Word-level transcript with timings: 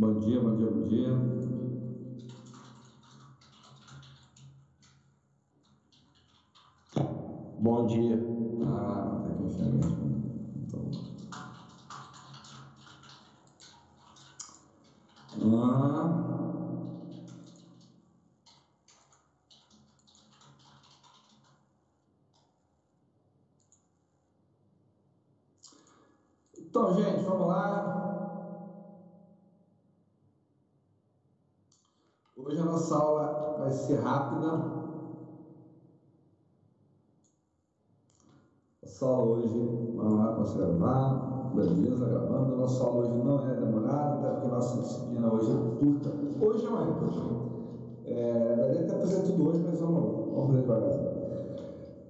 Bom 0.00 0.18
dia, 0.18 0.40
bom 0.40 0.54
dia, 0.54 0.66
bom 0.66 0.80
dia. 0.80 1.12
Bom 7.58 7.84
dia. 7.84 8.18
Ah, 8.62 9.20
tá 9.22 9.28
aqui 9.28 9.42
enxergando. 9.42 9.86
Então. 10.56 10.90
Ah. 15.38 16.08
Então, 26.56 26.90
gente, 26.94 27.22
vamos 27.22 27.46
lá. 27.46 28.00
Hoje 32.42 32.58
a 32.58 32.64
nossa 32.80 32.96
aula 32.96 33.56
vai 33.58 33.70
ser 33.72 33.96
rápida. 33.96 34.80
Nossa 38.82 39.06
aula 39.06 39.36
hoje, 39.36 39.92
vamos 39.94 40.18
lá, 40.18 40.32
posso 40.32 40.56
gravar? 40.56 41.52
Beleza, 41.54 42.06
gravando. 42.06 42.56
Nossa 42.56 42.82
aula 42.82 43.00
hoje 43.00 43.18
não 43.18 43.38
é 43.46 43.54
demorada, 43.54 44.14
até 44.14 44.30
porque 44.30 44.48
nossa 44.48 44.80
disciplina 44.80 45.30
hoje 45.30 45.50
é 45.50 45.84
curta. 45.84 46.10
Hoje 46.46 46.64
não 46.64 46.80
é 46.80 46.86
curta. 46.86 47.20
É, 48.06 48.56
daria 48.56 48.80
até 48.80 48.98
fazer 48.98 49.22
tudo 49.24 49.48
hoje, 49.48 49.62
mas 49.62 49.78
vamos, 49.78 50.34
vamos 50.34 50.46
fazer 50.46 50.60
devagarzinho. 50.62 51.10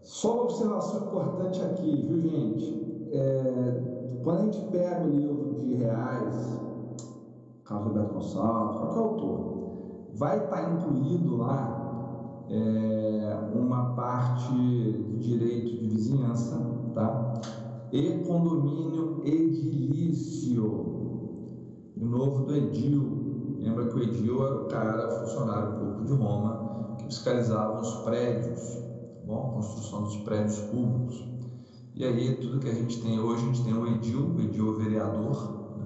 Só 0.02 0.32
uma 0.34 0.42
observação 0.44 1.00
importante 1.08 1.62
aqui, 1.62 2.06
viu, 2.08 2.22
gente? 2.30 3.08
É, 3.12 4.20
quando 4.22 4.38
a 4.38 4.42
gente 4.44 4.60
pega 4.70 5.04
o 5.04 5.08
livro 5.08 5.54
de 5.54 5.74
reais, 5.74 6.56
Carlos 7.64 7.88
Roberto 7.88 8.14
Gonçalves, 8.14 8.76
qualquer 8.78 8.98
autor, 8.98 9.49
vai 10.16 10.44
estar 10.44 10.72
incluído 10.72 11.36
lá 11.36 11.80
é, 12.50 13.50
uma 13.54 13.94
parte 13.94 14.52
do 14.52 15.18
direito 15.18 15.78
de 15.78 15.88
vizinhança, 15.88 16.58
tá? 16.94 17.34
E 17.92 18.24
condomínio 18.24 19.22
edilício. 19.24 20.90
De 21.96 22.04
novo 22.04 22.44
do 22.44 22.56
Edil. 22.56 23.56
Lembra 23.58 23.86
que 23.86 23.96
o 23.96 24.02
Edil 24.02 24.46
era 24.46 24.62
o 24.62 24.64
cara, 24.66 25.20
funcionário 25.20 25.78
público 25.78 26.04
de 26.04 26.12
Roma, 26.14 26.96
que 26.98 27.04
fiscalizava 27.04 27.80
os 27.80 27.94
prédios, 28.04 28.74
tá 28.74 29.26
bom? 29.26 29.50
construção 29.54 30.04
dos 30.04 30.16
prédios 30.18 30.58
públicos. 30.60 31.28
E 31.94 32.04
aí, 32.04 32.36
tudo 32.36 32.58
que 32.58 32.68
a 32.68 32.74
gente 32.74 33.02
tem 33.02 33.20
hoje, 33.20 33.42
a 33.42 33.46
gente 33.46 33.64
tem 33.64 33.74
o 33.74 33.86
Edil, 33.86 34.34
o 34.34 34.40
Edil 34.40 34.68
é 34.68 34.70
o 34.70 34.78
vereador, 34.78 35.76
né, 35.76 35.84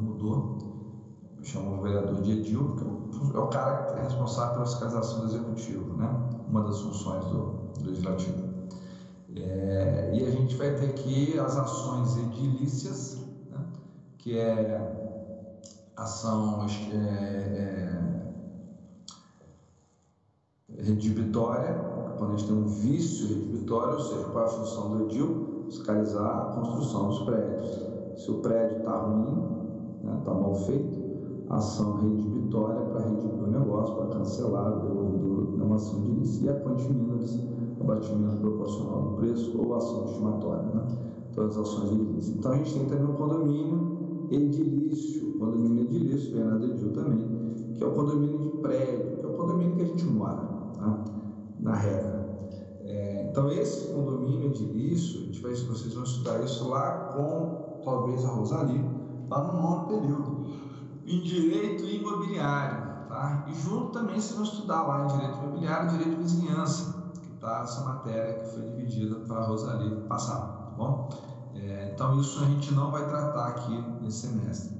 chama 1.44 1.78
o 1.78 1.82
vereador 1.82 2.20
de 2.22 2.32
Edil, 2.32 2.74
porque 2.76 3.36
é 3.36 3.40
o 3.40 3.48
cara 3.48 3.84
que 3.84 3.98
é 3.98 4.02
responsável 4.02 4.54
pela 4.54 4.66
fiscalização 4.66 5.20
do 5.20 5.26
executivo, 5.26 5.96
né? 5.96 6.08
uma 6.48 6.62
das 6.62 6.80
funções 6.80 7.24
do, 7.26 7.72
do 7.78 7.86
legislativo. 7.86 8.54
É, 9.36 10.10
e 10.14 10.24
a 10.24 10.30
gente 10.30 10.56
vai 10.56 10.74
ter 10.74 10.90
aqui 10.90 11.38
as 11.38 11.56
ações 11.56 12.16
edilícias, 12.16 13.18
né? 13.50 13.66
que 14.18 14.38
é 14.38 15.04
ação 15.96 16.66
é, 16.92 16.96
é, 20.68 20.82
redibitória, 20.82 21.74
quando 22.18 22.34
a 22.34 22.36
gente 22.36 22.46
tem 22.46 22.56
um 22.56 22.66
vício 22.66 23.28
redibitório, 23.28 23.94
ou 23.94 24.00
seja, 24.00 24.24
qual 24.24 24.44
é 24.44 24.46
a 24.46 24.50
função 24.50 24.90
do 24.90 25.04
edil? 25.04 25.64
Fiscalizar 25.66 26.26
a 26.26 26.52
construção 26.52 27.08
dos 27.08 27.20
prédios. 27.20 28.22
Se 28.22 28.30
o 28.30 28.40
prédio 28.40 28.78
está 28.78 28.96
ruim, 28.98 29.54
está 29.96 30.10
né, 30.10 30.22
tá 30.24 30.34
mal 30.34 30.54
feito, 30.54 31.03
ação 31.48 32.00
redibitória 32.00 32.80
para 32.82 33.00
redimir 33.00 33.44
o 33.44 33.50
negócio, 33.50 33.94
para 33.96 34.06
cancelar 34.06 34.78
o 34.78 34.80
devolvedor 34.80 35.56
de 35.56 35.62
uma 35.62 35.76
ação 35.76 36.00
de 36.00 36.44
e 36.44 36.48
a 36.48 36.54
quanti 36.60 36.90
minoris, 36.92 37.38
abatimento 37.80 38.36
proporcional 38.38 39.02
do 39.02 39.16
preço 39.16 39.58
ou 39.58 39.74
ação 39.74 40.04
estimatória, 40.06 40.62
né? 40.62 40.86
todas 41.34 41.58
as 41.58 41.68
ações 41.68 41.92
edilícias. 41.92 42.36
Então 42.36 42.52
a 42.52 42.56
gente 42.56 42.72
tem 42.72 42.86
também 42.86 43.04
um 43.04 43.14
condomínio 43.14 44.28
edilício, 44.30 45.38
condomínio 45.38 45.84
edilício, 45.84 46.34
vem 46.34 46.44
na 46.44 46.56
DEDIL 46.56 46.92
também, 46.92 47.54
que 47.74 47.82
é 47.82 47.86
o 47.86 47.92
condomínio 47.92 48.38
de 48.38 48.48
prédio, 48.58 49.16
que 49.18 49.26
é 49.26 49.28
o 49.28 49.36
condomínio 49.36 49.76
que 49.76 49.82
a 49.82 49.86
gente 49.86 50.04
mora, 50.06 50.42
tá? 50.78 51.04
na 51.60 51.74
regra. 51.74 52.24
É, 52.84 53.28
então 53.30 53.50
esse 53.50 53.92
condomínio 53.92 54.46
edilício, 54.46 55.22
a 55.22 55.24
gente 55.24 55.42
vai, 55.42 55.54
vocês 55.54 55.94
vão 55.94 56.04
estudar 56.04 56.42
isso 56.42 56.68
lá 56.68 57.12
com 57.14 57.82
talvez 57.84 58.24
a 58.24 58.28
Rosalie, 58.28 58.84
lá 59.28 59.52
no 59.52 59.60
nono 59.60 59.88
período 59.88 60.33
em 61.06 61.20
direito 61.20 61.84
imobiliário, 61.84 63.06
tá? 63.08 63.44
E 63.46 63.54
junto 63.54 63.90
também 63.90 64.18
vocês 64.18 64.34
vão 64.34 64.44
estudar 64.44 64.82
lá 64.82 65.04
em 65.04 65.06
direito 65.08 65.38
imobiliário, 65.38 65.90
direito 65.90 66.10
de 66.10 66.22
vizinhança, 66.22 67.12
que 67.20 67.28
tá 67.38 67.60
essa 67.62 67.84
matéria 67.84 68.40
que 68.40 68.54
foi 68.54 68.62
dividida 68.62 69.16
para 69.26 69.36
a 69.36 69.46
Rosalie 69.46 70.00
passar, 70.08 70.38
tá 70.38 70.74
bom? 70.76 71.08
É, 71.54 71.92
então 71.94 72.18
isso 72.18 72.42
a 72.42 72.46
gente 72.46 72.74
não 72.74 72.90
vai 72.90 73.06
tratar 73.06 73.48
aqui 73.48 73.84
nesse 74.00 74.28
semestre, 74.28 74.76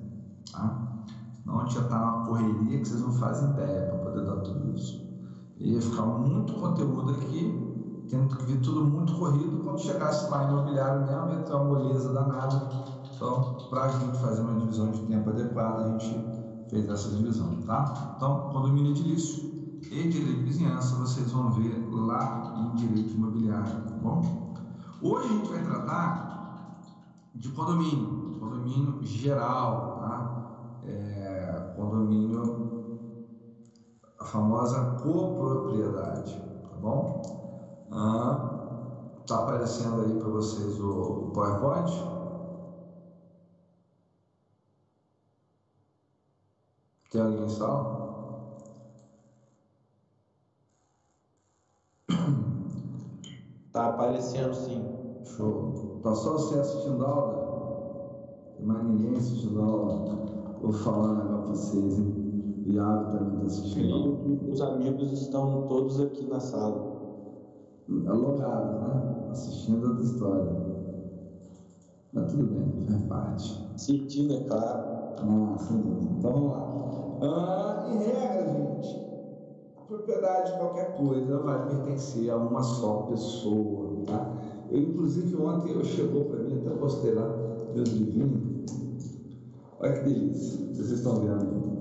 tá? 0.51 1.05
Senão 1.33 1.61
a 1.61 1.65
gente 1.65 1.75
já 1.75 1.83
está 1.83 1.99
numa 1.99 2.27
correria 2.27 2.79
que 2.79 2.89
vocês 2.89 3.01
não 3.01 3.13
fazem 3.13 3.51
ideia 3.51 3.87
para 3.87 3.99
poder 3.99 4.25
dar 4.25 4.37
tudo 4.41 4.71
isso. 4.73 5.05
Ia 5.59 5.81
ficar 5.81 6.03
muito 6.03 6.55
conteúdo 6.55 7.13
aqui, 7.13 8.07
tendo 8.09 8.35
que 8.35 8.45
vir 8.45 8.61
tudo 8.61 8.85
muito 8.85 9.15
corrido, 9.15 9.63
quando 9.63 9.79
chegasse 9.79 10.29
lá 10.31 10.45
em 10.45 10.49
imobiliário 10.49 11.07
mesmo, 11.07 11.31
ia 11.31 11.43
ter 11.43 11.53
uma 11.53 11.65
moleza 11.65 12.13
danada 12.13 12.95
então, 13.15 13.69
para 13.71 13.85
a 13.85 13.89
gente 13.89 14.19
fazer 14.19 14.43
uma 14.43 14.59
divisão 14.59 14.91
de 14.91 14.94
tempo 15.73 15.81
adequada, 15.81 15.83
a 15.83 15.87
gente 15.87 16.31
fez 16.69 16.89
essa 16.89 17.11
divisão, 17.13 17.59
tá? 17.65 17.85
Então, 18.17 18.49
condomínio 18.49 18.91
edilício 18.91 19.45
e 19.91 20.07
direito 20.07 20.39
de 20.39 20.45
vizinhança, 20.45 20.97
vocês 20.97 21.31
vão 21.33 21.51
ver 21.51 21.87
lá 21.91 22.51
em 22.55 22.75
direito 22.75 23.15
imobiliário, 23.15 23.85
tá 23.87 23.97
bom? 23.97 24.21
Hoje 25.01 25.29
a 25.29 25.33
gente 25.35 25.49
vai 25.51 25.61
tratar 25.63 26.35
de 27.35 27.51
condomínio, 27.51 28.31
condomínio 28.39 28.99
geral, 29.03 29.95
tá? 29.97 30.41
É, 30.83 31.61
condomínio, 31.75 32.43
a 34.19 34.25
famosa 34.25 34.83
copropriedade, 34.97 36.45
tá 36.69 36.77
bom? 36.77 37.23
Ah, 37.91 38.55
tá 39.27 39.37
aparecendo 39.39 40.01
aí 40.01 40.17
para 40.17 40.29
vocês 40.29 40.79
o 40.81 41.31
PowerPoint? 41.33 42.14
Tem 47.15 47.23
alguém 47.23 47.45
em 47.45 47.49
sala? 47.49 47.95
Tá 53.71 53.87
aparecendo 53.87 54.53
sim. 54.53 54.83
Show. 55.23 56.01
Tá 56.03 56.13
só 56.13 56.33
você 56.33 56.59
assistindo 56.59 57.05
a 57.05 57.09
aula? 57.09 58.57
Tem 58.57 58.67
mais 58.67 58.85
ninguém 58.85 59.17
assistindo 59.17 59.61
a 59.61 59.65
aula? 59.65 60.05
Vou 60.61 60.73
falar 60.73 61.13
um 61.13 61.17
negócio 61.19 61.45
pra 61.45 61.55
vocês, 61.55 61.99
hein? 62.01 62.65
O 62.67 62.73
Iago 62.73 63.17
também 63.17 63.39
tá 63.39 63.47
assistindo. 63.47 64.51
Os 64.53 64.61
amigos 64.61 65.13
estão 65.13 65.69
todos 65.69 66.01
aqui 66.01 66.27
na 66.27 66.41
sala. 66.41 66.83
Logados, 67.87 68.81
né? 68.89 69.31
Assistindo 69.31 69.87
outra 69.87 70.03
história. 70.03 70.51
Mas 72.13 72.33
tudo 72.33 72.45
bem, 72.47 72.87
faz 72.89 73.03
parte. 73.05 73.71
Assistindo, 73.73 74.35
é 74.35 74.41
claro. 74.49 74.83
Ah, 75.21 75.59
sem 75.59 75.81
dúvida. 75.81 76.13
Então 76.19 76.33
vamos 76.33 76.51
lá. 76.51 77.04
Ah, 77.27 77.87
em 77.91 77.99
regra, 77.99 78.47
gente, 78.47 78.97
a 79.77 79.81
propriedade 79.81 80.53
de 80.53 80.59
qualquer 80.59 80.97
coisa 80.97 81.39
vai 81.39 81.67
pertencer 81.69 82.31
a 82.31 82.37
uma 82.37 82.63
só 82.63 83.03
pessoa, 83.05 84.05
tá? 84.07 84.37
Eu, 84.71 84.79
inclusive, 84.79 85.37
ontem 85.37 85.73
eu 85.73 85.85
chegou 85.85 86.25
para 86.27 86.41
mim, 86.41 86.61
até 86.61 86.77
postei 86.77 87.15
lá, 87.15 87.29
meus 87.75 87.89
livrinhos. 87.91 88.55
Olha 89.81 89.93
que 89.93 90.05
delícia, 90.05 90.67
vocês 90.73 90.91
estão 90.91 91.17
vendo. 91.17 91.75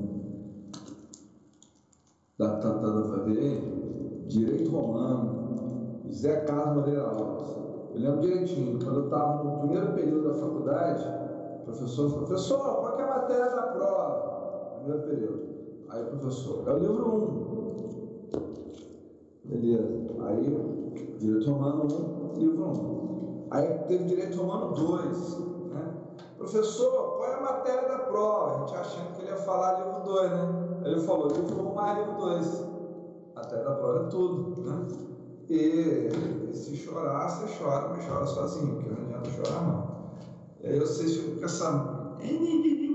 Dá, 2.38 2.58
tá, 2.58 2.74
tá, 2.74 2.80
para 2.80 3.24
ver? 3.24 4.24
Direito 4.28 4.72
Romano, 4.72 6.10
Zé 6.12 6.42
Carlos 6.42 6.76
Moreira 6.78 7.04
Alves. 7.04 7.48
Eu 7.94 8.02
lembro 8.02 8.22
direitinho, 8.22 8.80
quando 8.84 9.00
eu 9.02 9.06
estava 9.06 9.44
no 9.44 9.60
primeiro 9.60 9.94
período 9.94 10.30
da 10.30 10.34
faculdade, 10.34 11.04
o 11.62 11.64
professor 11.66 12.10
falou, 12.10 12.26
professor, 12.26 12.60
qual 12.60 13.00
é 13.00 13.04
a 13.04 13.08
matéria 13.08 13.50
da 13.50 13.62
prova? 13.62 14.43
Primeiro 14.84 15.08
período. 15.08 15.44
Aí 15.90 16.04
professor, 16.06 16.68
é 16.68 16.74
o 16.74 16.78
livro 16.78 17.08
1. 17.08 17.16
Um. 17.16 17.74
Beleza. 19.46 19.88
Aí, 20.26 21.18
direito 21.20 21.52
romano 21.52 21.88
1, 21.92 21.96
um, 21.96 22.40
livro 22.40 22.64
1. 22.64 22.70
Um. 22.70 23.48
Aí 23.52 23.68
teve 23.88 24.04
direito 24.06 24.38
romano 24.38 24.74
2. 24.74 25.40
Né? 25.74 25.94
Professor, 26.38 27.18
qual 27.18 27.26
é 27.26 27.36
a 27.36 27.42
matéria 27.42 27.88
da 27.88 28.00
prova? 28.00 28.56
A 28.56 28.60
gente 28.60 28.76
achando 28.76 29.16
que 29.16 29.22
ele 29.22 29.32
ia 29.32 29.38
falar 29.38 29.80
livro 29.80 30.04
2, 30.04 30.32
né? 30.32 30.80
Aí 30.84 30.92
ele 30.92 31.02
falou, 31.02 31.28
livro 31.28 31.62
1 31.62 31.70
um 31.70 31.76
mais 31.76 31.98
livro 32.00 32.22
2. 32.22 32.64
A 33.36 33.40
matéria 33.40 33.66
da 33.66 33.76
prova 33.76 34.06
é 34.06 34.10
tudo, 34.10 34.62
né? 34.62 34.88
E, 35.50 36.10
e 36.50 36.56
se 36.56 36.76
chorar, 36.78 37.30
você 37.30 37.46
chora, 37.58 37.90
mas 37.90 38.06
chora 38.06 38.26
sozinho, 38.26 38.76
porque 38.76 38.90
não 38.90 39.08
adianta 39.08 39.30
chorar 39.30 39.62
não. 39.62 39.94
E 40.62 40.68
aí 40.68 40.80
vocês 40.80 41.18
ficam 41.18 41.40
com 41.40 41.46
essa 41.46 41.72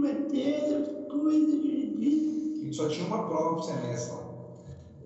matéria, 0.00 1.05
coisa 1.11 1.58
de 1.58 1.77
só 2.72 2.88
tinha 2.88 3.06
uma 3.06 3.26
prova 3.26 3.56
por 3.56 3.62
semestre. 3.64 4.16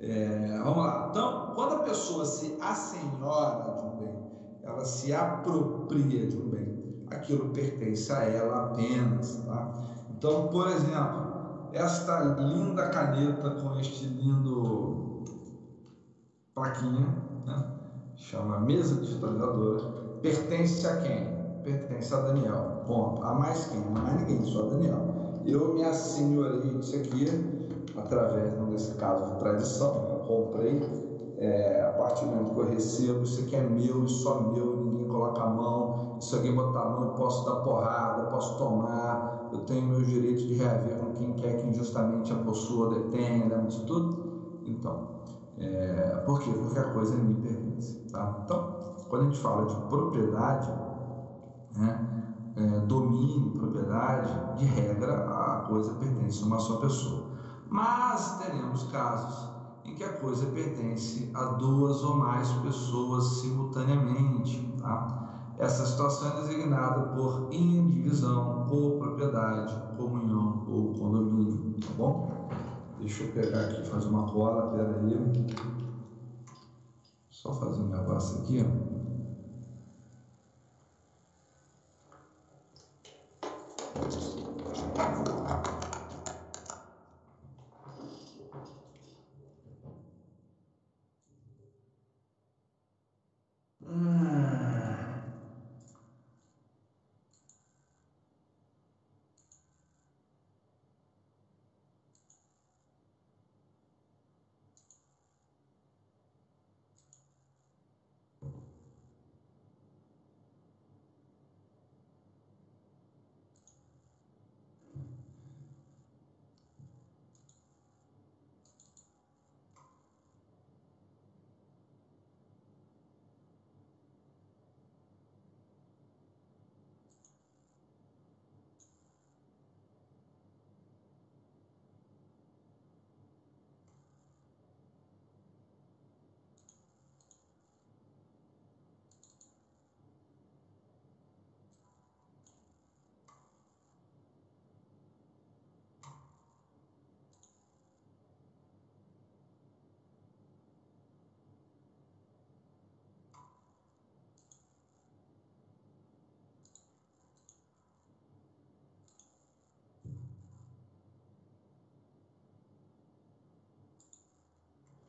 É, 0.01 0.61
vamos 0.63 0.79
lá. 0.79 1.09
Então, 1.11 1.53
quando 1.55 1.75
a 1.77 1.79
pessoa 1.85 2.25
se 2.25 2.57
assenhora 2.61 3.73
de 3.79 3.87
um 3.87 3.97
bem, 3.99 4.15
ela 4.63 4.85
se 4.85 5.15
apropria 5.15 6.27
de 6.27 6.37
um 6.37 6.51
bem, 6.51 7.05
aquilo 7.11 7.51
pertence 7.51 8.13
a 8.13 8.25
ela 8.25 8.67
apenas. 8.67 9.37
Tá? 9.47 9.73
Então, 10.11 10.49
por 10.49 10.67
exemplo, 10.69 11.71
esta 11.73 12.21
linda 12.21 12.89
caneta 12.91 13.51
com 13.51 13.79
este 13.79 14.05
lindo 14.07 15.25
plaquinha, 16.55 17.07
né? 17.47 17.65
chama 18.17 18.61
mesa 18.61 19.01
digitalizadora, 19.01 20.19
pertence 20.21 20.87
a 20.87 20.97
quem? 21.01 21.27
Pertence 21.63 22.13
a 22.13 22.19
Daniel. 22.19 22.83
Ponto. 22.87 23.23
A 23.23 23.35
mais 23.35 23.67
quem? 23.67 23.81
A 23.81 23.91
mais 23.91 24.21
ninguém, 24.21 24.45
só 24.45 24.67
a 24.67 24.69
Daniel. 24.71 25.12
Eu 25.45 25.75
me 25.75 25.85
assenhorei 25.85 26.79
disso 26.79 26.97
aqui 26.97 27.27
através, 27.97 28.59
nesse 28.69 28.95
caso, 28.95 29.33
de 29.33 29.39
tradição. 29.39 30.23
Comprei. 30.27 30.81
É, 31.39 31.83
a 31.83 31.93
partir 31.95 32.25
do 32.27 32.31
momento 32.31 32.55
que 32.55 32.61
eu 32.61 32.69
recebo, 32.69 33.23
isso 33.25 33.41
aqui 33.41 33.57
é 33.57 33.63
meu, 33.63 34.05
isso 34.05 34.23
só 34.23 34.41
meu, 34.41 34.77
ninguém 34.77 35.09
coloca 35.09 35.43
a 35.43 35.51
mão. 35.51 36.17
Se 36.21 36.37
alguém 36.37 36.55
botar 36.55 36.83
a 36.83 36.91
mão, 36.91 37.03
eu 37.03 37.15
posso 37.15 37.45
dar 37.45 37.57
porrada, 37.57 38.23
eu 38.23 38.31
posso 38.31 38.57
tomar. 38.57 39.49
Eu 39.51 39.59
tenho 39.61 39.83
meus 39.83 40.07
direitos 40.07 40.45
de 40.45 40.55
reaver 40.55 40.97
com 40.99 41.13
quem 41.13 41.35
quer 41.35 41.57
que 41.57 41.69
injustamente 41.69 42.33
a 42.33 42.37
possua, 42.37 42.91
detenha, 42.91 43.49
lembra 43.49 43.67
disso 43.67 43.85
tudo? 43.87 44.17
Então, 44.65 45.09
é, 45.59 46.23
por 46.25 46.39
quê? 46.41 46.53
Porque 46.53 46.79
a 46.79 46.85
coisa 46.85 47.17
me 47.17 47.35
pertence. 47.35 47.99
Tá? 48.11 48.41
Então, 48.45 48.77
quando 49.09 49.23
a 49.23 49.25
gente 49.27 49.41
fala 49.41 49.67
de 49.67 49.77
propriedade, 49.89 50.73
né, 51.77 52.12
é, 52.63 52.81
domínio, 52.87 53.51
propriedade, 53.51 54.59
de 54.59 54.65
regra, 54.65 55.27
a 55.29 55.65
coisa 55.67 55.95
pertence 55.95 56.43
a 56.43 56.47
uma 56.47 56.59
só 56.59 56.77
pessoa. 56.77 57.25
Mas 57.69 58.39
teremos 58.39 58.85
casos 58.85 59.51
em 59.85 59.95
que 59.95 60.05
a 60.05 60.13
coisa 60.13 60.47
pertence 60.47 61.31
a 61.35 61.45
duas 61.45 62.03
ou 62.05 62.17
mais 62.17 62.49
pessoas 62.53 63.25
simultaneamente. 63.41 64.75
Tá? 64.79 65.55
Essa 65.59 65.85
situação 65.87 66.29
é 66.29 66.43
designada 66.43 67.15
por 67.15 67.49
indivisão, 67.53 68.67
propriedade, 68.99 69.97
comunhão 69.97 70.65
ou 70.69 70.95
condomínio. 70.95 71.75
Tá 71.81 71.93
bom? 71.97 72.49
Deixa 72.99 73.25
eu 73.25 73.33
pegar 73.33 73.61
aqui, 73.61 73.89
fazer 73.89 74.09
uma 74.09 74.31
cola, 74.31 74.71
pera 74.71 75.01
aí. 75.01 75.47
Só 77.29 77.53
fazer 77.53 77.83
um 77.83 77.89
negócio 77.89 78.39
aqui, 78.39 78.65
ó. 78.65 79.02
Thank 83.95 85.67
you. 85.67 85.72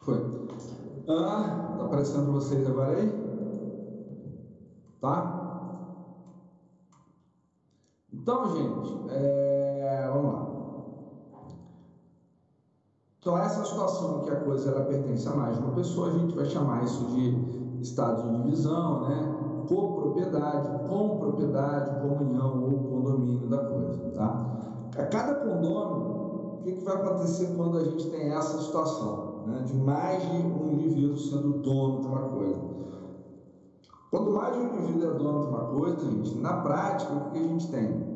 Foi. 0.03 0.19
Ah, 1.07 1.73
tá 1.77 1.83
aparecendo 1.83 2.23
para 2.23 2.33
vocês 2.33 2.65
agora 2.67 2.91
aí? 2.93 3.23
Tá? 4.99 5.43
Então, 8.11 8.47
gente, 8.47 9.03
é, 9.07 10.07
vamos 10.09 10.31
lá. 10.31 10.53
Então, 13.19 13.37
essa 13.37 13.63
situação 13.63 14.19
que 14.21 14.29
a 14.29 14.35
coisa 14.35 14.69
ela 14.69 14.81
pertence 14.81 15.27
a 15.29 15.33
mais 15.33 15.55
de 15.55 15.61
uma 15.61 15.71
pessoa, 15.73 16.07
a 16.09 16.11
gente 16.11 16.35
vai 16.35 16.45
chamar 16.45 16.83
isso 16.83 17.05
de 17.05 17.47
estado 17.79 18.23
de 18.23 18.31
divisão, 18.31 18.99
né? 18.99 19.33
copropriedade, 19.65 20.73
compropriedade, 20.83 21.93
comunhão 21.93 22.59
ou 22.59 22.83
condomínio 22.85 23.47
da 23.47 23.59
coisa, 23.61 24.05
tá? 24.13 24.45
A 24.95 25.03
cada 25.05 25.35
condomínio, 25.35 26.13
o 26.59 26.61
que, 26.63 26.73
que 26.73 26.83
vai 26.83 26.95
acontecer 26.95 27.53
quando 27.53 27.77
a 27.77 27.83
gente 27.83 28.07
tem 28.09 28.29
essa 28.29 28.59
situação? 28.59 29.32
Né, 29.45 29.63
de 29.65 29.73
mais 29.75 30.21
de 30.21 30.37
um 30.37 30.73
indivíduo 30.73 31.17
sendo 31.17 31.59
dono 31.59 32.01
de 32.01 32.07
uma 32.07 32.29
coisa. 32.29 32.61
Quanto 34.11 34.31
mais 34.31 34.53
de 34.53 34.59
um 34.59 34.73
indivíduo 34.73 35.09
é 35.09 35.13
dono 35.15 35.41
de 35.41 35.47
uma 35.47 35.65
coisa, 35.65 36.11
gente, 36.11 36.37
na 36.37 36.61
prática, 36.61 37.13
o 37.13 37.31
que 37.31 37.39
a 37.39 37.43
gente 37.43 37.71
tem? 37.71 38.13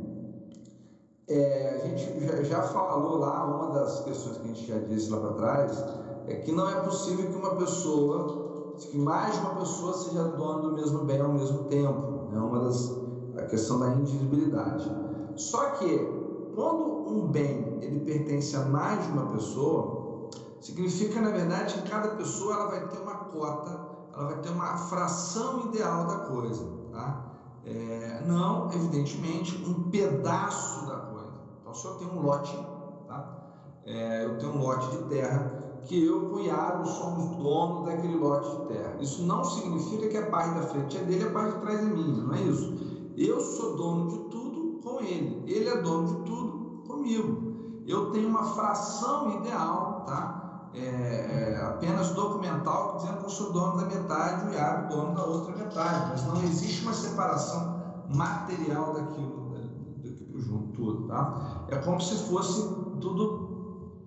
É, 1.27 1.81
a 1.83 1.87
gente 1.87 2.25
já, 2.25 2.43
já, 2.43 2.61
falou 2.61 3.17
lá, 3.17 3.45
uma 3.45 3.73
das 3.73 4.01
questões 4.01 4.37
que 4.37 4.43
a 4.43 4.47
gente 4.47 4.65
já 4.65 4.77
disse 4.79 5.11
lá 5.11 5.19
para 5.19 5.33
trás, 5.33 5.85
é 6.27 6.35
que 6.35 6.51
não 6.51 6.69
é 6.69 6.81
possível 6.81 7.29
que 7.29 7.35
uma 7.35 7.55
pessoa, 7.55 8.73
que 8.77 8.97
mais 8.97 9.33
de 9.33 9.39
uma 9.41 9.55
pessoa 9.55 9.93
seja 9.93 10.23
dona 10.23 10.61
do 10.61 10.73
mesmo 10.73 11.03
bem 11.05 11.19
ao 11.19 11.33
mesmo 11.33 11.65
tempo. 11.65 12.27
É 12.31 12.35
né? 12.35 12.39
uma 12.39 12.59
das 12.59 12.97
a 13.37 13.43
questão 13.43 13.79
da 13.79 13.89
indivisibilidade. 13.89 14.91
Só 15.35 15.71
que 15.71 15.97
quando 16.55 17.07
um 17.07 17.27
bem 17.27 17.77
ele 17.81 17.99
pertence 17.99 18.55
a 18.55 18.61
mais 18.65 19.05
de 19.05 19.11
uma 19.11 19.27
pessoa, 19.27 19.96
Significa, 20.61 21.21
na 21.21 21.31
verdade, 21.31 21.75
que 21.75 21.89
cada 21.89 22.09
pessoa 22.09 22.53
ela 22.53 22.65
vai 22.65 22.87
ter 22.87 22.99
uma 22.99 23.15
cota, 23.15 23.79
ela 24.13 24.25
vai 24.25 24.41
ter 24.41 24.49
uma 24.49 24.77
fração 24.77 25.59
ideal 25.67 26.05
da 26.05 26.15
coisa. 26.15 26.63
Tá? 26.91 27.15
É, 27.63 28.19
não, 28.27 28.71
evidentemente, 28.71 29.63
um 29.65 29.89
pedaço 29.89 30.85
da 30.85 30.97
coisa. 30.97 31.31
Então, 31.59 31.73
se 31.73 31.85
eu 31.85 31.91
tenho 31.97 32.11
um 32.11 32.21
lote, 32.21 32.57
tá? 33.05 33.29
É, 33.83 34.23
eu 34.25 34.37
tenho 34.39 34.53
um 34.53 34.59
lote 34.59 34.89
de 34.89 34.97
terra 34.97 35.57
que 35.83 36.03
eu 36.03 36.27
Iago 36.47 36.85
somos 36.85 37.25
donos 37.37 37.83
daquele 37.83 38.15
lote 38.15 38.49
de 38.49 38.57
terra. 38.67 38.95
Isso 38.99 39.21
não 39.21 39.43
significa 39.43 40.07
que 40.07 40.17
a 40.17 40.23
parte 40.23 40.53
da 40.53 40.61
frente 40.63 40.97
é 40.97 41.01
dele 41.01 41.23
a 41.23 41.31
parte 41.31 41.53
de 41.55 41.59
trás 41.59 41.83
é 41.83 41.89
minha, 41.89 42.23
não 42.23 42.33
é 42.33 42.41
isso. 42.41 42.73
Eu 43.15 43.39
sou 43.41 43.75
dono 43.75 44.07
de 44.07 44.17
tudo 44.29 44.79
com 44.81 44.99
ele, 45.01 45.41
ele 45.45 45.69
é 45.69 45.75
dono 45.75 46.05
de 46.05 46.15
tudo 46.23 46.61
comigo. 46.85 47.47
Eu 47.85 48.11
tenho 48.11 48.27
uma 48.29 48.43
fração 48.43 49.29
ideal, 49.29 50.03
tá? 50.05 50.36
É, 50.73 50.79
é, 50.79 51.61
apenas 51.63 52.11
documental, 52.11 52.97
dizendo 52.97 53.17
que 53.17 53.25
eu 53.25 53.29
sou 53.29 53.51
dono 53.51 53.77
da 53.77 53.85
metade 53.85 54.45
e 54.45 54.49
o 54.49 54.53
Iago 54.53 54.95
dono 54.95 55.15
da 55.15 55.23
outra 55.23 55.55
metade, 55.55 56.09
mas 56.09 56.25
não 56.25 56.43
existe 56.43 56.83
uma 56.83 56.93
separação 56.93 57.77
material 58.13 58.93
daquilo, 58.93 59.55
daquilo 60.03 60.39
junto, 60.39 60.73
tudo, 60.73 61.07
tá? 61.07 61.65
É 61.69 61.77
como 61.77 61.99
se 61.99 62.15
fosse 62.27 62.67
tudo. 63.01 63.47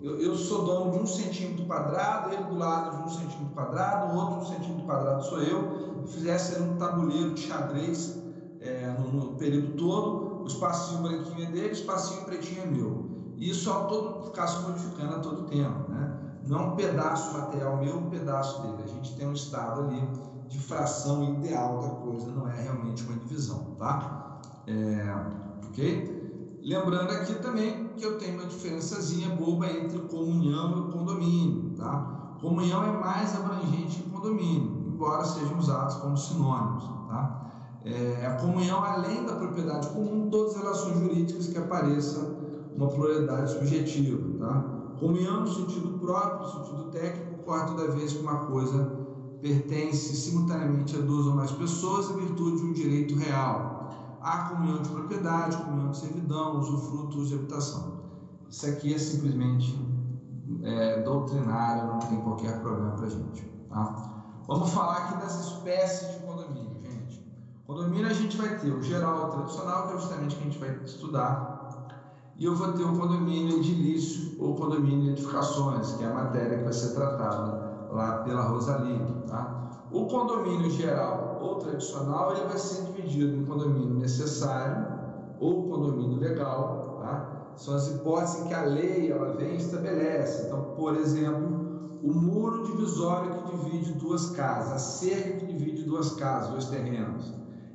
Eu, 0.01 0.19
eu, 0.19 0.35
sou 0.35 0.65
dono 0.65 0.93
de 0.93 0.99
um 0.99 1.07
centímetro 1.07 1.67
quadrado, 1.67 2.33
ele 2.33 2.45
do 2.45 2.57
lado 2.57 2.97
de 2.97 3.03
um 3.03 3.09
centímetro 3.09 3.55
quadrado, 3.55 4.15
o 4.15 4.19
outro 4.19 4.41
um 4.41 4.47
centímetro 4.47 4.87
quadrado 4.87 5.25
sou 5.25 5.43
eu. 5.43 6.07
Fizesse 6.07 6.61
um 6.61 6.77
tabuleiro 6.79 7.35
de 7.35 7.43
xadrez 7.43 8.19
é, 8.61 8.95
no, 8.99 9.13
no, 9.13 9.35
período 9.37 9.77
todo, 9.77 10.43
o 10.43 10.47
espacinho 10.47 11.03
branquinho 11.03 11.47
é 11.47 11.51
dele, 11.51 11.69
o 11.69 11.73
espacinho 11.73 12.25
pretinho 12.25 12.63
é 12.63 12.67
meu. 12.67 13.11
E 13.37 13.51
isso 13.51 13.71
a 13.71 13.85
todo 13.85 14.25
ficasse 14.25 14.63
modificando 14.63 15.17
a 15.17 15.19
todo 15.19 15.45
tempo, 15.45 15.91
né? 15.91 16.30
Não 16.47 16.59
é 16.59 16.63
um 16.63 16.77
pedaço 16.77 17.33
material 17.33 17.77
meu, 17.77 17.97
um 17.97 18.11
pedaço 18.11 18.63
dele. 18.63 18.83
A 18.85 18.89
gente 18.89 19.15
tem 19.17 19.29
um 19.29 19.33
estado 19.33 19.83
ali 19.83 20.03
de 20.49 20.59
fração 20.59 21.23
ideal 21.23 21.81
da 21.81 21.89
coisa, 21.89 22.31
não 22.33 22.49
é 22.49 22.61
realmente 22.61 23.05
uma 23.05 23.17
divisão, 23.17 23.77
tá? 23.79 24.41
É, 24.67 25.67
ok? 25.67 26.59
Lembrando 26.63 27.11
aqui 27.11 27.35
também 27.35 27.89
que 27.97 28.05
eu 28.05 28.19
tenho 28.19 28.35
uma 28.35 28.47
diferençazinha 28.47 29.35
boba 29.37 29.67
entre 29.67 29.99
comunhão 30.01 30.89
e 30.89 30.93
condomínio, 30.93 31.71
tá? 31.77 32.37
Comunhão 32.41 32.83
é 32.85 32.93
mais 32.93 33.35
abrangente 33.35 34.03
que 34.03 34.11
condomínio, 34.11 34.87
embora 34.89 35.25
sejam 35.25 35.59
usados 35.59 35.95
como 35.97 36.17
sinônimos, 36.17 36.85
tá? 37.09 37.51
É, 37.85 38.27
a 38.27 38.35
comunhão, 38.35 38.85
além 38.85 39.25
da 39.25 39.37
propriedade 39.37 39.89
comum, 39.89 40.29
todas 40.29 40.55
as 40.55 40.63
relações 40.63 40.99
jurídicas 40.99 41.47
que 41.47 41.57
apareçam 41.57 42.37
uma 42.77 42.89
pluralidade 42.89 43.53
subjetiva, 43.53 44.19
tá? 44.39 44.80
Comunhão 45.01 45.41
no 45.41 45.49
sentido 45.49 45.99
próprio, 45.99 46.47
sentido 46.47 46.91
técnico, 46.91 47.41
ocorre 47.41 47.65
toda 47.69 47.91
vez 47.93 48.13
que 48.13 48.21
uma 48.21 48.45
coisa 48.45 49.01
pertence 49.41 50.15
simultaneamente 50.15 50.95
a 50.95 51.01
duas 51.01 51.27
ou 51.27 51.35
mais 51.35 51.51
pessoas 51.53 52.11
em 52.11 52.19
virtude 52.19 52.59
de 52.59 52.65
um 52.67 52.73
direito 52.75 53.17
real. 53.17 54.19
Há 54.21 54.51
comunhão 54.51 54.83
de 54.83 54.91
propriedade, 54.91 55.57
comunhão 55.57 55.91
de 55.91 55.97
servidão, 55.97 56.61
usufruto, 56.61 57.25
de 57.25 57.35
habitação. 57.35 57.99
Isso 58.51 58.67
aqui 58.67 58.93
é 58.93 58.99
simplesmente 58.99 59.75
é, 60.63 61.01
doutrinário, 61.03 61.87
não 61.87 61.99
tem 62.01 62.21
qualquer 62.21 62.61
problema 62.61 62.91
para 62.91 63.07
a 63.07 63.09
gente. 63.09 63.43
Tá? 63.71 64.25
Vamos 64.47 64.71
falar 64.71 64.99
aqui 64.99 65.21
das 65.23 65.47
espécies 65.47 66.11
de 66.11 66.27
condomínio, 66.27 66.79
gente. 66.79 67.25
Condomínio 67.67 68.07
a 68.07 68.13
gente 68.13 68.37
vai 68.37 68.59
ter 68.59 68.71
o 68.71 68.83
geral, 68.83 69.29
o 69.29 69.31
tradicional, 69.31 69.87
que 69.87 69.95
é 69.95 69.99
justamente 69.99 70.35
o 70.35 70.39
que 70.39 70.43
a 70.43 70.51
gente 70.51 70.59
vai 70.59 70.85
estudar 70.85 71.60
e 72.41 72.47
eu 72.47 72.57
vou 72.57 72.73
ter 72.73 72.85
o 72.85 72.97
condomínio 72.97 73.59
edilício 73.59 74.35
ou 74.39 74.55
condomínio 74.55 75.13
edificações, 75.13 75.93
que 75.93 76.05
é 76.05 76.07
a 76.07 76.15
matéria 76.15 76.57
que 76.57 76.65
vai 76.65 76.73
ser 76.73 76.95
tratada 76.95 77.87
lá 77.93 78.23
pela 78.25 78.41
Rosalie. 78.41 78.99
Tá? 79.29 79.87
O 79.93 80.07
condomínio 80.07 80.71
geral 80.71 81.39
ou 81.43 81.57
tradicional 81.57 82.33
ele 82.35 82.47
vai 82.47 82.57
ser 82.57 82.85
dividido 82.85 83.37
em 83.37 83.45
condomínio 83.45 83.95
necessário 83.97 84.87
ou 85.39 85.65
condomínio 85.69 86.19
legal. 86.19 87.01
Tá? 87.03 87.53
São 87.57 87.75
as 87.75 87.89
hipóteses 87.89 88.47
que 88.47 88.55
a 88.55 88.63
lei 88.63 89.13
ela 89.13 89.35
vem 89.35 89.57
e 89.57 89.59
estabelece. 89.59 90.47
Então, 90.47 90.73
por 90.77 90.97
exemplo, 90.97 91.99
o 92.03 92.11
muro 92.11 92.65
divisório 92.65 93.35
que 93.35 93.55
divide 93.55 93.93
duas 93.93 94.31
casas, 94.31 94.73
a 94.73 94.79
cerca 94.79 95.45
que 95.45 95.53
divide 95.53 95.83
duas 95.83 96.13
casas, 96.13 96.49
dois 96.53 96.65
terrenos. 96.65 97.35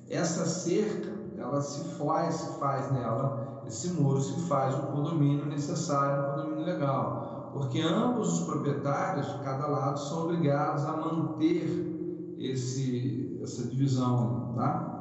Essa 0.09 0.43
cerca, 0.47 1.13
ela 1.37 1.61
se 1.61 1.81
faz, 1.99 2.33
se 2.33 2.59
faz 2.59 2.91
nela 2.91 3.44
esse 3.67 3.89
muro 3.89 4.21
se 4.21 4.39
faz 4.41 4.75
um 4.75 4.87
condomínio 4.87 5.45
necessário, 5.45 6.23
um 6.23 6.31
condomínio 6.35 6.65
legal, 6.65 7.51
porque 7.53 7.81
ambos 7.81 8.39
os 8.39 8.45
proprietários, 8.45 9.27
cada 9.43 9.67
lado, 9.67 9.99
são 9.99 10.23
obrigados 10.23 10.85
a 10.85 10.97
manter 10.97 12.35
esse, 12.37 13.39
essa 13.41 13.63
divisão, 13.63 14.53
tá? 14.55 14.95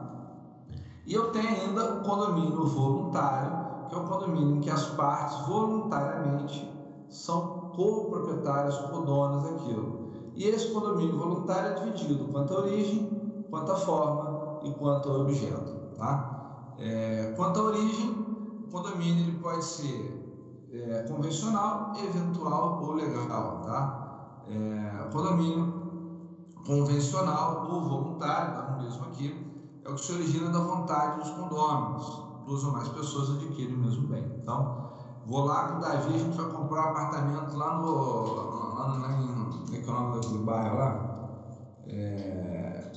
E 1.07 1.13
eu 1.13 1.31
tenho 1.33 1.49
ainda 1.49 1.97
o 1.97 2.03
condomínio 2.03 2.65
voluntário, 2.65 3.87
que 3.89 3.95
é 3.95 3.99
o 3.99 4.05
condomínio 4.05 4.57
em 4.57 4.61
que 4.61 4.71
as 4.71 4.87
partes 4.87 5.47
voluntariamente 5.47 6.75
são 7.09 7.71
co-proprietárias, 7.75 8.79
co-donas 8.79 9.43
daquilo. 9.43 10.09
E 10.35 10.45
esse 10.45 10.73
condomínio 10.73 11.17
voluntário 11.17 11.73
é 11.73 11.75
dividido 11.75 12.25
quanto 12.27 12.55
à 12.55 12.59
origem, 12.59 13.47
quanto 13.51 13.73
à 13.73 13.77
forma 13.77 14.59
e 14.63 14.71
quanto 14.71 15.09
ao 15.11 15.21
objeto, 15.21 15.75
tá? 15.95 16.75
É, 16.77 17.35
quanto 17.37 17.61
à 17.61 17.65
origem, 17.65 18.24
condomínio 18.75 19.23
ele 19.23 19.39
pode 19.39 19.65
ser 19.65 20.67
é, 20.73 21.03
convencional, 21.03 21.93
eventual 21.97 22.83
ou 22.83 22.93
legal, 22.93 23.61
tá? 23.63 24.43
É, 24.49 25.09
condomínio 25.13 25.85
convencional 26.67 27.67
ou 27.71 27.83
voluntário, 27.83 28.55
tá 28.55 28.63
no 28.63 28.83
mesmo 28.83 29.05
aqui, 29.05 29.33
é 29.85 29.89
o 29.89 29.95
que 29.95 30.01
se 30.05 30.13
origina 30.13 30.51
da 30.51 30.59
vontade 30.59 31.21
dos 31.21 31.31
condôminos. 31.31 32.25
Duas 32.45 32.65
ou 32.65 32.73
mais 32.73 32.89
pessoas 32.89 33.31
adquirem 33.31 33.75
o 33.75 33.79
mesmo 33.79 34.07
bem. 34.09 34.27
Então, 34.43 34.67
vou 35.25 35.45
lá 35.45 35.69
com 35.69 35.77
o 35.77 35.81
Davi, 35.81 36.15
a 36.15 36.19
gente 36.19 36.37
vai 36.37 36.47
comprar 36.47 36.87
um 36.87 36.91
apartamento 36.91 37.57
lá 37.57 37.79
no. 37.79 38.35
lá, 38.75 38.89
no, 38.89 39.01
lá 39.01 39.13
em. 39.13 39.27
Como 39.65 39.75
é 39.75 39.77
é 39.77 39.91
o 39.91 39.93
nome 39.93 40.13
daquele 40.13 40.39
bairro 40.39 40.77
lá? 40.77 41.15
É, 41.87 42.93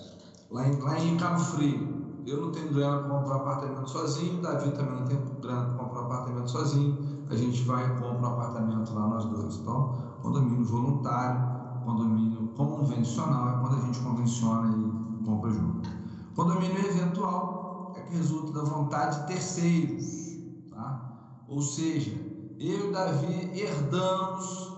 lá, 0.50 0.68
em, 0.68 0.80
lá 0.80 1.00
em 1.00 1.18
Cabo 1.18 1.40
Frio. 1.40 1.97
Eu 2.28 2.42
não 2.42 2.52
tenho 2.52 2.74
grana 2.74 3.04
para 3.04 3.10
comprar 3.10 3.38
um 3.38 3.40
apartamento 3.40 3.90
sozinho, 3.90 4.42
Davi 4.42 4.72
também 4.72 5.00
não 5.00 5.06
tem 5.06 5.18
grana 5.40 5.64
para 5.64 5.86
comprar 5.86 6.02
um 6.02 6.06
apartamento 6.08 6.52
sozinho. 6.52 7.26
A 7.30 7.36
gente 7.38 7.64
vai 7.64 7.86
e 7.86 7.90
compra 8.02 8.18
um 8.18 8.26
apartamento 8.26 8.94
lá 8.94 9.08
nós 9.08 9.24
dois. 9.24 9.56
Então, 9.56 9.94
condomínio 10.22 10.66
voluntário, 10.66 11.86
condomínio 11.86 12.50
convencional 12.50 13.48
é 13.48 13.62
quando 13.62 13.78
a 13.78 13.86
gente 13.86 14.02
convenciona 14.02 14.76
e 14.76 15.24
compra 15.24 15.52
junto. 15.52 15.90
Condomínio 16.36 16.86
eventual 16.86 17.94
é 17.96 18.02
que 18.02 18.18
resulta 18.18 18.52
da 18.52 18.64
vontade 18.70 19.22
de 19.22 19.28
terceiros, 19.28 20.38
tá? 20.70 21.46
Ou 21.48 21.62
seja, 21.62 22.12
eu 22.60 22.90
e 22.90 22.92
Davi 22.92 23.58
herdamos 23.58 24.74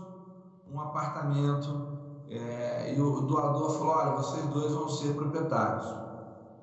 um 0.68 0.80
apartamento 0.80 1.98
é, 2.28 2.96
e 2.96 3.02
o 3.02 3.22
doador 3.22 3.72
falou: 3.72 3.96
olha, 3.96 4.12
vocês 4.18 4.46
dois 4.46 4.72
vão 4.72 4.88
ser 4.88 5.16
proprietários. 5.16 6.09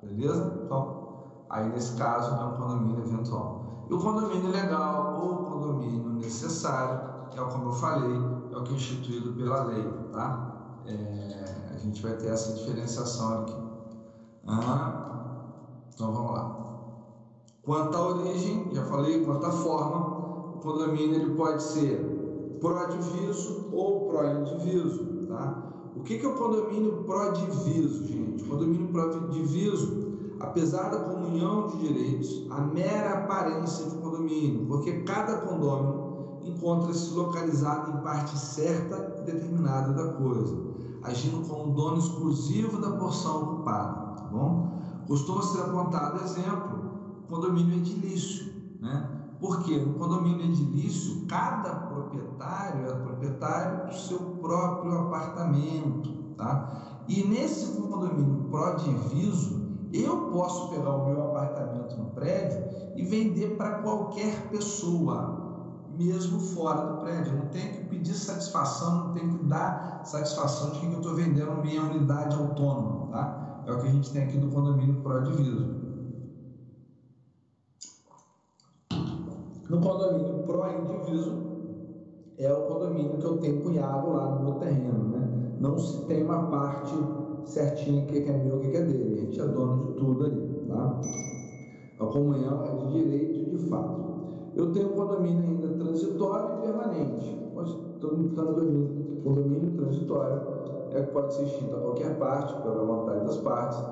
Beleza? 0.01 0.61
Então, 0.65 1.07
aí 1.49 1.69
nesse 1.69 1.95
caso 1.97 2.35
é 2.35 2.45
um 2.45 2.57
condomínio 2.57 3.03
eventual. 3.05 3.85
E 3.89 3.93
o 3.93 3.99
condomínio 3.99 4.51
legal 4.51 5.21
ou 5.21 5.45
condomínio 5.45 6.09
necessário, 6.13 7.29
que 7.31 7.39
é 7.39 7.43
como 7.43 7.69
eu 7.69 7.73
falei, 7.73 8.17
é 8.51 8.57
o 8.57 8.63
que 8.63 8.73
é 8.73 8.75
instituído 8.75 9.33
pela 9.33 9.63
lei, 9.63 9.83
tá? 10.11 10.81
É, 10.85 11.71
a 11.73 11.77
gente 11.77 12.01
vai 12.01 12.13
ter 12.17 12.27
essa 12.27 12.53
diferenciação 12.53 13.41
aqui. 13.41 13.55
Ah, 14.45 15.07
então 15.93 16.13
vamos 16.13 16.31
lá. 16.31 16.57
Quanto 17.61 17.97
à 17.97 18.01
origem, 18.01 18.73
já 18.73 18.83
falei, 18.85 19.25
quanto 19.25 19.45
à 19.45 19.51
forma, 19.51 20.55
o 20.55 20.59
condomínio 20.59 21.15
ele 21.15 21.35
pode 21.35 21.61
ser 21.61 22.57
pró-diviso 22.59 23.69
ou 23.73 24.07
pró-indiviso, 24.07 25.27
tá? 25.27 25.66
O 25.97 26.03
que 26.03 26.23
é 26.23 26.27
o 26.27 26.35
condomínio 26.35 27.03
pró-diviso, 27.07 28.05
gente? 28.05 28.43
O 28.43 28.47
condomínio 28.47 28.87
pró-diviso, 28.89 30.35
apesar 30.39 30.91
da 30.91 30.99
comunhão 30.99 31.69
de 31.69 31.87
direitos, 31.87 32.45
a 32.51 32.61
mera 32.61 33.23
aparência 33.23 33.89
de 33.89 33.95
condomínio, 33.95 34.67
porque 34.67 35.01
cada 35.01 35.37
condômino 35.37 36.39
encontra-se 36.43 37.13
localizado 37.15 37.97
em 37.97 38.03
parte 38.03 38.37
certa 38.37 39.17
e 39.19 39.25
determinada 39.25 39.91
da 39.91 40.13
coisa, 40.13 40.55
agindo 41.01 41.47
como 41.47 41.73
dono 41.73 41.97
exclusivo 41.97 42.79
da 42.79 42.91
porção 42.91 43.53
ocupada, 43.53 44.17
tá 44.17 44.23
bom? 44.31 44.79
Costuma 45.07 45.41
ser 45.41 45.61
apontado 45.61 46.23
exemplo, 46.23 47.25
condomínio 47.27 47.75
edilício, 47.75 48.53
né? 48.79 49.16
Porque 49.39 49.77
no 49.77 49.93
condomínio 49.93 50.45
edilício, 50.45 51.25
cada 51.27 51.69
proprietário 51.69 52.89
é 52.89 52.93
proprietário 52.93 53.87
do 53.87 53.93
seu 53.93 54.19
próprio 54.41 54.97
apartamento, 54.97 56.09
tá? 56.35 57.03
E 57.07 57.23
nesse 57.23 57.79
condomínio 57.79 58.45
pró-diviso, 58.49 59.67
eu 59.93 60.31
posso 60.31 60.69
pegar 60.69 60.91
o 60.91 61.05
meu 61.07 61.23
apartamento 61.29 61.95
no 61.97 62.05
prédio 62.11 62.63
e 62.95 63.03
vender 63.03 63.55
para 63.57 63.81
qualquer 63.81 64.49
pessoa, 64.49 65.85
mesmo 65.97 66.39
fora 66.39 66.93
do 66.93 66.97
prédio. 67.01 67.33
Eu 67.33 67.39
não 67.39 67.47
tenho 67.47 67.73
que 67.73 67.85
pedir 67.85 68.13
satisfação, 68.13 69.07
não 69.07 69.13
tenho 69.13 69.37
que 69.37 69.45
dar 69.45 70.01
satisfação 70.03 70.71
de 70.71 70.79
que 70.79 70.85
eu 70.87 70.97
estou 70.97 71.15
vendendo 71.15 71.61
minha 71.61 71.81
unidade 71.83 72.35
autônoma, 72.35 73.07
tá? 73.11 73.63
É 73.65 73.71
o 73.71 73.79
que 73.79 73.87
a 73.87 73.91
gente 73.91 74.11
tem 74.11 74.23
aqui 74.23 74.37
no 74.37 74.49
condomínio 74.49 75.01
pró-diviso. 75.01 75.86
No 79.69 79.81
condomínio 79.81 80.43
pró-indiviso, 80.45 81.33
é 82.37 82.53
o 82.53 82.67
condomínio 82.67 83.17
que 83.17 83.25
eu 83.25 83.37
tenho 83.37 83.61
cunhado 83.61 84.11
lá 84.11 84.35
no 84.35 84.45
meu 84.45 84.53
terreno, 84.59 85.09
né? 85.09 85.55
Não 85.59 85.77
se 85.77 86.05
tem 86.05 86.23
uma 86.23 86.43
parte 86.43 86.95
certinha 87.43 88.05
que 88.05 88.19
é 88.19 88.37
meu, 88.37 88.59
que 88.59 88.77
é 88.77 88.81
dele. 88.81 89.13
A 89.13 89.21
gente 89.21 89.41
é 89.41 89.45
dono 89.45 89.87
de 89.87 89.93
tudo 89.93 90.25
ali, 90.25 90.65
tá? 90.69 91.01
A 91.99 92.05
comunhão 92.05 92.63
é 92.63 92.75
de 92.75 92.91
direito 92.93 93.49
de 93.49 93.57
fato. 93.69 94.07
Eu 94.55 94.71
tenho 94.71 94.93
um 94.93 94.95
condomínio 94.95 95.43
ainda 95.43 95.83
transitório 95.83 96.57
e 96.57 96.61
permanente. 96.61 97.37
Todo 97.99 98.17
mundo 98.17 98.29
está 98.29 98.43
no 98.43 98.53
condomínio, 98.53 99.21
condomínio 99.23 99.71
transitório 99.71 100.41
é 100.91 101.01
que 101.01 101.11
pode 101.11 101.33
ser 101.33 101.43
extinto 101.43 101.75
a 101.75 101.79
qualquer 101.79 102.17
parte, 102.17 102.61
pela 102.61 102.85
vontade 102.85 103.25
das 103.25 103.37
partes. 103.37 103.83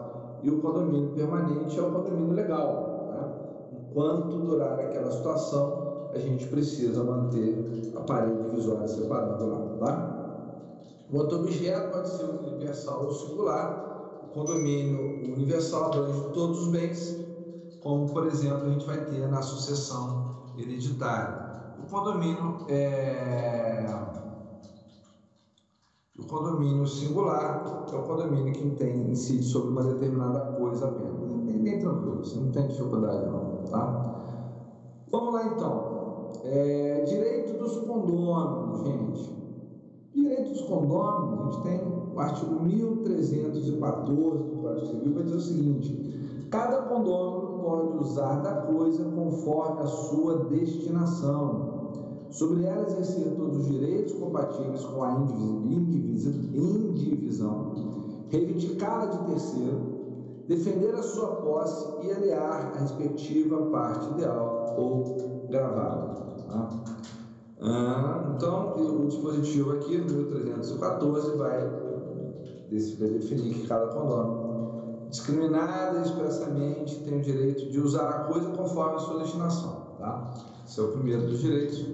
E 0.41 0.49
o 0.49 0.61
condomínio 0.61 1.09
permanente 1.09 1.77
é 1.77 1.81
o 1.81 1.91
condomínio 1.91 2.33
legal, 2.33 2.94
Enquanto 3.95 4.41
durar 4.41 4.77
aquela 4.77 5.09
situação, 5.09 6.09
a 6.11 6.19
gente 6.19 6.45
precisa 6.49 7.01
manter 7.01 7.93
a 7.95 8.01
parede 8.01 8.43
visual 8.49 8.85
separada 8.89 9.45
lá, 9.45 9.69
tá? 9.79 10.21
O 11.07 11.15
outro 11.15 11.37
objeto 11.37 11.91
pode 11.91 12.09
ser 12.09 12.25
universal 12.25 13.05
ou 13.05 13.11
singular. 13.13 13.87
O 14.21 14.27
condomínio 14.27 14.99
universal 15.31 15.85
abrange 15.85 16.21
todos 16.33 16.59
os 16.63 16.67
bens, 16.67 17.25
como, 17.79 18.11
por 18.11 18.25
exemplo, 18.25 18.67
a 18.67 18.69
gente 18.69 18.85
vai 18.85 19.05
ter 19.05 19.29
na 19.29 19.41
sucessão 19.41 20.27
hereditária. 20.53 21.39
O 21.77 21.85
condomínio 21.87 22.65
é 22.67 23.85
o 26.17 26.25
condomínio 26.25 26.85
singular 26.85 27.63
é 27.91 27.95
o 27.95 28.03
condomínio 28.03 28.51
que 28.53 28.65
tem, 28.71 29.11
incide 29.11 29.43
sobre 29.43 29.69
uma 29.69 29.83
determinada 29.85 30.41
coisa 30.41 30.85
apenas. 30.85 31.31
É 31.33 31.37
bem, 31.37 31.61
bem 31.61 31.79
tranquilo, 31.79 32.23
você 32.25 32.37
não 32.37 32.51
tem 32.51 32.67
dificuldade 32.67 33.23
não, 33.25 33.44
tá? 33.69 34.15
Vamos 35.11 35.33
lá 35.33 35.45
então. 35.45 35.95
É, 36.43 37.03
direito 37.07 37.57
dos 37.57 37.77
condôminos, 37.77 38.83
gente. 38.83 39.33
Direito 40.13 40.51
dos 40.51 40.61
condôminos, 40.61 41.39
a 41.39 41.51
gente 41.51 41.63
tem 41.63 41.81
o 42.15 42.19
artigo 42.19 42.63
1314 42.63 44.43
do 44.43 44.61
Código 44.61 44.85
Civil, 44.87 45.13
vai 45.13 45.23
dizer 45.23 45.35
o 45.35 45.41
seguinte: 45.41 46.47
cada 46.49 46.83
condômino 46.83 47.59
pode 47.59 47.97
usar 47.97 48.41
da 48.41 48.61
coisa 48.61 49.03
conforme 49.03 49.81
a 49.81 49.87
sua 49.87 50.45
destinação. 50.45 51.75
Sobre 52.29 52.63
ela 52.65 52.87
exercer 52.87 53.35
todos 53.35 53.57
os 53.59 53.67
direitos 53.67 54.13
compatíveis 54.13 54.83
com 54.83 55.03
a 55.03 55.11
indivisão, 55.65 57.71
reivindicá-la 58.29 59.05
de 59.05 59.19
terceiro, 59.29 59.94
defender 60.47 60.93
a 60.93 61.01
sua 61.01 61.35
posse 61.37 62.05
e 62.05 62.11
aliar 62.11 62.73
a 62.75 62.79
respectiva 62.79 63.69
parte 63.71 64.09
ideal 64.11 64.75
ou 64.77 65.47
gravada. 65.49 66.13
Tá? 66.47 66.69
Ah, 67.61 68.33
então, 68.35 68.75
o 68.75 69.07
dispositivo 69.07 69.71
aqui, 69.73 69.97
no 69.97 70.13
1314, 70.13 71.37
vai 71.37 71.69
definir 72.69 73.53
que 73.55 73.67
cada 73.67 73.87
condômino, 73.87 75.07
discriminada 75.09 76.01
expressamente, 76.01 76.99
tem 77.03 77.17
o 77.17 77.21
direito 77.21 77.71
de 77.71 77.79
usar 77.79 78.09
a 78.09 78.19
coisa 78.25 78.49
conforme 78.49 78.95
a 78.95 78.99
sua 78.99 79.19
destinação. 79.19 79.95
Tá? 79.97 80.33
Esse 80.67 80.79
é 80.79 80.83
o 80.83 80.89
primeiro 80.89 81.27
dos 81.27 81.39
direitos. 81.39 81.85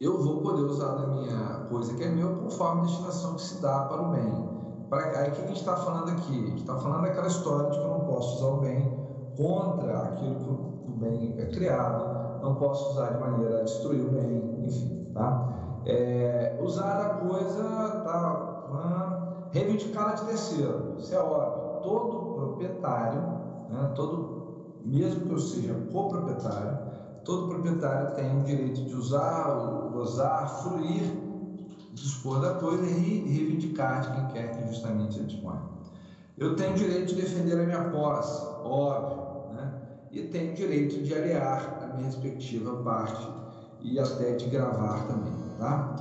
Eu 0.00 0.22
vou 0.22 0.40
poder 0.40 0.62
usar 0.62 0.94
da 0.94 1.06
minha 1.08 1.66
coisa 1.68 1.92
que 1.94 2.02
é 2.02 2.08
meu 2.08 2.36
conforme 2.36 2.82
a 2.82 2.84
destinação 2.84 3.34
que 3.34 3.42
se 3.42 3.60
dá 3.60 3.80
para 3.84 4.02
o 4.02 4.10
bem. 4.12 4.57
Aí 4.90 5.28
o 5.28 5.32
que 5.32 5.42
a 5.42 5.46
gente 5.46 5.60
está 5.60 5.76
falando 5.76 6.10
aqui? 6.10 6.32
A 6.32 6.46
gente 6.48 6.60
está 6.60 6.76
falando 6.76 7.02
daquela 7.02 7.26
história 7.26 7.70
de 7.70 7.78
que 7.78 7.84
eu 7.84 7.90
não 7.90 8.00
posso 8.00 8.36
usar 8.36 8.54
o 8.54 8.60
bem 8.60 8.98
contra 9.36 9.98
aquilo 10.04 10.34
que 10.34 10.90
o 10.90 10.94
bem 10.94 11.34
é 11.38 11.46
criado, 11.46 12.40
não 12.42 12.54
posso 12.54 12.92
usar 12.92 13.10
de 13.10 13.20
maneira 13.20 13.60
a 13.60 13.62
destruir 13.64 14.00
o 14.00 14.10
bem, 14.10 14.66
enfim, 14.66 15.10
tá? 15.12 15.80
É, 15.84 16.58
usar 16.62 17.00
a 17.00 17.08
coisa, 17.26 17.62
tá? 18.04 19.48
Reivindicá-la 19.50 20.12
de 20.12 20.24
terceiro, 20.24 20.94
isso 20.98 21.14
é 21.14 21.18
óbvio. 21.18 21.82
Todo 21.82 22.34
proprietário, 22.34 23.20
né, 23.68 23.92
todo, 23.94 24.82
mesmo 24.84 25.26
que 25.26 25.32
eu 25.32 25.38
seja 25.38 25.74
coproprietário, 25.92 26.78
todo 27.24 27.48
proprietário 27.48 28.14
tem 28.14 28.40
o 28.40 28.44
direito 28.44 28.82
de 28.84 28.94
usar, 28.94 29.90
gozar, 29.92 30.48
fruir, 30.62 31.27
dispor 32.00 32.40
da 32.40 32.50
coisa 32.50 32.86
e 32.86 33.28
reivindicar 33.28 34.00
de 34.00 34.10
quem 34.10 34.26
quer 34.26 34.50
que 34.50 34.62
justamente 34.64 35.18
ele 35.18 35.26
disponha. 35.26 35.64
Eu 36.36 36.56
tenho 36.56 36.74
direito 36.74 37.08
de 37.08 37.14
defender 37.14 37.58
a 37.58 37.64
minha 37.64 37.80
posse, 37.90 38.46
óbvio, 38.62 39.24
né? 39.48 39.76
e 40.10 40.22
tenho 40.22 40.54
direito 40.54 41.00
de 41.00 41.14
aliar 41.14 41.76
minha 41.92 42.04
respectiva 42.04 42.74
parte 42.74 43.30
e 43.80 43.98
até 43.98 44.32
de 44.32 44.46
gravar 44.46 45.04
também, 45.06 45.36
tá? 45.56 45.94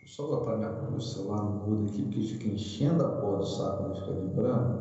Vou 0.00 0.06
só 0.08 0.22
botar 0.26 0.54
minha, 0.54 0.68
meu 0.68 1.00
celular 1.00 1.40
no 1.42 1.50
mudo 1.50 1.82
aqui, 1.84 2.02
porque 2.02 2.20
fica 2.20 2.46
enchendo 2.46 3.02
a 3.02 3.06
porra 3.08 3.38
do 3.38 3.46
saco, 3.46 3.82
ele 3.82 3.94
fica 3.94 4.12
vibrando. 4.12 4.78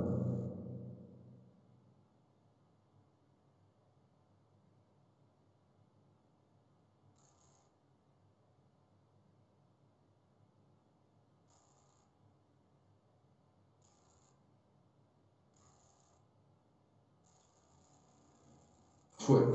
Foi. 19.17 19.45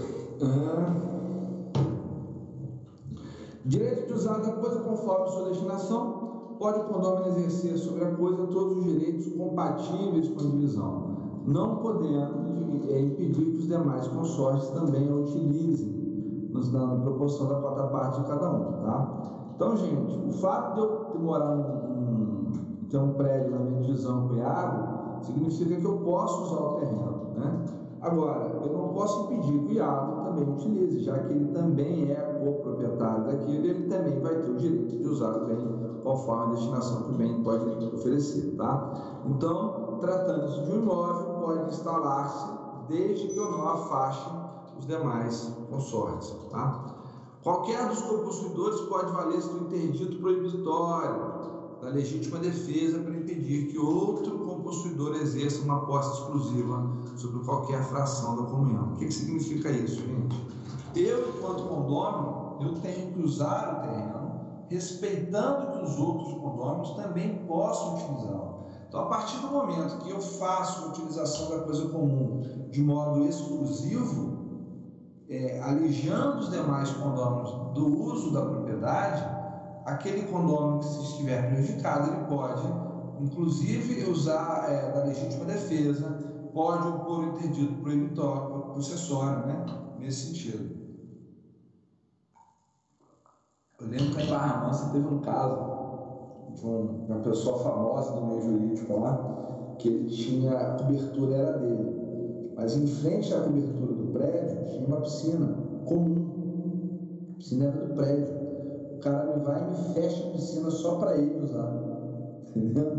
Direito 3.64 4.06
de 4.06 4.12
usar 4.12 4.38
da 4.38 4.52
coisa 4.52 4.80
conforme 4.80 5.28
sua 5.28 5.48
destinação, 5.48 6.56
pode 6.58 6.80
o 6.80 6.84
condômino 6.84 7.26
exercer 7.28 7.76
sobre 7.78 8.04
a 8.04 8.14
coisa 8.14 8.46
todos 8.46 8.78
os 8.78 8.84
direitos 8.84 9.32
compatíveis 9.32 10.28
com 10.28 10.40
a 10.40 10.50
divisão, 10.50 11.16
não 11.46 11.76
podendo 11.76 12.86
é, 12.88 13.00
impedir 13.00 13.52
que 13.52 13.58
os 13.58 13.66
demais 13.66 14.06
consórcios 14.08 14.70
também 14.70 15.10
a 15.10 15.14
utilizem, 15.14 16.50
nos 16.52 16.68
dando 16.70 17.02
proporção 17.02 17.48
da 17.48 17.56
quarta 17.56 17.84
parte 17.88 18.20
de 18.20 18.26
cada 18.26 18.50
um, 18.50 18.72
tá? 18.82 19.52
Então, 19.54 19.76
gente, 19.76 20.28
o 20.28 20.32
fato 20.32 20.74
de 20.74 20.80
eu 20.80 21.20
morar 21.20 21.56
ter 22.88 22.98
um 22.98 23.14
prédio 23.14 23.50
na 23.50 23.58
minha 23.58 23.80
divisão 23.82 24.28
com 24.28 24.34
Iago, 24.36 25.22
significa 25.22 25.76
que 25.76 25.84
eu 25.84 25.98
posso 25.98 26.44
usar 26.44 26.60
o 26.62 26.74
terreno, 26.74 27.30
né? 27.36 27.64
Agora, 28.06 28.60
eu 28.62 28.72
não 28.72 28.88
posso 28.94 29.24
impedir 29.24 29.58
que 29.64 29.72
o 29.72 29.72
Iago 29.72 30.22
também 30.22 30.48
utilize, 30.48 31.02
já 31.02 31.18
que 31.18 31.32
ele 31.32 31.52
também 31.52 32.12
é 32.12 32.14
coproprietário 32.14 33.24
daquilo, 33.24 33.66
ele 33.66 33.88
também 33.88 34.20
vai 34.20 34.42
ter 34.42 34.48
o 34.48 34.54
direito 34.54 34.96
de 34.96 35.08
usar 35.08 35.36
o 35.36 35.46
bem 35.46 35.76
conforme 36.04 36.52
a 36.52 36.54
destinação 36.54 37.02
que 37.02 37.10
o 37.10 37.14
bem 37.14 37.42
pode 37.42 37.64
oferecer, 37.92 38.54
tá? 38.56 39.22
Então, 39.26 39.98
tratando-se 40.00 40.60
de 40.66 40.70
um 40.70 40.82
imóvel, 40.82 41.34
pode 41.44 41.68
instalar-se 41.68 42.46
desde 42.88 43.26
que 43.26 43.36
eu 43.36 43.50
não 43.50 43.68
afaste 43.70 44.30
os 44.78 44.86
demais 44.86 45.52
consortes, 45.68 46.32
tá? 46.52 46.84
Qualquer 47.42 47.88
dos 47.88 48.02
copossuidores 48.02 48.82
pode 48.82 49.10
valer-se 49.10 49.48
do 49.48 49.64
interdito 49.64 50.20
proibitório, 50.20 51.46
da 51.82 51.88
legítima 51.88 52.38
defesa 52.38 53.00
para 53.00 53.16
impedir 53.16 53.66
que 53.66 53.78
outro 53.78 54.45
possuidor 54.66 55.14
exerça 55.14 55.62
uma 55.62 55.86
posse 55.86 56.20
exclusiva 56.20 56.90
sobre 57.16 57.44
qualquer 57.44 57.84
fração 57.84 58.34
da 58.34 58.42
comunhão. 58.42 58.92
O 58.92 58.96
que, 58.96 59.06
que 59.06 59.14
significa 59.14 59.70
isso, 59.70 60.02
gente? 60.02 60.44
Eu, 60.96 61.28
enquanto 61.28 61.68
condômino, 61.68 62.56
eu 62.60 62.74
tenho 62.80 63.12
que 63.12 63.22
usar 63.22 63.78
o 63.78 63.88
terreno, 63.88 64.40
respeitando 64.68 65.72
que 65.72 65.84
os 65.84 65.96
outros 65.98 66.32
condôminos 66.34 66.90
também 66.96 67.46
possam 67.46 67.94
utilizá-lo. 67.94 68.66
Então, 68.88 69.00
a 69.02 69.06
partir 69.06 69.38
do 69.38 69.48
momento 69.48 69.98
que 69.98 70.10
eu 70.10 70.20
faço 70.20 70.84
a 70.84 70.88
utilização 70.88 71.50
da 71.50 71.60
coisa 71.60 71.88
comum 71.88 72.42
de 72.70 72.82
modo 72.82 73.24
exclusivo, 73.24 74.36
é, 75.28 75.60
alijando 75.60 76.38
os 76.38 76.50
demais 76.50 76.90
condôminos 76.90 77.52
do 77.72 77.86
uso 77.86 78.32
da 78.32 78.42
propriedade, 78.42 79.24
aquele 79.84 80.22
condômino 80.22 80.80
que 80.80 80.86
se 80.86 81.02
estiver 81.02 81.52
prejudicado, 81.52 82.10
ele 82.10 82.24
pode 82.24 82.85
inclusive 83.20 84.04
usar 84.10 84.70
é, 84.70 84.92
da 84.92 85.04
legítima 85.04 85.44
defesa, 85.44 86.08
pode 86.52 86.88
opor 86.88 87.20
o 87.20 87.24
interdito 87.36 87.80
proibitório, 87.82 88.72
processório, 88.72 89.46
né? 89.46 89.66
nesse 89.98 90.26
sentido. 90.26 90.76
Eu 93.80 93.88
lembro 93.88 94.14
que 94.14 94.22
em 94.22 94.30
Barra 94.30 94.66
Mansa 94.66 94.90
teve 94.90 95.06
um 95.06 95.20
caso 95.20 95.76
de 96.54 96.66
uma 96.66 97.20
pessoa 97.20 97.58
famosa 97.58 98.12
do 98.12 98.26
meio 98.26 98.42
jurídico 98.42 98.98
lá, 98.98 99.74
que 99.78 99.88
ele 99.88 100.10
tinha, 100.10 100.52
a 100.52 100.78
cobertura 100.78 101.34
era 101.34 101.58
dele, 101.58 102.54
mas 102.56 102.74
em 102.76 102.86
frente 102.86 103.34
à 103.34 103.42
cobertura 103.42 103.92
do 103.92 104.12
prédio 104.12 104.70
tinha 104.70 104.86
uma 104.86 105.00
piscina 105.02 105.46
comum, 105.84 107.30
a 107.34 107.38
piscina 107.38 107.66
era 107.66 107.86
do 107.86 107.94
prédio. 107.94 108.46
O 108.96 108.98
cara 108.98 109.36
me 109.36 109.44
vai 109.44 109.62
e 109.62 109.70
me 109.70 109.94
fecha 109.94 110.26
a 110.26 110.30
piscina 110.30 110.70
só 110.70 110.96
para 110.96 111.18
ele 111.18 111.44
usar. 111.44 111.95
Entendeu? 112.56 112.92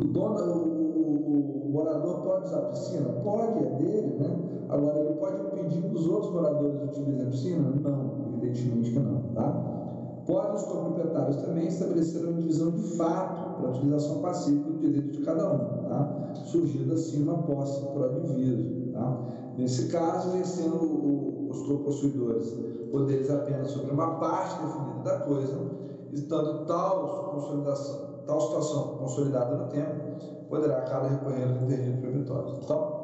O 0.00 0.04
dono, 0.04 0.52
o, 0.56 1.66
o, 1.66 1.70
morador 1.70 2.22
pode 2.22 2.46
usar 2.46 2.58
a 2.58 2.62
piscina? 2.66 3.08
Pode, 3.22 3.58
é 3.58 3.70
dele, 3.76 4.18
né? 4.18 4.64
Agora, 4.68 4.98
ele 4.98 5.14
pode 5.14 5.42
impedir 5.42 5.82
que 5.82 5.94
os 5.94 6.06
outros 6.06 6.32
moradores 6.32 6.82
utilizem 6.82 7.26
a 7.26 7.30
piscina? 7.30 7.74
Não, 7.82 8.34
evidentemente 8.34 8.92
que 8.92 8.98
não, 8.98 9.22
tá? 9.34 10.22
Podem 10.26 10.54
os 10.54 10.62
coproprietários 10.62 11.36
também 11.36 11.66
estabelecer 11.66 12.24
uma 12.24 12.32
divisão 12.34 12.70
de 12.70 12.82
fato 12.96 13.60
para 13.60 13.68
a 13.68 13.70
utilização 13.72 14.20
pacífica 14.20 14.70
do 14.70 14.78
direito 14.78 15.10
de 15.10 15.22
cada 15.22 15.52
um, 15.52 15.58
tá? 15.88 16.32
Surgindo 16.46 16.94
assim 16.94 17.22
uma 17.22 17.38
posse 17.42 17.84
pró-diviso, 17.86 18.92
tá? 18.92 19.18
Nesse 19.58 19.88
caso, 19.88 20.30
vencendo 20.30 21.48
os 21.50 21.62
copossuidores 21.66 22.54
poderes 22.90 23.30
apenas 23.30 23.70
sobre 23.70 23.92
uma 23.92 24.18
parte 24.18 24.62
definida 24.62 25.02
da 25.04 25.20
coisa, 25.20 25.79
estando 26.12 26.66
tal 26.66 27.30
consolidação, 27.32 28.24
tal 28.26 28.40
situação 28.40 28.98
consolidada 28.98 29.56
no 29.56 29.68
tempo, 29.68 30.48
poderá 30.48 30.82
cada 30.82 31.08
recorrer 31.08 31.44
ao 31.44 31.62
interdito 31.62 32.00
proibitório. 32.00 32.54
Então, 32.62 33.00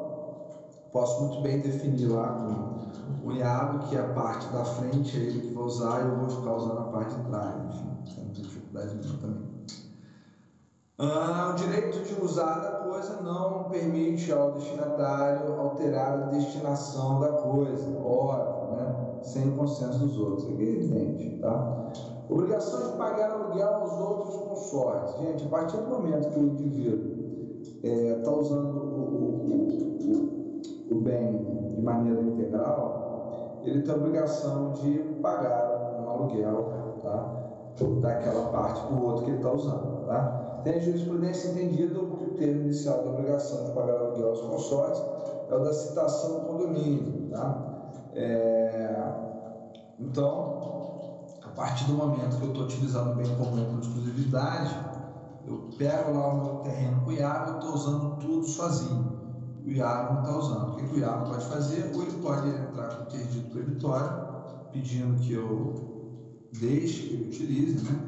posso 0.91 1.21
muito 1.21 1.41
bem 1.41 1.59
definir 1.61 2.07
lá 2.07 2.29
com 2.33 3.27
o 3.27 3.31
Iago 3.31 3.87
que 3.87 3.97
a 3.97 4.13
parte 4.13 4.47
da 4.47 4.63
frente 4.63 5.17
é 5.17 5.21
ele 5.21 5.41
que 5.41 5.53
vai 5.53 5.63
usar 5.63 6.01
e 6.01 6.09
eu 6.09 6.17
vou 6.17 6.29
ficar 6.29 6.55
usando 6.55 6.79
a 6.79 6.83
parte 6.83 7.15
de 7.15 7.23
trás, 7.25 7.55
enfim, 7.65 7.97
sem 8.13 8.25
dificuldade 8.31 8.95
nenhuma 8.95 9.19
também. 9.19 9.57
Ah, 10.99 11.51
o 11.51 11.55
direito 11.55 12.01
de 12.01 12.19
usar 12.21 12.59
da 12.59 12.71
coisa 12.71 13.21
não 13.21 13.69
permite 13.69 14.31
ao 14.31 14.53
destinatário 14.53 15.53
alterar 15.53 16.13
a 16.13 16.25
destinação 16.29 17.19
da 17.19 17.29
coisa, 17.29 17.95
óbvio, 17.99 18.71
né? 18.75 19.19
sem 19.21 19.47
o 19.47 19.55
consenso 19.55 19.99
dos 19.99 20.17
outros, 20.17 20.49
é 20.49 20.51
evidente, 20.53 21.37
tá? 21.39 21.77
Obrigação 22.29 22.91
de 22.91 22.97
pagar 22.97 23.31
aluguel 23.31 23.67
aos 23.67 23.93
outros 23.93 24.35
consortes. 24.35 25.17
Gente, 25.21 25.45
a 25.45 25.49
partir 25.49 25.77
do 25.77 25.87
momento 25.87 26.29
que 26.29 26.39
o 26.39 26.43
indivíduo 26.43 27.17
está 27.61 27.87
é, 27.87 28.21
tá 28.21 28.31
usando 28.31 28.77
o, 28.77 29.07
o, 29.29 29.71
o, 30.91 30.95
o, 30.95 31.01
bem 31.01 31.71
de 31.73 31.81
maneira 31.81 32.21
integral, 32.21 33.61
ele 33.63 33.81
tem 33.81 33.93
a 33.93 33.97
obrigação 33.97 34.73
de 34.73 34.99
pagar 35.21 36.01
um 36.01 36.09
aluguel 36.09 36.97
tá? 37.01 37.47
daquela 38.01 38.49
parte 38.49 38.93
do 38.93 39.05
outro 39.05 39.23
que 39.23 39.31
ele 39.31 39.37
está 39.37 39.53
usando. 39.53 40.05
Tá? 40.05 40.59
Tem 40.65 40.73
a 40.73 40.79
jurisprudência 40.79 41.51
entendida 41.51 41.93
que 41.93 42.23
o 42.25 42.33
termo 42.35 42.63
inicial 42.63 43.03
da 43.03 43.09
obrigação 43.11 43.65
de 43.65 43.71
pagar 43.71 43.99
aluguel 43.99 44.29
aos 44.29 44.41
consórcios 44.41 45.07
é 45.49 45.55
o 45.55 45.59
da 45.59 45.71
citação 45.71 46.39
do 46.39 46.45
condomínio. 46.45 47.29
Tá? 47.31 47.79
É... 48.13 49.27
Então, 49.99 50.76
partir 51.57 51.85
do 51.85 51.93
momento 51.93 52.37
que 52.37 52.43
eu 52.43 52.49
estou 52.49 52.65
utilizando 52.65 53.13
o 53.13 53.15
bem 53.15 53.35
comum 53.35 53.65
com 53.65 53.79
exclusividade, 53.79 54.73
eu 55.47 55.69
pego 55.75 56.13
lá 56.13 56.27
o 56.27 56.43
meu 56.43 56.55
terreno 56.61 57.01
com 57.01 57.09
o 57.09 57.13
Iago, 57.13 57.49
eu 57.49 57.55
estou 57.55 57.73
usando 57.73 58.19
tudo 58.19 58.47
sozinho. 58.47 59.17
O 59.65 59.69
Iago 59.69 60.13
não 60.13 60.21
está 60.21 60.37
usando. 60.37 60.73
O 60.73 60.75
que, 60.75 60.87
que 60.87 60.95
o 60.95 60.99
Iago 60.99 61.29
pode 61.31 61.45
fazer? 61.45 61.91
Ou 61.95 62.03
ele 62.03 62.21
pode 62.21 62.47
entrar 62.47 62.87
com 62.89 63.03
interdito 63.03 63.49
proibitório, 63.49 64.27
pedindo 64.71 65.19
que 65.19 65.33
eu 65.33 66.47
deixe 66.59 67.07
que 67.07 67.13
ele 67.15 67.27
utilize, 67.29 67.91
né? 67.91 67.99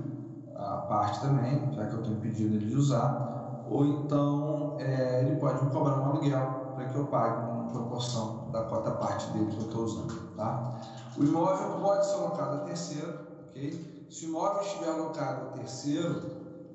a 0.56 0.78
parte 0.78 1.22
também, 1.22 1.74
já 1.74 1.88
que 1.88 1.94
eu 1.94 2.02
estou 2.02 2.16
impedindo 2.16 2.56
ele 2.56 2.68
de 2.68 2.76
usar, 2.76 3.66
ou 3.70 3.86
então 3.86 4.76
é, 4.80 5.24
ele 5.24 5.38
pode 5.38 5.64
me 5.64 5.72
cobrar 5.72 6.00
um 6.00 6.06
aluguel 6.06 6.74
para 6.76 6.86
que 6.86 6.96
eu 6.96 7.06
pague 7.06 7.52
uma 7.52 7.68
proporção 7.70 8.50
da 8.52 8.64
cota 8.64 8.92
parte 8.92 9.32
dele 9.32 9.48
que 9.48 9.58
eu 9.58 9.68
estou 9.68 9.84
usando. 9.86 10.36
Tá? 10.36 10.80
O 11.18 11.24
imóvel 11.24 11.80
pode 11.82 12.06
ser 12.06 12.16
alocado 12.16 12.58
a 12.58 12.60
terceiro, 12.60 13.29
Se 14.10 14.26
o 14.26 14.30
imóvel 14.30 14.62
estiver 14.62 14.90
alocado 14.90 15.50
a 15.50 15.52
terceiro, 15.52 16.22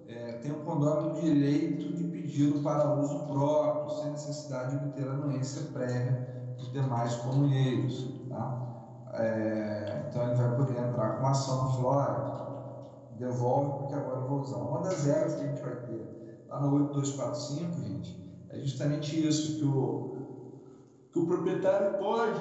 é, 0.06 0.32
tem 0.42 0.52
o 0.52 0.64
condômino 0.64 1.20
direito 1.20 1.92
de 1.94 2.04
pedi-lo 2.04 2.62
para 2.62 2.94
uso 2.94 3.26
próprio, 3.26 3.96
sem 3.96 4.10
necessidade 4.10 4.78
de 4.78 4.84
obter 4.84 5.08
anuência 5.08 5.62
prévia 5.72 6.54
dos 6.56 6.70
demais 6.72 7.14
comunheiros. 7.16 8.28
Tá? 8.28 9.10
É, 9.14 10.06
então 10.08 10.22
ele 10.22 10.34
vai 10.34 10.56
poder 10.56 10.78
entrar 10.78 11.18
com 11.18 11.26
ação 11.26 11.64
no 11.64 11.72
Flora, 11.74 12.34
devolve 13.18 13.78
porque 13.78 13.94
agora 13.94 14.20
eu 14.20 14.28
vou 14.28 14.40
usar. 14.40 14.58
Uma 14.58 14.80
das 14.80 15.04
regras 15.04 15.34
que 15.34 15.42
a 15.42 15.46
gente 15.46 15.62
vai 15.62 15.76
ter 15.76 16.46
lá 16.48 16.60
no 16.60 16.74
8245, 16.74 17.80
gente, 17.80 18.44
é 18.50 18.58
justamente 18.58 19.26
isso, 19.26 19.58
que 19.58 19.64
o, 19.64 20.16
que 21.10 21.18
o 21.18 21.26
proprietário 21.26 21.98
pode 21.98 22.40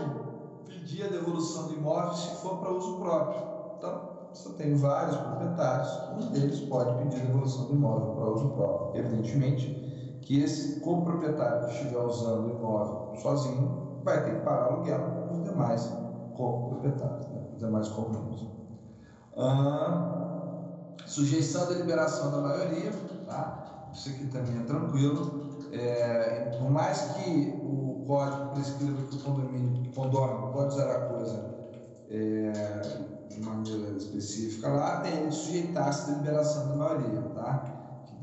pedir 0.67 1.03
a 1.03 1.07
devolução 1.07 1.67
do 1.67 1.73
imóvel 1.73 2.13
se 2.13 2.35
for 2.41 2.57
para 2.57 2.71
uso 2.71 2.97
próprio. 2.97 3.41
Então, 3.77 4.12
você 4.33 4.49
tem 4.53 4.75
vários 4.75 5.15
proprietários, 5.15 5.89
um 6.17 6.31
deles 6.31 6.59
pode 6.61 7.03
pedir 7.03 7.21
a 7.21 7.25
devolução 7.25 7.65
do 7.65 7.73
imóvel 7.73 8.15
para 8.15 8.29
uso 8.31 8.49
próprio. 8.49 8.99
Evidentemente 8.99 10.19
que 10.21 10.39
esse 10.39 10.79
coproprietário 10.79 11.67
que 11.67 11.73
estiver 11.73 11.99
usando 11.99 12.47
o 12.47 12.57
imóvel 12.57 13.15
sozinho 13.21 14.01
vai 14.03 14.23
ter 14.23 14.35
que 14.37 14.41
pagar 14.41 14.65
aluguel 14.65 15.29
os 15.31 15.43
demais 15.43 15.91
coproprietários, 16.33 17.27
né? 17.27 17.41
os 17.53 17.59
demais 17.59 17.87
comuns. 17.89 18.47
Ah, 19.35 20.23
sujeição 21.05 21.67
da 21.67 21.75
liberação 21.75 22.31
da 22.31 22.39
maioria, 22.39 22.91
tá? 23.25 23.89
isso 23.91 24.09
aqui 24.09 24.25
também 24.25 24.57
é 24.57 24.63
tranquilo. 24.63 25.43
É, 25.71 26.57
por 26.57 26.69
mais 26.69 27.01
que 27.13 27.59
o 27.63 28.03
código 28.05 28.53
prescreva 28.53 29.01
que 29.03 29.15
o 29.15 29.19
condomínio, 29.19 29.91
condomínio 29.93 30.51
pode 30.51 30.75
usar 30.75 30.91
a 30.91 30.99
coisa 31.07 31.53
é, 32.09 32.81
de 33.33 33.45
maneira 33.45 33.95
específica 33.97 34.69
lá, 34.69 35.01
tem 35.01 35.13
ele 35.13 35.31
sujeitar-se 35.31 36.11
à 36.11 36.15
liberação 36.15 36.67
da 36.69 36.75
maioria, 36.75 37.21
tá? 37.33 37.63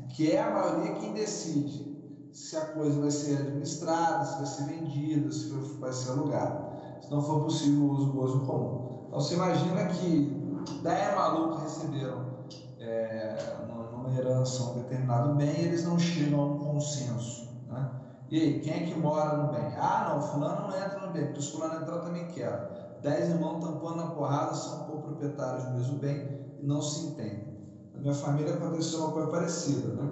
Que 0.09 0.31
é 0.31 0.41
a 0.41 0.51
maioria 0.51 0.93
quem 0.93 1.13
decide 1.13 1.91
se 2.31 2.55
a 2.55 2.61
coisa 2.61 2.99
vai 2.99 3.11
ser 3.11 3.37
administrada, 3.37 4.25
se 4.25 4.37
vai 4.37 4.45
ser 4.45 4.63
vendida, 4.65 5.31
se 5.31 5.49
vai 5.79 5.91
ser 5.91 6.09
alugada. 6.09 6.71
Se 7.01 7.11
não 7.11 7.21
for 7.21 7.41
possível 7.41 7.83
o 7.83 7.91
uso, 7.91 8.11
o 8.11 8.23
uso 8.23 8.39
comum. 8.41 9.05
Então 9.07 9.19
você 9.19 9.33
imagina 9.33 9.85
que 9.85 10.41
10 10.81 11.15
malucos 11.15 11.61
receberam 11.63 12.31
é, 12.79 13.55
numa 13.91 14.09
herança 14.15 14.63
um 14.63 14.73
determinado 14.75 15.35
bem 15.35 15.61
e 15.61 15.65
eles 15.65 15.83
não 15.83 15.99
chegam 15.99 16.39
a 16.39 16.45
um 16.45 16.57
consenso. 16.57 17.47
Né? 17.67 17.89
E 18.29 18.39
aí, 18.39 18.59
quem 18.61 18.73
é 18.73 18.85
que 18.85 18.97
mora 18.97 19.37
no 19.37 19.51
bem? 19.51 19.75
Ah, 19.77 20.09
não, 20.09 20.21
fulano 20.21 20.67
não 20.67 20.75
entra 20.75 21.05
no 21.05 21.11
bem, 21.11 21.25
porque 21.25 21.41
se 21.41 21.51
fulano 21.51 21.81
entrar 21.81 21.97
eu 21.97 22.01
também 22.01 22.27
quero. 22.27 22.70
Dez 23.01 23.29
irmãos 23.29 23.65
tampando 23.65 23.97
na 23.97 24.07
porrada 24.07 24.53
são 24.53 24.85
coproprietários 24.85 25.63
do 25.65 25.71
mesmo 25.71 25.97
bem 25.99 26.55
e 26.59 26.65
não 26.65 26.81
se 26.81 27.07
entendem. 27.07 27.51
Na 27.93 27.99
minha 27.99 28.13
família 28.13 28.53
aconteceu 28.53 28.99
uma 28.99 29.11
coisa 29.11 29.31
parecida, 29.31 29.87
né? 29.93 30.09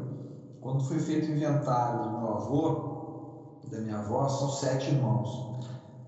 Quando 0.60 0.84
foi 0.84 1.00
feito 1.00 1.28
o 1.28 1.36
inventário 1.36 2.04
do 2.04 2.18
meu 2.18 2.28
avô, 2.30 2.90
da 3.70 3.80
minha 3.80 4.00
avó, 4.00 4.28
são 4.28 4.50
sete 4.50 4.90
irmãos. 4.90 5.50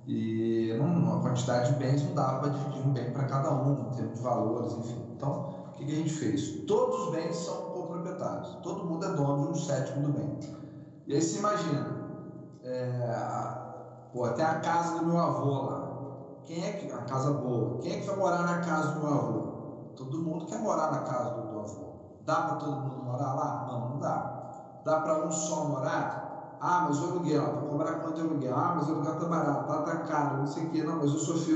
E 0.07 0.73
uma 0.73 1.21
quantidade 1.21 1.71
de 1.71 1.77
bens 1.77 2.03
não 2.03 2.15
dava 2.15 2.39
para 2.39 2.49
dividir 2.49 2.81
um 2.85 2.91
bem 2.91 3.13
para 3.13 3.25
cada 3.25 3.53
um, 3.53 3.87
em 3.87 3.91
termos 3.91 4.15
de 4.15 4.21
valores, 4.21 4.73
enfim. 4.73 5.05
Então, 5.15 5.53
o 5.67 5.71
que, 5.73 5.83
a 5.83 5.95
gente 5.95 6.11
fez? 6.11 6.65
Todos 6.65 7.05
os 7.05 7.11
bens 7.11 7.35
são 7.35 7.55
coproprietários, 7.71 8.55
todo 8.63 8.83
mundo 8.83 9.05
é 9.05 9.13
dono 9.13 9.43
de 9.43 9.47
um 9.49 9.55
sétimo 9.55 10.01
do 10.01 10.09
bem. 10.09 10.39
E 11.05 11.13
aí 11.13 11.21
se 11.21 11.37
imagina, 11.37 11.95
é, 12.63 13.57
pô, 14.11 14.25
até 14.25 14.43
a 14.43 14.59
casa 14.59 14.99
do 14.99 15.05
meu 15.05 15.17
avô 15.19 15.61
lá, 15.61 15.90
quem 16.45 16.63
é 16.63 16.71
que. 16.71 16.91
A 16.91 16.99
casa 16.99 17.31
boa. 17.31 17.79
Quem 17.81 17.91
é 17.93 17.97
que 17.97 18.05
vai 18.05 18.15
morar 18.15 18.43
na 18.43 18.55
casa 18.55 18.91
do 18.91 19.07
avô? 19.07 19.93
Todo 19.95 20.19
mundo 20.19 20.45
quer 20.45 20.59
morar 20.59 20.89
na 20.89 20.99
casa 20.99 21.31
do, 21.31 21.43
do 21.43 21.59
avô. 21.59 21.91
Dá 22.25 22.41
para 22.41 22.53
todo 22.55 22.79
mundo 22.79 22.97
morar 22.99 23.33
lá? 23.33 23.63
Não, 23.65 23.85
não 23.93 23.99
dá. 23.99 24.37
Dá 24.83 24.97
para 24.97 25.15
um 25.27 25.31
só 25.31 25.61
morar? 25.61 26.31
Ah, 26.59 26.81
mas 26.81 27.01
o 27.01 27.05
aluguel, 27.05 27.53
para 27.53 27.63
cobrar 27.63 27.93
quanto 27.95 28.19
é 28.19 28.23
aluguel? 28.23 28.55
Ah, 28.55 28.71
mas 28.75 28.87
o 28.87 28.91
aluguel 28.91 29.15
tá 29.15 29.25
barato, 29.25 29.67
tá, 29.67 29.79
tá 29.79 29.95
caro, 29.97 30.37
não 30.37 30.45
sei 30.47 30.63
o 30.63 30.67
quê. 30.67 30.83
Não, 30.83 30.95
mas 30.95 31.11
o 31.13 31.19
Sofia 31.19 31.55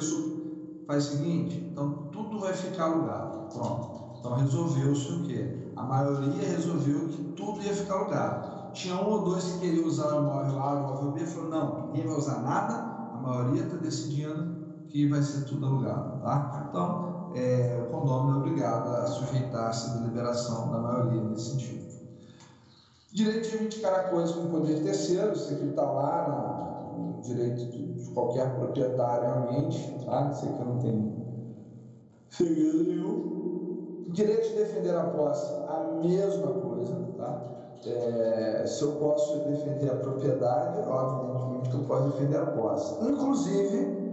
faz 0.87 1.05
o 1.05 1.07
seguinte, 1.07 1.67
então 1.71 2.09
tudo 2.11 2.39
vai 2.39 2.53
ficar 2.53 2.85
alugado. 2.85 3.37
Pronto. 3.49 3.89
Então 4.19 4.33
resolveu-se 4.33 5.11
o 5.11 5.23
quê? 5.23 5.71
A 5.75 5.83
maioria 5.83 6.43
resolveu 6.47 7.07
que 7.07 7.19
tudo 7.35 7.61
ia 7.61 7.73
ficar 7.73 7.95
alugado. 7.95 8.41
Tinha 8.71 8.95
um 8.97 9.07
ou 9.07 9.23
dois 9.23 9.51
que 9.51 9.59
queriam 9.59 9.85
usar 9.85 10.07
o 10.09 10.15
imóvel 10.15 10.59
A, 10.59 10.73
o 10.73 10.77
imóvel 10.79 11.11
B, 11.11 11.25
falou, 11.25 11.47
não, 11.49 11.79
ninguém 11.85 12.05
vai 12.05 12.15
usar 12.15 12.39
nada, 12.39 12.87
a 13.11 13.17
maioria 13.17 13.63
está 13.63 13.77
decidindo 13.77 14.54
que 14.89 15.07
vai 15.07 15.21
ser 15.21 15.45
tudo 15.45 15.65
alugado. 15.65 16.21
Tá? 16.21 16.67
Então, 16.69 17.31
é, 17.35 17.85
o 17.85 17.91
condomínio 17.91 18.35
é 18.35 18.37
obrigado 18.37 18.87
a 18.87 19.07
sujeitar-se 19.07 19.91
à 19.91 20.01
liberação 20.01 20.71
da 20.71 20.79
maioria 20.79 21.21
nesse 21.21 21.51
sentido. 21.51 21.85
Direito 23.11 23.43
de 23.43 23.57
reivindicar 23.57 23.93
a 23.93 24.03
coisa 24.09 24.33
com 24.33 24.47
poder 24.47 24.83
terceiro, 24.83 25.33
isso 25.33 25.53
aqui 25.53 25.67
está 25.67 25.83
lá 25.83 26.93
no 26.97 27.21
direito 27.21 27.65
de, 27.71 27.95
qualquer 28.13 28.55
proprietário 28.55 29.23
realmente, 29.23 30.05
tá? 30.05 30.31
isso 30.31 30.45
aqui 30.45 30.63
não 30.63 30.79
tem 30.79 31.25
segredo 32.29 32.83
nenhum. 32.83 34.05
Direito 34.09 34.49
de 34.49 34.55
defender 34.55 34.95
a 34.95 35.03
posse, 35.03 35.51
a 35.67 35.99
mesma 36.01 36.47
coisa. 36.53 36.95
Tá? 37.17 37.41
É, 37.85 38.65
se 38.65 38.81
eu 38.81 38.93
posso 38.93 39.39
defender 39.39 39.91
a 39.91 39.95
propriedade, 39.95 40.79
obviamente 40.87 41.69
que 41.69 41.75
eu 41.75 41.83
posso 41.83 42.09
defender 42.09 42.37
a 42.37 42.45
posse. 42.45 43.03
Inclusive, 43.03 44.04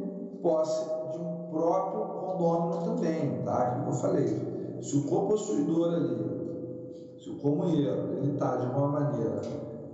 posse 0.42 0.84
de 1.12 1.18
um 1.18 1.48
próprio 1.50 2.04
condômino 2.04 2.84
também, 2.84 3.42
tá? 3.42 3.58
Aquilo 3.58 3.84
que 3.84 3.90
eu 3.90 3.94
falei. 3.94 4.78
Se 4.82 4.96
o 4.96 5.04
copossuidor 5.04 5.94
ali, 5.94 7.16
se 7.18 7.30
o 7.30 7.38
comunheiro, 7.38 8.14
ele 8.14 8.32
está 8.32 8.56
de 8.56 8.66
alguma 8.66 8.88
maneira 8.88 9.40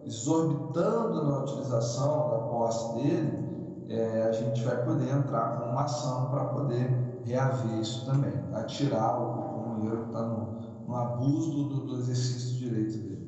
exorbitando 0.04 1.24
na 1.24 1.38
utilização 1.40 2.30
da 2.30 2.38
posse 2.38 2.94
dele, 2.94 3.48
é, 3.88 4.22
a 4.22 4.32
gente 4.32 4.62
vai 4.64 4.82
poder 4.84 5.10
entrar 5.10 5.58
com 5.58 5.70
uma 5.70 5.82
ação 5.82 6.30
para 6.30 6.44
poder 6.46 7.20
reaver 7.24 7.78
isso 7.78 8.06
também, 8.06 8.32
tá? 8.50 8.64
tirar 8.64 9.20
o 9.20 9.52
comunheiro 9.52 10.02
que 10.04 10.06
está 10.08 10.22
no, 10.22 10.58
no, 10.86 10.94
abuso 10.94 11.64
do, 11.64 11.86
do 11.86 11.94
exercício 11.98 12.54
do 12.54 12.58
direito 12.58 12.98
dele. 12.98 13.27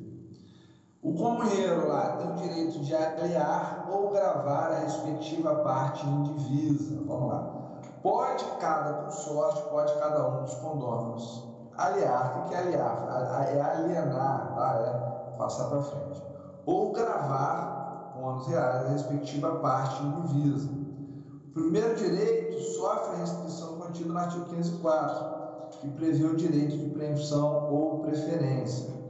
O 1.03 1.13
comunheiro 1.13 1.87
lá 1.87 2.17
tem 2.17 2.31
o 2.31 2.35
direito 2.35 2.79
de 2.79 2.95
aliar 2.95 3.87
ou 3.91 4.11
gravar 4.11 4.71
a 4.71 4.79
respectiva 4.81 5.55
parte 5.55 6.05
indivisa. 6.05 7.01
Vamos 7.07 7.27
lá. 7.27 7.79
Pode 8.03 8.45
cada 8.59 8.93
consórcio, 9.05 9.65
pode 9.71 9.91
cada 9.95 10.27
um 10.27 10.43
dos 10.43 10.53
condôminos 10.55 11.43
aliar. 11.75 12.43
O 12.45 12.49
que 12.49 12.53
é 12.53 12.57
aliar? 12.59 13.47
É 13.51 13.61
alienar, 13.61 14.53
tá? 14.55 15.31
É 15.33 15.37
passar 15.37 15.69
para 15.69 15.81
frente. 15.81 16.23
Ou 16.67 16.91
gravar 16.91 18.13
bônus 18.15 18.45
reais 18.45 18.85
a 18.85 18.89
respectiva 18.89 19.55
parte 19.55 20.03
indivisa. 20.03 20.69
O 21.47 21.53
primeiro 21.53 21.95
direito 21.95 22.59
sofre 22.61 23.15
a 23.15 23.17
restrição 23.17 23.79
contida 23.79 24.13
no 24.13 24.19
artigo 24.19 24.45
15.4, 24.55 25.69
que 25.79 25.89
prevê 25.89 26.25
o 26.25 26.35
direito 26.35 26.77
de 26.77 26.89
preempção 26.91 27.73
ou 27.73 28.01
preferência. 28.01 29.00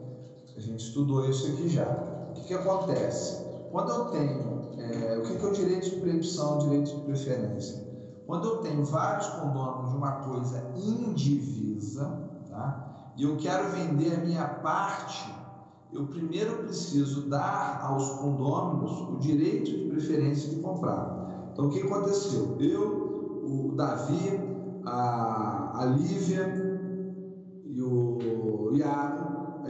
A 0.56 0.60
gente 0.60 0.84
estudou 0.84 1.30
isso 1.30 1.48
aqui 1.48 1.70
já. 1.70 1.88
O 2.30 2.34
que, 2.34 2.48
que 2.48 2.54
acontece? 2.54 3.44
Quando 3.72 3.90
eu 3.90 4.06
tenho. 4.06 4.62
É, 4.78 5.18
o 5.18 5.22
que, 5.22 5.36
que 5.38 5.46
é 5.46 5.50
o 5.50 5.54
direito 5.54 5.90
de 5.90 5.96
preempção, 5.98 6.58
direito 6.58 6.96
de 6.96 7.02
preferência? 7.04 7.92
Quando 8.26 8.48
eu 8.48 8.58
tenho 8.58 8.84
vários 8.86 9.28
condôminos 9.28 9.92
de 9.92 9.98
uma 9.98 10.12
coisa 10.24 10.72
indivisa, 10.76 12.30
tá? 12.50 13.14
e 13.18 13.24
eu 13.24 13.38
quero 13.38 13.70
vender 13.72 14.16
a 14.16 14.26
minha 14.26 14.48
parte, 14.48 15.34
eu 15.92 16.08
primeiro 16.08 16.64
preciso 16.64 17.28
dar 17.30 17.82
aos 17.84 18.10
condôminos 18.12 19.10
o 19.10 19.20
direito 19.20 19.70
de 19.70 19.90
preferência 19.90 20.50
de 20.50 20.62
comprar. 20.62 21.50
Então, 21.52 21.68
o 21.68 21.70
que 21.70 21.82
aconteceu? 21.82 22.56
Eu, 22.60 23.42
o 23.44 23.74
Davi, 23.76 24.40
a, 24.86 25.82
a 25.82 25.86
Lívia 25.86 26.48
e 27.66 27.82
o 27.82 28.72
Iago, 28.74 29.21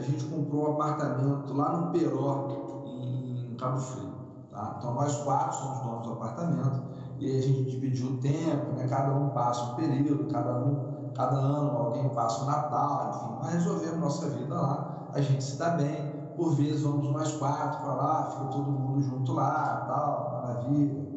a 0.02 0.04
gente 0.04 0.24
comprou 0.24 0.70
um 0.70 0.72
apartamento 0.74 1.54
lá 1.54 1.76
no 1.76 1.92
Peró, 1.92 2.84
em 2.86 3.54
Cabo 3.56 3.78
Frio. 3.78 4.12
Tá? 4.50 4.74
Então, 4.78 4.94
nós 4.94 5.16
quatro 5.22 5.58
somos 5.58 5.80
donos 5.80 6.06
do 6.06 6.12
apartamento 6.14 6.82
e 7.18 7.38
a 7.38 7.40
gente 7.40 7.70
dividiu 7.70 8.08
o 8.08 8.16
tempo, 8.18 8.72
né? 8.72 8.86
cada 8.88 9.14
um 9.14 9.30
passa 9.30 9.72
um 9.72 9.74
período, 9.76 10.30
cada 10.30 10.58
um, 10.58 11.12
cada 11.14 11.36
ano 11.36 11.70
alguém 11.78 12.08
passa 12.10 12.42
o 12.42 12.46
Natal, 12.46 13.10
enfim, 13.10 13.38
mas 13.40 13.52
resolvemos 13.54 14.00
nossa 14.00 14.28
vida 14.28 14.54
lá, 14.54 15.08
a 15.14 15.20
gente 15.20 15.42
se 15.42 15.56
dá 15.56 15.70
bem, 15.70 16.12
por 16.36 16.54
vezes 16.56 16.82
vamos 16.82 17.10
nós 17.12 17.32
quatro 17.34 17.80
para 17.80 17.94
lá, 17.94 18.24
fica 18.24 18.44
todo 18.46 18.70
mundo 18.70 19.00
junto 19.02 19.32
lá, 19.32 19.84
tal, 19.86 20.32
maravilha, 20.32 21.08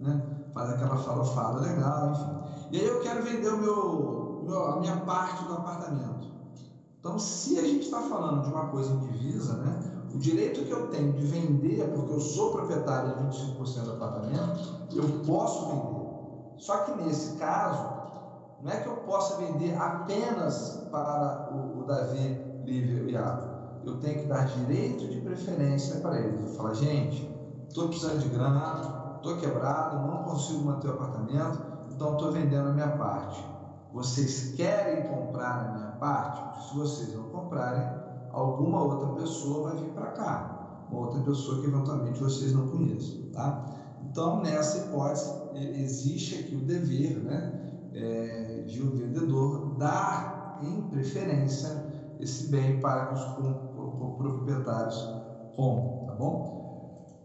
né? 0.00 0.22
faz 0.52 0.70
aquela 0.70 0.96
farofada 0.96 1.60
legal, 1.60 2.10
enfim. 2.10 2.68
E 2.70 2.78
aí 2.78 2.86
eu 2.86 3.00
quero 3.00 3.22
vender 3.22 3.48
o 3.48 3.58
meu, 3.58 4.42
meu, 4.46 4.66
a 4.66 4.76
minha 4.76 4.96
parte 4.98 5.44
do 5.44 5.54
apartamento. 5.54 6.34
Então, 7.04 7.18
se 7.18 7.58
a 7.58 7.62
gente 7.62 7.84
está 7.84 8.00
falando 8.00 8.44
de 8.44 8.48
uma 8.48 8.68
coisa 8.68 8.90
indivisa, 8.94 9.58
né? 9.58 9.78
o 10.14 10.16
direito 10.16 10.64
que 10.64 10.70
eu 10.70 10.86
tenho 10.86 11.12
de 11.12 11.26
vender, 11.26 11.86
porque 11.94 12.14
eu 12.14 12.20
sou 12.20 12.50
proprietário 12.52 13.14
de 13.14 13.38
25% 13.38 13.82
do 13.82 13.92
apartamento, 13.92 14.88
eu 14.90 15.06
posso 15.26 15.66
vender. 15.66 16.54
Só 16.56 16.78
que 16.78 17.02
nesse 17.02 17.36
caso, 17.36 17.86
não 18.62 18.72
é 18.72 18.78
que 18.78 18.88
eu 18.88 18.96
possa 18.96 19.36
vender 19.36 19.76
apenas 19.76 20.88
para 20.90 21.50
o, 21.52 21.80
o 21.80 21.84
Davi, 21.84 22.40
Lívia 22.64 23.02
e 23.02 23.12
Iago. 23.12 23.82
Eu 23.84 23.98
tenho 23.98 24.20
que 24.20 24.26
dar 24.26 24.46
direito 24.46 25.06
de 25.06 25.20
preferência 25.20 26.00
para 26.00 26.18
eles. 26.18 26.40
Eu 26.40 26.54
falo, 26.54 26.74
gente, 26.74 27.30
estou 27.68 27.88
precisando 27.88 28.20
de 28.20 28.30
grana, 28.30 29.16
estou 29.16 29.36
quebrado, 29.36 30.06
não 30.06 30.22
consigo 30.22 30.64
manter 30.64 30.88
o 30.88 30.94
apartamento, 30.94 31.60
então 31.94 32.14
estou 32.14 32.32
vendendo 32.32 32.70
a 32.70 32.72
minha 32.72 32.96
parte. 32.96 33.44
Vocês 33.92 34.54
querem 34.56 35.06
comprar 35.06 35.50
a 35.50 35.72
minha 35.72 35.93
parte? 36.04 36.68
Se 36.68 36.76
vocês 36.76 37.14
não 37.14 37.24
comprarem, 37.24 37.88
alguma 38.30 38.82
outra 38.82 39.08
pessoa 39.20 39.70
vai 39.70 39.82
vir 39.82 39.90
para 39.92 40.08
cá, 40.08 40.86
uma 40.90 41.00
outra 41.06 41.22
pessoa 41.22 41.62
que 41.62 41.66
eventualmente 41.66 42.20
vocês 42.20 42.52
não 42.52 42.68
conheçam, 42.68 43.30
tá? 43.32 43.64
Então, 44.02 44.42
nessa 44.42 44.78
hipótese, 44.78 45.32
existe 45.54 46.40
aqui 46.40 46.56
o 46.56 46.60
dever, 46.60 47.16
né, 47.24 47.70
é, 47.94 48.64
de 48.66 48.82
o 48.82 48.86
um 48.86 48.90
vendedor 48.90 49.76
dar 49.78 50.58
em 50.62 50.82
preferência 50.82 51.84
esse 52.20 52.48
bem 52.48 52.80
para 52.80 53.06
que 53.06 53.14
os 53.14 53.24
proprietários 54.16 54.96
compram, 55.56 56.06
tá 56.06 56.14
bom? 56.14 56.54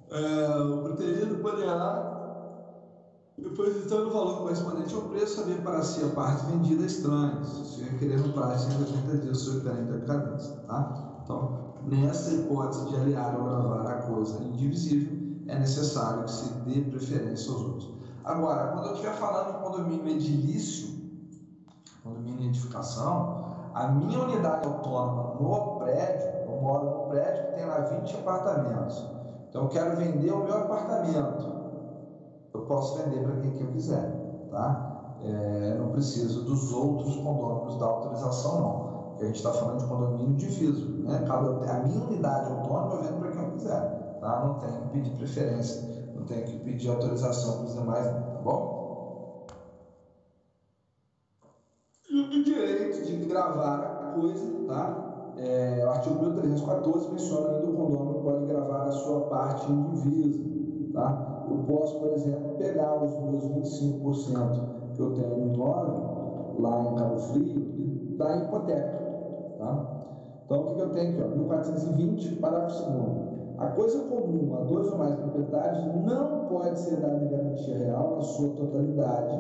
É, 0.10 0.62
o 0.62 0.84
preterido 0.84 1.38
poderá 1.40 2.19
depositando 3.42 4.10
o 4.10 4.14
valor 4.14 4.38
correspondente 4.40 4.94
ao 4.94 5.04
preço, 5.04 5.42
saber 5.42 5.62
para 5.62 5.82
si 5.82 6.04
a 6.04 6.10
parte 6.10 6.46
vendida 6.46 6.86
estranha, 6.86 7.44
se 7.44 7.82
requerer 7.84 8.20
um 8.26 8.32
prazo 8.32 8.70
de 8.70 8.76
180 8.76 9.18
dias 9.18 9.46
pena 9.64 9.84
de 9.84 10.00
decadência. 10.00 10.56
Tá? 10.68 11.20
Então, 11.24 11.74
nessa 11.84 12.34
hipótese 12.34 12.90
de 12.90 12.96
aliar 12.96 13.40
ou 13.40 13.46
gravar 13.46 13.90
a 13.90 14.02
coisa 14.04 14.44
indivisível, 14.44 15.18
é 15.48 15.58
necessário 15.58 16.24
que 16.24 16.32
se 16.32 16.54
dê 16.66 16.82
preferência 16.82 17.52
aos 17.52 17.62
outros. 17.62 17.90
Agora, 18.24 18.68
quando 18.74 18.88
eu 18.88 18.94
estiver 18.94 19.14
falando 19.14 19.58
em 19.58 19.64
condomínio 19.64 20.08
edilício, 20.10 21.00
condomínio 22.04 22.48
edificação, 22.48 23.46
a 23.74 23.88
minha 23.88 24.20
unidade 24.22 24.68
autônoma 24.68 25.36
no 25.40 25.80
prédio, 25.80 26.28
eu 26.46 26.62
moro 26.62 26.86
num 26.86 27.10
prédio 27.10 27.46
que 27.48 27.56
tem 27.56 27.66
lá 27.66 27.80
20 27.80 28.16
apartamentos. 28.18 29.06
Então, 29.50 29.64
eu 29.64 29.70
quero 29.70 29.96
vender 29.96 30.32
o 30.32 30.44
meu 30.44 30.58
apartamento 30.58 31.59
eu 32.54 32.62
posso 32.62 32.98
vender 32.98 33.22
para 33.22 33.36
quem 33.38 33.54
que 33.54 33.64
eu 33.64 33.72
quiser, 33.72 34.12
tá? 34.50 34.86
É, 35.20 35.74
não 35.76 35.90
preciso 35.90 36.46
dos 36.46 36.72
outros 36.72 37.16
condôminos 37.18 37.76
da 37.78 37.86
autorização, 37.86 38.58
não. 38.58 38.84
Porque 39.10 39.24
a 39.24 39.28
gente 39.28 39.38
está 39.38 39.52
falando 39.52 39.80
de 39.80 39.86
condomínio 39.86 40.36
diviso, 40.36 40.90
né? 41.04 41.20
Cada, 41.28 41.50
a 41.72 41.78
minha 41.78 42.02
unidade 42.02 42.50
autônoma 42.50 42.94
eu 42.96 43.00
vendo 43.00 43.18
para 43.18 43.30
quem 43.30 43.42
eu 43.42 43.50
quiser, 43.50 43.92
tá? 44.20 44.40
Não 44.40 44.54
tenho 44.56 44.80
que 44.80 44.88
pedir 44.88 45.12
preferência, 45.14 45.82
não 46.16 46.24
tenho 46.24 46.44
que 46.46 46.58
pedir 46.58 46.90
autorização 46.90 47.56
para 47.58 47.66
os 47.66 47.74
demais, 47.74 48.08
tá 48.08 48.40
bom? 48.42 48.80
E 52.10 52.38
o 52.38 52.44
direito 52.44 53.02
de 53.02 53.16
gravar 53.16 53.80
a 53.84 53.94
coisa, 53.94 54.52
tá? 54.66 55.00
É, 55.36 55.86
o 55.86 55.90
artigo 55.90 56.18
1314 56.20 57.08
menciona 57.10 57.50
ainda 57.50 57.68
o 57.68 57.72
condômino 57.72 58.16
pode 58.20 58.44
gravar 58.46 58.86
a 58.88 58.92
sua 58.92 59.22
parte 59.22 59.72
indivisa, 59.72 60.50
tá? 60.92 61.29
Eu 61.52 61.64
posso, 61.68 62.00
por 62.00 62.14
exemplo, 62.14 62.56
pegar 62.58 63.04
os 63.04 63.12
meus 63.20 63.44
25% 63.44 64.94
que 64.96 65.02
eu 65.02 65.14
tenho 65.14 65.38
no 65.38 65.54
imóvel, 65.54 66.56
lá 66.60 66.82
em 66.82 66.96
Cabo 66.96 67.18
Frio, 67.18 67.46
e 67.78 68.16
dar 68.18 68.38
hipoteca. 68.38 69.00
Tá? 69.58 69.88
Então, 70.46 70.62
o 70.62 70.76
que, 70.76 70.80
eu 70.82 70.90
tenho 70.90 71.12
aqui? 71.12 71.22
Ó, 71.22 71.38
1420, 71.38 72.36
parágrafo 72.36 72.92
2 72.92 73.30
a 73.60 73.68
coisa 73.68 74.00
comum 74.04 74.56
a 74.56 74.64
dois 74.64 74.90
ou 74.90 74.98
mais 74.98 75.14
proprietários 75.16 75.84
não 76.06 76.46
pode 76.48 76.80
ser 76.80 76.96
dada 76.96 77.18
em 77.18 77.28
garantia 77.28 77.78
real 77.78 78.16
na 78.16 78.22
sua 78.22 78.52
totalidade, 78.52 79.38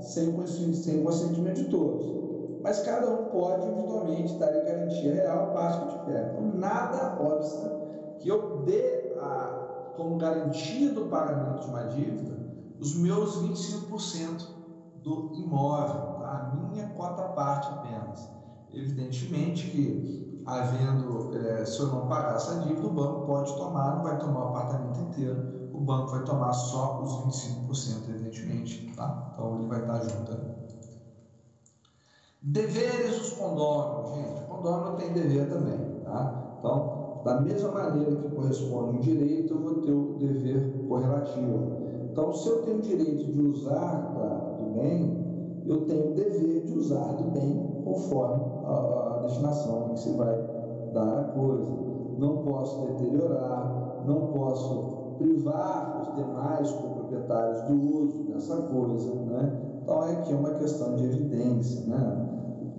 sem 0.00 0.34
sem 0.72 1.04
consentimento 1.04 1.56
de 1.56 1.64
todos. 1.64 2.18
Mas 2.62 2.80
cada 2.80 3.10
um 3.10 3.24
pode 3.26 3.66
individualmente 3.68 4.38
dar 4.38 4.56
em 4.56 4.64
garantia 4.64 5.12
real 5.12 5.42
a 5.42 5.46
parte 5.48 5.84
que 5.84 5.98
tiver. 5.98 6.32
Então, 6.32 6.58
nada 6.58 7.22
obsta 7.22 7.70
que 8.20 8.30
eu 8.30 8.62
dê 8.64 9.12
a 9.20 9.67
como 9.98 10.16
garantia 10.16 10.92
do 10.92 11.08
pagamento 11.08 11.60
de 11.62 11.68
uma 11.68 11.84
dívida 11.84 12.46
os 12.78 12.94
meus 12.94 13.36
25% 13.40 14.56
do 14.94 15.30
imóvel, 15.34 16.14
tá? 16.16 16.38
a 16.38 16.42
minha 16.44 16.86
cota 16.92 17.24
parte 17.24 17.70
apenas. 17.70 18.32
Evidentemente 18.70 19.68
que, 19.68 20.08
havendo, 20.44 21.34
é, 21.34 21.66
se 21.66 21.80
eu 21.80 21.86
não 21.88 22.06
pagar 22.06 22.36
essa 22.36 22.56
dívida, 22.56 22.86
o 22.86 22.90
banco 22.90 23.24
pode 23.24 23.56
tomar, 23.56 23.90
não 23.92 24.02
vai 24.02 24.18
tomar 24.18 24.42
o 24.42 24.48
apartamento 24.48 25.00
inteiro, 25.00 25.48
o 25.72 25.80
banco 25.80 26.08
vai 26.10 26.22
tomar 26.24 26.52
só 26.52 27.00
os 27.00 27.16
25%, 27.16 28.08
evidentemente. 28.08 28.88
Tá? 28.94 29.20
Então 29.32 29.56
ele 29.56 29.66
vai 29.66 29.80
estar 29.80 30.00
junto. 30.00 30.40
Deveres 32.40 33.16
dos 33.16 33.32
condôminos, 33.32 34.10
gente, 34.10 34.42
o 34.42 34.44
condômino 34.46 34.94
tem 34.94 35.12
dever 35.12 35.48
também. 35.48 35.92
Tá? 36.02 36.36
Então, 36.58 36.97
da 37.28 37.42
mesma 37.42 37.70
maneira 37.70 38.16
que 38.16 38.28
corresponde 38.30 38.96
um 38.96 39.00
direito, 39.00 39.52
eu 39.52 39.60
vou 39.60 39.74
ter 39.82 39.92
o 39.92 40.14
dever 40.18 40.86
correlativo. 40.88 41.72
Então, 42.10 42.32
se 42.32 42.48
eu 42.48 42.62
tenho 42.62 42.78
o 42.78 42.80
direito 42.80 43.32
de 43.32 43.40
usar 43.42 44.14
da, 44.14 44.56
do 44.56 44.70
bem, 44.72 45.62
eu 45.66 45.84
tenho 45.84 46.12
o 46.12 46.14
dever 46.14 46.64
de 46.64 46.72
usar 46.72 47.12
do 47.16 47.30
bem 47.30 47.82
conforme 47.84 48.42
a, 48.64 49.16
a 49.16 49.22
destinação 49.26 49.88
em 49.88 49.92
que 49.92 50.00
se 50.00 50.12
vai 50.16 50.34
dar 50.94 51.20
a 51.20 51.24
coisa. 51.24 51.70
Não 52.16 52.38
posso 52.38 52.80
deteriorar, 52.86 54.04
não 54.06 54.28
posso 54.28 55.16
privar 55.18 56.00
os 56.00 56.16
demais 56.16 56.72
proprietários 56.72 57.60
do 57.62 58.04
uso 58.04 58.22
dessa 58.24 58.56
coisa. 58.56 59.14
Né? 59.14 59.80
Então, 59.82 60.02
é 60.02 60.12
aqui 60.12 60.32
uma 60.32 60.54
questão 60.54 60.96
de 60.96 61.04
evidência. 61.04 61.86
Né? 61.86 62.24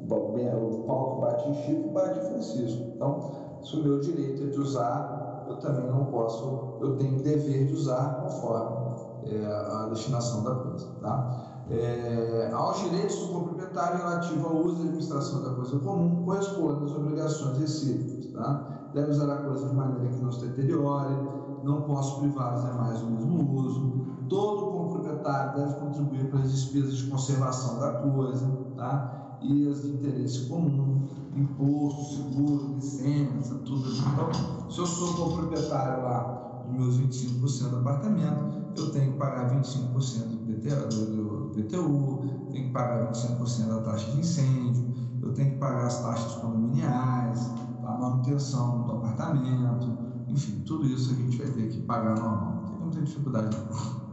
O 0.10 1.16
que 1.16 1.22
bate 1.22 1.50
em 1.50 1.54
Chico, 1.54 1.90
bate 1.90 2.18
em 2.18 2.24
Francisco. 2.24 2.84
Então, 2.96 3.49
se 3.62 3.76
o 3.76 3.84
meu 3.84 4.00
direito 4.00 4.44
é 4.44 4.48
de 4.48 4.60
usar, 4.60 5.46
eu 5.48 5.58
também 5.58 5.90
não 5.90 6.06
posso, 6.06 6.78
eu 6.82 6.96
tenho 6.98 7.22
dever 7.22 7.68
de 7.68 7.74
usar 7.74 8.22
conforme 8.22 8.96
é, 9.26 9.46
a 9.46 9.88
destinação 9.90 10.44
da 10.44 10.56
coisa. 10.56 10.88
Tá? 11.02 11.66
É, 11.70 12.52
aos 12.54 12.80
direitos 12.80 13.16
do 13.28 13.42
proprietário 13.44 13.98
relativo 14.00 14.48
ao 14.48 14.56
uso 14.58 14.78
e 14.78 14.82
administração 14.82 15.44
da 15.44 15.52
coisa 15.52 15.78
comum 15.80 16.24
correspondem 16.24 16.86
as 16.86 16.96
obrigações 16.96 17.58
recíprocas. 17.58 18.28
Tá? 18.34 18.90
Deve 18.94 19.12
usar 19.12 19.32
a 19.32 19.38
coisa 19.38 19.68
de 19.68 19.76
maneira 19.76 20.08
que 20.08 20.24
não 20.24 20.32
se 20.32 20.48
deteriore, 20.48 21.16
não 21.64 21.82
posso 21.82 22.20
privar 22.20 22.56
os 22.56 22.66
demais 22.66 23.00
do 23.00 23.08
mesmo 23.08 23.56
uso. 23.60 24.00
Todo 24.30 24.70
proprietário 24.90 25.60
deve 25.60 25.76
contribuir 25.76 26.30
para 26.30 26.40
as 26.40 26.52
despesas 26.52 26.98
de 26.98 27.10
conservação 27.10 27.80
da 27.80 27.92
coisa. 27.94 28.48
Tá? 28.76 29.20
e 29.42 29.70
as 29.70 29.82
de 29.82 29.90
interesse 29.90 30.46
comum, 30.48 31.02
imposto, 31.36 32.16
seguro, 32.16 32.74
licença, 32.76 33.56
tudo. 33.56 33.90
Então, 33.92 34.30
se 34.70 34.80
eu 34.80 34.86
sou 34.86 35.30
proprietário 35.30 36.04
lá 36.04 36.64
dos 36.66 36.76
meus 36.76 37.00
25% 37.00 37.70
do 37.70 37.78
apartamento, 37.78 38.46
eu 38.76 38.92
tenho 38.92 39.12
que 39.12 39.18
pagar 39.18 39.50
25% 39.50 40.28
do 40.28 41.52
PTU, 41.54 42.50
tenho 42.52 42.66
que 42.66 42.72
pagar 42.72 43.12
25% 43.12 43.68
da 43.68 43.82
taxa 43.82 44.12
de 44.12 44.20
incêndio, 44.20 44.94
eu 45.22 45.34
tenho 45.34 45.52
que 45.52 45.58
pagar 45.58 45.88
as 45.88 46.02
taxas 46.02 46.36
condominiais, 46.36 47.52
a 47.84 47.98
manutenção 47.98 48.84
do 48.84 48.92
apartamento, 48.94 49.98
enfim, 50.28 50.62
tudo 50.66 50.86
isso 50.86 51.12
a 51.12 51.16
gente 51.16 51.38
vai 51.38 51.48
ter 51.48 51.68
que 51.70 51.82
pagar 51.82 52.16
normal. 52.16 52.78
Não 52.80 52.90
tem 52.90 53.04
dificuldade 53.04 53.56
não 53.56 54.10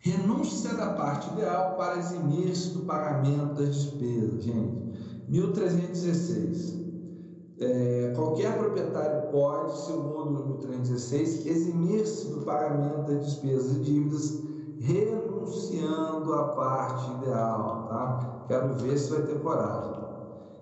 renúncia 0.00 0.74
da 0.74 0.94
parte 0.94 1.30
ideal 1.30 1.76
para 1.76 1.98
eximir-se 1.98 2.70
do 2.70 2.80
pagamento 2.80 3.54
das 3.54 3.74
despesas. 3.74 4.42
Gente, 4.42 4.89
1316. 5.30 6.80
É, 7.60 8.12
qualquer 8.16 8.58
proprietário 8.58 9.30
pode, 9.30 9.78
segundo 9.84 10.42
o 10.42 10.48
1316, 10.48 11.46
eximir-se 11.46 12.28
do 12.28 12.40
pagamento 12.40 13.06
das 13.06 13.24
despesas 13.24 13.76
e 13.76 13.80
dívidas 13.80 14.42
renunciando 14.80 16.32
à 16.32 16.44
parte 16.48 17.12
ideal, 17.12 17.86
tá? 17.88 18.44
Quero 18.48 18.74
ver 18.74 18.98
se 18.98 19.10
vai 19.10 19.22
ter 19.22 19.38
coragem. 19.40 20.00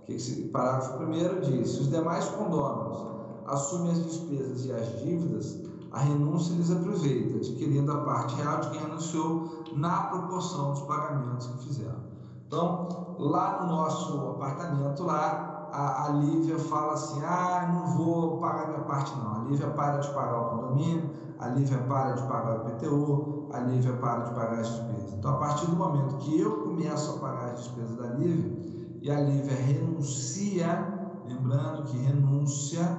Esse 0.08 0.42
parágrafo 0.48 0.98
primeiro 0.98 1.40
diz: 1.40 1.70
se 1.70 1.80
os 1.82 1.90
demais 1.90 2.28
condôminos 2.30 3.06
assumem 3.46 3.92
as 3.92 4.04
despesas 4.04 4.66
e 4.66 4.72
as 4.72 5.00
dívidas, 5.00 5.58
a 5.92 6.00
renúncia 6.00 6.54
lhes 6.56 6.70
aproveita, 6.70 7.36
adquirindo 7.36 7.92
a 7.92 7.98
parte 7.98 8.34
real 8.34 8.60
de 8.60 8.70
quem 8.70 8.80
renunciou 8.80 9.64
na 9.76 10.02
proporção 10.08 10.72
dos 10.72 10.82
pagamentos 10.82 11.46
que 11.46 11.68
fizeram. 11.68 12.07
Então, 12.48 13.14
lá 13.18 13.60
no 13.60 13.68
nosso 13.68 14.30
apartamento, 14.30 15.04
lá, 15.04 15.68
a, 15.70 16.06
a 16.06 16.08
Lívia 16.12 16.58
fala 16.58 16.94
assim: 16.94 17.20
ah, 17.22 17.68
não 17.70 17.94
vou 17.94 18.38
pagar 18.38 18.68
minha 18.68 18.80
parte, 18.80 19.14
não. 19.18 19.34
A 19.34 19.38
Lívia 19.40 19.68
para 19.68 19.98
de 19.98 20.08
pagar 20.14 20.40
o 20.40 20.50
condomínio, 20.56 21.10
a 21.38 21.48
Lívia 21.48 21.78
para 21.80 22.12
de 22.12 22.22
pagar 22.22 22.64
o 22.64 22.68
IPTU, 22.70 23.50
a 23.52 23.58
Lívia 23.60 23.92
para 23.98 24.22
de 24.22 24.30
pagar 24.34 24.60
as 24.60 24.68
despesas. 24.70 25.12
Então, 25.12 25.32
a 25.32 25.36
partir 25.36 25.66
do 25.66 25.76
momento 25.76 26.16
que 26.16 26.40
eu 26.40 26.62
começo 26.62 27.16
a 27.16 27.18
pagar 27.18 27.52
as 27.52 27.64
despesas 27.64 27.96
da 27.96 28.06
Lívia 28.14 28.98
e 29.02 29.10
a 29.10 29.20
Lívia 29.20 29.54
renuncia, 29.54 31.20
lembrando 31.26 31.84
que 31.84 31.98
renúncia 31.98 32.98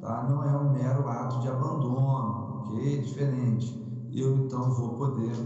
tá, 0.00 0.22
não 0.22 0.42
é 0.42 0.56
um 0.56 0.72
mero 0.72 1.06
ato 1.06 1.38
de 1.40 1.48
abandono, 1.48 2.62
ok? 2.62 2.94
É 2.94 3.02
diferente. 3.02 4.08
Eu 4.14 4.36
então 4.36 4.70
vou 4.70 4.94
poder 4.94 5.36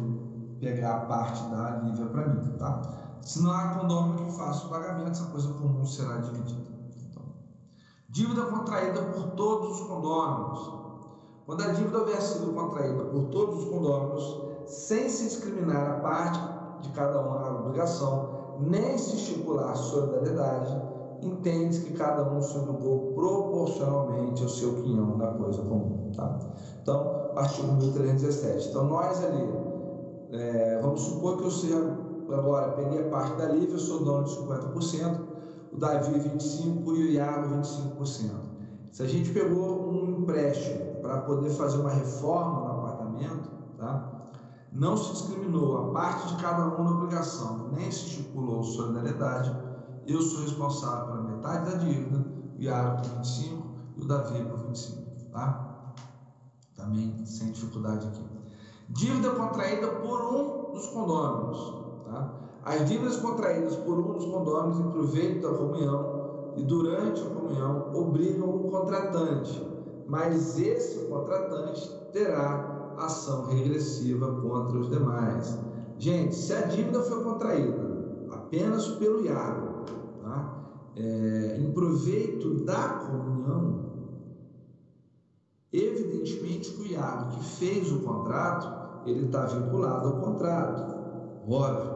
pegar 0.60 0.94
a 0.94 1.00
parte 1.06 1.42
da 1.50 1.80
Lívia 1.82 2.06
para 2.06 2.28
mim, 2.28 2.52
tá? 2.56 2.99
Se 3.22 3.42
não 3.42 3.52
há 3.52 3.74
condômino 3.74 4.26
que 4.26 4.32
faça 4.32 4.66
o 4.66 4.70
pagamento, 4.70 5.10
essa 5.10 5.26
coisa 5.26 5.52
comum 5.54 5.84
será 5.84 6.16
dividida. 6.18 6.70
Então, 7.08 7.22
dívida 8.08 8.42
contraída 8.46 9.02
por 9.02 9.30
todos 9.32 9.80
os 9.80 9.86
condôminos. 9.86 10.80
Quando 11.46 11.62
a 11.62 11.72
dívida 11.72 11.98
houver 11.98 12.20
sido 12.20 12.52
contraída 12.52 13.04
por 13.04 13.24
todos 13.24 13.64
os 13.64 13.70
condôminos, 13.70 14.40
sem 14.66 15.08
se 15.08 15.24
discriminar 15.24 15.90
a 15.90 16.00
parte 16.00 16.40
de 16.82 16.90
cada 16.90 17.20
uma 17.20 17.40
na 17.40 17.60
obrigação, 17.60 18.56
nem 18.60 18.96
se 18.96 19.16
estipular 19.16 19.76
solidariedade, 19.76 20.80
entende 21.22 21.80
que 21.80 21.92
cada 21.94 22.30
um 22.30 22.40
se 22.40 22.56
obrigou 22.56 23.12
proporcionalmente 23.14 24.42
ao 24.42 24.48
seu 24.48 24.82
quinhão 24.82 25.16
na 25.16 25.28
coisa 25.28 25.62
comum. 25.62 26.10
Tá? 26.14 26.38
Então, 26.82 27.32
artigo 27.36 27.72
1317. 27.72 28.68
Então, 28.68 28.84
nós 28.84 29.22
ali, 29.24 29.48
é, 30.32 30.80
vamos 30.80 31.00
supor 31.02 31.38
que 31.38 31.44
eu 31.44 31.50
seja 31.50 31.98
agora 32.34 32.72
peguei 32.72 33.06
a 33.06 33.10
parte 33.10 33.36
da 33.36 33.46
Lívia, 33.46 33.74
eu 33.74 33.78
sou 33.78 34.04
dono 34.04 34.24
de 34.24 34.36
50%, 34.36 35.20
o 35.72 35.76
Davi 35.76 36.18
25% 36.18 36.86
e 36.86 36.90
o 36.90 37.10
Iago 37.12 37.56
25%. 37.56 38.30
Se 38.92 39.02
a 39.02 39.06
gente 39.06 39.30
pegou 39.30 39.90
um 39.90 40.20
empréstimo 40.20 40.96
para 41.00 41.18
poder 41.18 41.50
fazer 41.50 41.78
uma 41.78 41.90
reforma 41.90 42.60
no 42.60 42.78
apartamento, 42.78 43.50
tá? 43.78 44.20
não 44.72 44.96
se 44.96 45.12
discriminou 45.12 45.78
a 45.78 45.92
parte 45.92 46.34
de 46.34 46.42
cada 46.42 46.66
um 46.66 46.84
na 46.84 46.90
obrigação, 46.90 47.68
nem 47.72 47.90
se 47.90 48.06
estipulou 48.06 48.62
solidariedade, 48.62 49.54
eu 50.06 50.20
sou 50.20 50.42
responsável 50.42 51.06
pela 51.06 51.22
metade 51.22 51.70
da 51.70 51.76
dívida, 51.78 52.24
o 52.58 52.62
Iago 52.62 53.02
por 53.02 53.20
25% 53.20 53.62
e 53.96 54.02
o 54.02 54.04
Davi 54.06 54.44
por 54.44 54.58
25%. 54.58 55.10
Tá? 55.30 55.94
Também 56.76 57.24
sem 57.24 57.52
dificuldade 57.52 58.08
aqui. 58.08 58.24
Dívida 58.88 59.30
contraída 59.30 59.86
por 59.86 60.20
um 60.34 60.72
dos 60.72 60.88
condôminos 60.88 61.79
Tá? 62.10 62.28
As 62.64 62.88
dívidas 62.88 63.16
contraídas 63.16 63.76
por 63.76 63.98
um 63.98 64.12
dos 64.14 64.24
condôminos 64.26 64.80
em 64.80 64.90
proveito 64.90 65.42
da 65.42 65.56
comunhão 65.56 66.52
e 66.56 66.62
durante 66.64 67.22
a 67.22 67.26
comunhão 67.26 67.90
obrigam 67.94 68.50
o 68.50 68.70
contratante, 68.70 69.62
mas 70.08 70.58
esse 70.58 71.06
contratante 71.06 71.88
terá 72.12 72.94
ação 72.98 73.46
regressiva 73.46 74.40
contra 74.42 74.78
os 74.78 74.90
demais. 74.90 75.56
Gente, 75.96 76.34
se 76.34 76.52
a 76.52 76.62
dívida 76.62 77.00
foi 77.02 77.22
contraída 77.22 78.26
apenas 78.28 78.88
pelo 78.88 79.24
Iago, 79.24 79.84
tá? 80.20 80.60
é, 80.96 81.56
em 81.60 81.72
proveito 81.72 82.64
da 82.64 82.88
comunhão, 83.06 83.86
evidentemente 85.72 86.72
que 86.72 86.82
o 86.82 86.86
Iago 86.86 87.30
que 87.30 87.40
fez 87.40 87.92
o 87.92 88.00
contrato, 88.02 88.68
ele 89.04 89.26
está 89.26 89.46
vinculado 89.46 90.08
ao 90.08 90.18
contrato, 90.18 90.84
óbvio. 91.42 91.89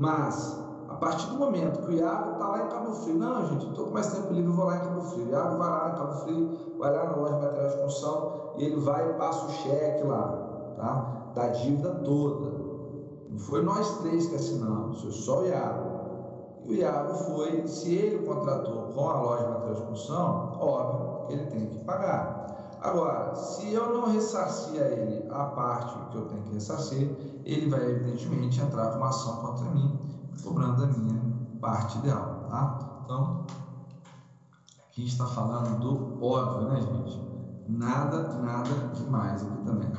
Mas, 0.00 0.58
a 0.88 0.94
partir 0.94 1.26
do 1.26 1.36
momento 1.36 1.82
que 1.82 1.92
o 1.92 1.92
Iago 1.92 2.32
está 2.32 2.48
lá 2.48 2.64
em 2.64 2.68
Cabo 2.68 2.94
Frio, 2.94 3.18
não, 3.18 3.44
gente, 3.48 3.66
estou 3.68 3.84
com 3.84 3.90
mais 3.90 4.10
tempo 4.10 4.32
livre, 4.32 4.50
vou 4.50 4.64
lá 4.64 4.76
em 4.76 4.80
Cabo 4.80 5.02
Frio. 5.02 5.26
O 5.26 5.28
Iago 5.28 5.58
vai 5.58 5.68
lá 5.68 5.90
em 5.90 5.94
Cabo 5.94 6.12
Frio, 6.14 6.58
vai 6.78 6.96
lá 6.96 7.04
na 7.04 7.16
loja 7.16 7.34
de 7.34 7.42
material 7.42 7.68
de 7.68 7.76
construção 7.82 8.32
e 8.56 8.64
ele 8.64 8.80
vai 8.80 9.10
e 9.10 9.12
passa 9.12 9.46
o 9.46 9.50
cheque 9.50 10.02
lá, 10.04 10.72
tá? 10.74 11.32
Da 11.34 11.48
dívida 11.48 11.90
toda. 12.02 12.50
Não 13.28 13.38
foi 13.38 13.62
nós 13.62 13.98
três 13.98 14.26
que 14.26 14.36
assinamos, 14.36 15.02
foi 15.02 15.12
só 15.12 15.42
o 15.42 15.46
Iago. 15.46 15.90
E 16.64 16.70
o 16.70 16.74
Iago 16.74 17.14
foi, 17.14 17.68
se 17.68 17.94
ele 17.94 18.26
contratou 18.26 18.84
com 18.94 19.06
a 19.06 19.20
loja 19.20 19.44
de 19.44 19.50
material 19.50 19.74
de 19.74 19.82
construção, 19.82 20.58
óbvio 20.58 21.26
que 21.26 21.32
ele 21.34 21.46
tem 21.50 21.66
que 21.66 21.84
pagar. 21.84 22.46
Agora, 22.82 23.34
se 23.34 23.74
eu 23.74 23.92
não 23.92 24.10
ressarcir 24.10 24.80
a 24.80 24.86
ele 24.86 25.26
a 25.30 25.44
parte 25.44 25.98
que 26.10 26.16
eu 26.16 26.22
tenho 26.22 26.42
que 26.44 26.54
ressarcir, 26.54 27.10
ele 27.44 27.68
vai 27.68 27.90
evidentemente 27.90 28.58
entrar 28.58 28.92
com 28.92 28.96
uma 28.96 29.08
ação 29.08 29.36
contra 29.36 29.70
mim, 29.70 29.98
cobrando 30.42 30.84
a 30.84 30.86
minha 30.86 31.20
parte 31.60 31.98
ideal, 31.98 32.46
tá? 32.48 33.02
Então, 33.04 33.44
aqui 34.88 35.06
está 35.06 35.26
falando 35.26 35.78
do 35.78 36.24
óbvio, 36.24 36.70
né, 36.70 36.80
gente? 36.80 37.20
Nada, 37.68 38.22
nada 38.38 38.70
demais 38.94 39.42
aqui 39.42 39.62
também. 39.64 39.90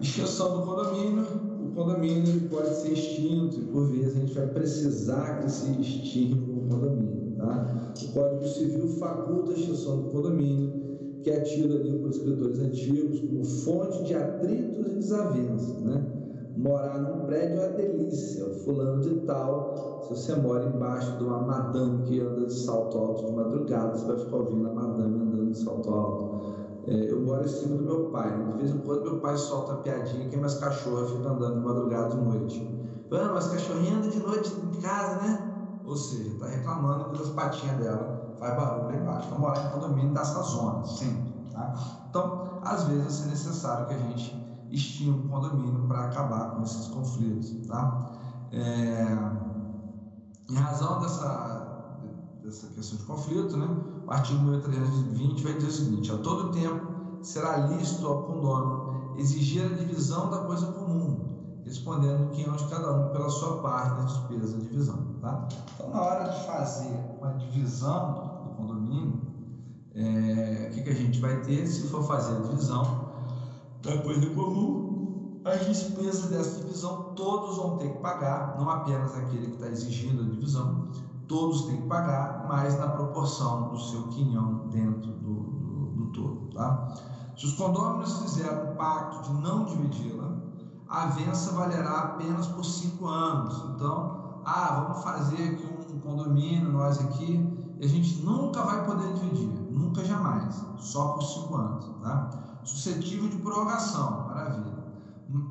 Extinção 0.00 0.58
do 0.58 0.66
condomínio. 0.66 1.24
O 1.64 1.74
condomínio 1.74 2.48
pode 2.50 2.74
ser 2.74 2.92
extinto 2.92 3.56
e, 3.56 3.62
por 3.62 3.86
vezes, 3.86 4.16
a 4.16 4.20
gente 4.20 4.34
vai 4.34 4.46
precisar 4.48 5.38
que 5.38 5.50
se 5.50 5.80
extinga 5.80 6.52
o 6.52 6.68
condomínio, 6.68 7.36
tá? 7.38 7.66
O 8.02 8.12
Código 8.12 8.46
Civil 8.46 8.86
faculta 8.98 9.52
a 9.52 9.54
extinção 9.54 10.02
do 10.02 10.10
condomínio 10.10 10.83
que 11.24 11.30
é 11.30 11.40
tido 11.40 11.78
ali 11.78 11.98
por 11.98 12.10
escritores 12.10 12.58
antigos 12.60 13.20
como 13.20 13.44
fonte 13.44 14.04
de 14.04 14.14
atritos 14.14 14.86
e 14.86 14.94
desavenças, 14.96 15.82
né? 15.82 16.06
Morar 16.54 17.00
num 17.00 17.26
prédio 17.26 17.60
é 17.60 17.66
uma 17.66 17.76
delícia, 17.76 18.48
fulano 18.62 19.00
de 19.00 19.26
tal, 19.26 20.02
se 20.02 20.10
você 20.10 20.36
mora 20.36 20.66
embaixo 20.66 21.16
de 21.16 21.24
uma 21.24 21.40
madame 21.40 22.04
que 22.04 22.20
anda 22.20 22.46
de 22.46 22.52
salto 22.52 22.98
alto 22.98 23.26
de 23.26 23.32
madrugada, 23.32 23.96
você 23.96 24.06
vai 24.06 24.18
ficar 24.18 24.36
ouvindo 24.36 24.68
a 24.68 24.72
madame 24.72 25.18
andando 25.18 25.50
de 25.50 25.58
salto 25.58 25.90
alto. 25.90 26.30
É, 26.86 27.10
eu 27.10 27.20
moro 27.24 27.42
em 27.42 27.48
cima 27.48 27.76
do 27.76 27.82
meu 27.84 28.10
pai, 28.10 28.36
né? 28.36 28.44
de 28.44 28.56
vez 28.58 28.70
em 28.70 28.78
quando 28.78 29.02
meu 29.02 29.18
pai 29.18 29.36
solta 29.36 29.72
a 29.72 29.76
piadinha 29.76 30.28
que 30.28 30.36
minhas 30.36 30.54
cachorras 30.56 31.10
ficam 31.10 31.32
andando 31.32 31.56
de 31.56 31.64
madrugada 31.64 32.10
de 32.10 32.18
noite. 32.18 32.70
Ah, 33.10 33.30
mas 33.32 33.48
cachorrinha 33.48 33.96
anda 33.96 34.08
de 34.08 34.18
noite 34.20 34.54
em 34.54 34.70
casa, 34.80 35.16
né? 35.16 35.50
Ou 35.82 35.96
seja, 35.96 36.32
está 36.32 36.46
reclamando 36.46 37.12
que 37.12 37.22
as 37.22 37.30
patinhas 37.30 37.78
dela 37.78 38.23
faz 38.38 38.56
barulho 38.56 38.86
lá 38.86 38.96
embaixo. 38.96 39.26
Então, 39.26 39.38
morar 39.38 39.66
em 39.66 39.70
condomínio 39.70 40.14
dessa 40.14 40.42
zona, 40.42 40.84
sempre. 40.84 41.32
Tá? 41.52 41.74
Então, 42.08 42.60
às 42.62 42.84
vezes 42.84 43.12
ser 43.12 43.28
necessário 43.28 43.86
que 43.86 43.94
a 43.94 43.98
gente 43.98 44.44
extinga 44.70 45.18
o 45.18 45.28
condomínio 45.28 45.86
para 45.86 46.06
acabar 46.06 46.50
com 46.50 46.62
esses 46.62 46.88
conflitos. 46.88 47.66
Tá? 47.66 48.10
É... 48.52 49.44
Em 50.50 50.56
razão 50.56 51.00
dessa, 51.00 51.98
dessa 52.42 52.66
questão 52.68 52.98
de 52.98 53.04
conflito, 53.04 53.56
né, 53.56 53.66
o 54.06 54.10
artigo 54.10 54.42
1320 54.42 55.42
vai 55.42 55.54
dizer 55.54 55.68
o 55.68 55.72
seguinte: 55.72 56.12
a 56.12 56.18
todo 56.18 56.50
tempo 56.52 56.86
será 57.22 57.56
lícito 57.68 58.06
ao 58.06 58.24
condômino 58.24 59.14
exigir 59.16 59.64
a 59.64 59.74
divisão 59.74 60.28
da 60.30 60.38
coisa 60.38 60.66
comum, 60.66 61.33
respondendo 61.64 62.30
é 62.32 62.56
de 62.56 62.64
cada 62.66 62.92
um 62.92 63.08
pela 63.10 63.28
sua 63.28 63.62
parte 63.62 63.96
da 63.96 64.04
despesa 64.04 64.56
da 64.56 64.62
divisão. 64.64 64.98
Tá? 65.20 65.48
Então, 65.74 65.90
na 65.90 66.02
hora 66.02 66.28
de 66.28 66.46
fazer 66.46 66.94
uma 67.18 67.32
divisão 67.32 68.54
condomínio, 68.56 69.20
é, 69.94 70.68
o 70.70 70.74
que, 70.74 70.82
que 70.82 70.90
a 70.90 70.94
gente 70.94 71.20
vai 71.20 71.40
ter 71.42 71.66
se 71.66 71.88
for 71.88 72.02
fazer 72.04 72.36
a 72.36 72.40
divisão 72.40 73.08
da 73.82 73.98
coisa 73.98 74.26
comum? 74.30 75.40
As 75.44 75.66
despesas 75.66 76.30
dessa 76.30 76.60
divisão 76.62 77.12
todos 77.14 77.56
vão 77.56 77.76
ter 77.76 77.92
que 77.92 77.98
pagar, 77.98 78.56
não 78.58 78.68
apenas 78.68 79.14
aquele 79.14 79.46
que 79.48 79.54
está 79.54 79.68
exigindo 79.68 80.22
a 80.22 80.24
divisão, 80.24 80.88
todos 81.28 81.66
têm 81.66 81.82
que 81.82 81.86
pagar, 81.86 82.46
mas 82.48 82.78
na 82.78 82.88
proporção 82.88 83.68
do 83.68 83.78
seu 83.78 84.04
quinhão 84.04 84.68
dentro 84.70 85.12
do, 85.12 85.34
do, 85.34 85.86
do 85.96 86.06
todo. 86.12 86.50
Tá? 86.54 86.94
Se 87.36 87.46
os 87.46 87.52
condôminos 87.54 88.22
fizeram 88.22 88.72
um 88.72 88.76
pacto 88.76 89.28
de 89.28 89.42
não 89.42 89.64
dividi-la, 89.64 90.33
a 90.94 91.02
avença 91.02 91.50
valerá 91.50 91.98
apenas 91.98 92.46
por 92.46 92.64
cinco 92.64 93.08
anos. 93.08 93.64
Então, 93.74 94.40
ah, 94.44 94.80
vamos 94.80 95.02
fazer 95.02 95.42
aqui 95.42 95.66
um 95.92 95.98
condomínio, 95.98 96.70
nós 96.70 97.00
aqui, 97.00 97.44
e 97.80 97.84
a 97.84 97.88
gente 97.88 98.22
nunca 98.22 98.62
vai 98.62 98.84
poder 98.84 99.12
dividir, 99.14 99.48
nunca 99.72 100.04
jamais, 100.04 100.64
só 100.76 101.08
por 101.08 101.22
cinco 101.24 101.56
anos, 101.56 101.90
tá? 102.00 102.30
Suscetível 102.62 103.28
de 103.28 103.38
prorrogação, 103.38 104.28
maravilha. 104.28 104.84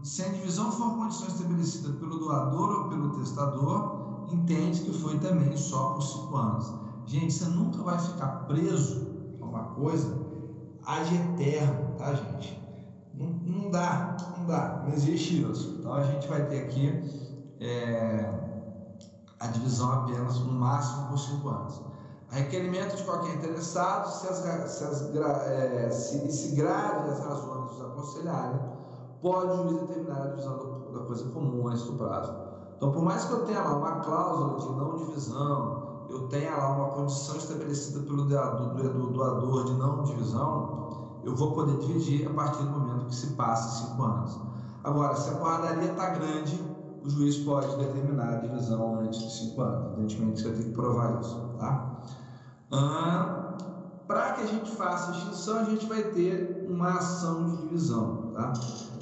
Se 0.02 0.24
a 0.24 0.30
divisão 0.30 0.72
for 0.72 0.96
condição 0.96 1.28
estabelecida 1.28 1.92
pelo 1.94 2.20
doador 2.20 2.84
ou 2.84 2.90
pelo 2.90 3.10
testador, 3.20 4.28
entende 4.32 4.80
que 4.80 4.94
foi 4.94 5.20
também 5.20 5.58
só 5.58 5.90
por 5.90 6.04
cinco 6.04 6.38
anos. 6.38 6.74
Gente, 7.06 7.34
você 7.34 7.46
nunca 7.46 7.84
vai 7.84 8.00
ficar 8.00 8.46
preso 8.48 9.08
a 9.42 9.46
uma 9.46 9.64
coisa 9.64 10.18
ad 10.86 11.14
eterno, 11.14 11.98
tá, 11.98 12.14
gente? 12.14 12.63
Não, 13.14 13.28
não 13.28 13.72
dá, 13.72 14.18
não 14.38 14.46
dá, 14.46 14.84
não 14.86 14.94
existe 14.94 15.42
isso. 15.44 15.78
Então 15.80 15.94
a 15.94 16.04
gente 16.04 16.28
vai 16.28 16.46
ter 16.48 16.64
aqui 16.64 16.90
é, 17.60 18.44
a 19.40 19.48
divisão 19.48 19.92
apenas 19.92 20.40
no 20.40 20.52
máximo 20.52 21.08
por 21.08 21.20
cinco 21.20 21.50
anos. 21.50 21.82
A 22.32 22.36
requerimento 22.36 22.96
de 22.96 23.04
qualquer 23.04 23.36
interessado, 23.36 24.10
se, 24.10 24.28
as, 24.28 24.38
se, 24.72 24.84
as, 24.84 25.16
é, 25.48 25.90
se, 25.92 26.32
se 26.32 26.56
grave 26.56 27.10
as 27.12 27.20
razões 27.20 27.72
os 27.72 27.82
aconselharem, 27.82 28.60
pode 29.22 29.52
o 29.52 29.70
juiz 29.70 29.82
determinar 29.82 30.24
a 30.24 30.28
divisão 30.28 30.58
da, 30.58 31.00
da 31.00 31.06
coisa 31.06 31.30
comum 31.30 31.68
antes 31.68 31.84
do 31.84 31.94
prazo. 31.94 32.34
Então, 32.76 32.92
por 32.92 33.04
mais 33.04 33.24
que 33.26 33.34
eu 33.34 33.46
tenha 33.46 33.62
lá 33.62 33.78
uma 33.78 33.92
cláusula 34.00 34.60
de 34.60 34.70
não 34.76 34.98
divisão, 34.98 36.06
eu 36.10 36.28
tenha 36.28 36.56
lá 36.56 36.70
uma 36.76 36.90
condição 36.90 37.38
estabelecida 37.38 38.00
pelo 38.02 38.26
do 38.26 39.08
doador 39.12 39.66
de 39.66 39.74
não 39.74 40.04
divisão, 40.04 41.03
eu 41.24 41.36
vou 41.36 41.52
poder 41.52 41.78
dividir 41.78 42.28
a 42.28 42.34
partir 42.34 42.64
do 42.64 42.72
momento 42.72 43.06
que 43.06 43.16
se 43.16 43.28
passe 43.28 43.86
cinco 43.86 44.04
anos. 44.04 44.38
Agora, 44.84 45.16
se 45.16 45.30
a 45.30 45.34
porradaria 45.34 45.92
está 45.92 46.10
grande, 46.10 46.62
o 47.04 47.10
juiz 47.10 47.38
pode 47.38 47.76
determinar 47.78 48.34
a 48.34 48.36
divisão 48.38 49.00
antes 49.00 49.22
de 49.22 49.32
cinco 49.32 49.62
anos. 49.62 49.94
Evidentemente, 49.94 50.42
você 50.42 50.52
ter 50.52 50.64
que 50.64 50.72
provar 50.72 51.20
isso. 51.22 51.38
Tá? 51.58 52.02
Ah, 52.72 53.58
Para 54.08 54.34
que 54.34 54.42
a 54.42 54.46
gente 54.46 54.72
faça 54.72 55.12
a 55.12 55.16
extinção, 55.16 55.60
a 55.60 55.64
gente 55.64 55.86
vai 55.88 56.04
ter 56.04 56.66
uma 56.70 56.98
ação 56.98 57.46
de 57.46 57.58
divisão. 57.58 58.32
Tá? 58.34 58.54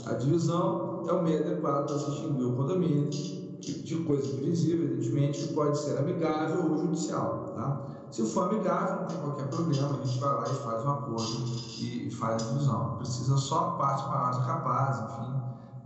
A 0.05 0.13
divisão 0.13 1.03
é 1.07 1.13
o 1.13 1.23
meio 1.23 1.39
adequado 1.39 1.87
para 1.87 1.97
se 1.97 2.11
extinguir 2.11 2.45
o 2.45 2.55
condomínio 2.55 3.09
de 3.09 3.95
coisa 4.03 4.27
divisível, 4.37 4.85
evidentemente, 4.85 5.47
que 5.47 5.53
pode 5.53 5.77
ser 5.79 5.97
amigável 5.97 6.71
ou 6.71 6.77
judicial. 6.77 7.40
Tá? 7.55 7.81
Se 8.11 8.25
for 8.25 8.49
amigável, 8.49 9.01
não 9.01 9.07
tem 9.07 9.17
qualquer 9.19 9.47
problema, 9.47 9.89
a 9.89 10.05
gente 10.05 10.19
vai 10.19 10.33
lá 10.33 10.43
e 10.43 10.55
faz 10.55 10.85
um 10.85 10.91
acordo 10.91 11.45
e, 11.79 12.07
e 12.07 12.11
faz 12.11 12.43
a 12.43 12.47
divisão. 12.47 12.95
Precisa 12.97 13.37
só 13.37 13.71
parte 13.71 14.07
maior 14.07 14.45
capaz, 14.45 14.99
enfim, 14.99 15.41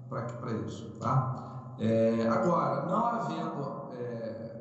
para 0.10 0.54
isso. 0.54 0.92
Tá? 1.00 1.74
É, 1.78 2.28
agora, 2.28 2.86
não 2.86 3.06
havendo 3.06 3.94
é, 3.94 4.60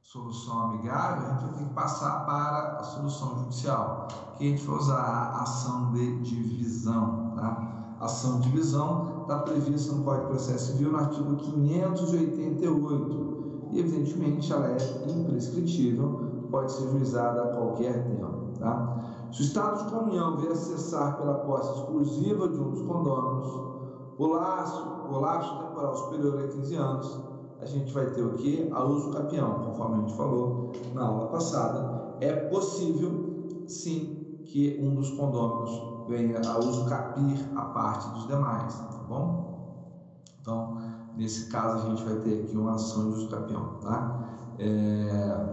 solução 0.00 0.70
amigável, 0.70 1.26
a 1.26 1.34
gente 1.34 1.54
ter 1.54 1.64
que 1.64 1.74
passar 1.74 2.24
para 2.24 2.78
a 2.78 2.84
solução 2.84 3.40
judicial, 3.40 4.08
que 4.36 4.46
a 4.46 4.50
gente 4.50 4.64
vai 4.64 4.76
usar 4.76 4.98
a 4.98 5.42
ação 5.42 5.92
de 5.92 6.20
divisão. 6.20 7.34
Tá? 7.36 7.70
ação 8.00 8.40
de 8.40 8.50
divisão 8.50 9.20
está 9.22 9.38
prevista 9.40 9.92
no 9.92 10.02
Código 10.02 10.28
de 10.28 10.32
Processo 10.32 10.72
Civil 10.72 10.90
no 10.90 10.98
artigo 10.98 11.36
588 11.36 13.39
e, 13.72 13.80
evidentemente, 13.80 14.52
ela 14.52 14.68
é 14.68 14.76
imprescritível, 15.10 16.46
pode 16.50 16.72
ser 16.72 16.88
juizada 16.90 17.42
a 17.42 17.56
qualquer 17.56 18.04
tempo. 18.04 18.58
Tá? 18.58 19.28
Se 19.32 19.42
o 19.42 19.44
Estado 19.44 19.84
de 19.84 19.92
comunhão 19.92 20.36
vier 20.36 20.52
a 20.52 20.56
cessar 20.56 21.16
pela 21.16 21.34
posse 21.34 21.80
exclusiva 21.80 22.48
de 22.48 22.58
um 22.58 22.70
dos 22.70 22.82
condôminos, 22.82 23.70
o 24.18 24.26
lapso, 24.26 24.84
o 25.08 25.20
lapso 25.20 25.56
temporal 25.58 25.96
superior 25.96 26.44
a 26.44 26.48
15 26.48 26.74
anos, 26.74 27.20
a 27.60 27.66
gente 27.66 27.92
vai 27.92 28.06
ter 28.06 28.22
o 28.22 28.34
que? 28.34 28.68
A 28.72 28.82
uso 28.84 29.10
capião, 29.10 29.64
conforme 29.64 29.96
a 29.96 30.00
gente 30.00 30.16
falou 30.16 30.72
na 30.94 31.06
aula 31.06 31.26
passada. 31.28 32.16
É 32.20 32.32
possível, 32.32 33.64
sim, 33.66 34.42
que 34.46 34.78
um 34.82 34.94
dos 34.94 35.10
condôminos 35.10 35.90
venha 36.08 36.40
a 36.46 36.58
uso 36.58 36.86
capir 36.86 37.38
a 37.54 37.62
parte 37.66 38.08
dos 38.10 38.26
demais, 38.26 38.74
tá 38.78 39.04
bom? 39.08 39.50
Então, 40.40 40.78
nesse 41.16 41.46
caso, 41.46 41.86
a 41.86 41.90
gente 41.90 42.04
vai 42.04 42.16
ter 42.16 42.42
aqui 42.42 42.56
uma 42.56 42.74
ação 42.74 43.10
de 43.10 43.18
uso 43.18 43.28
capião, 43.28 43.78
tá? 43.80 44.28
É... 44.58 45.50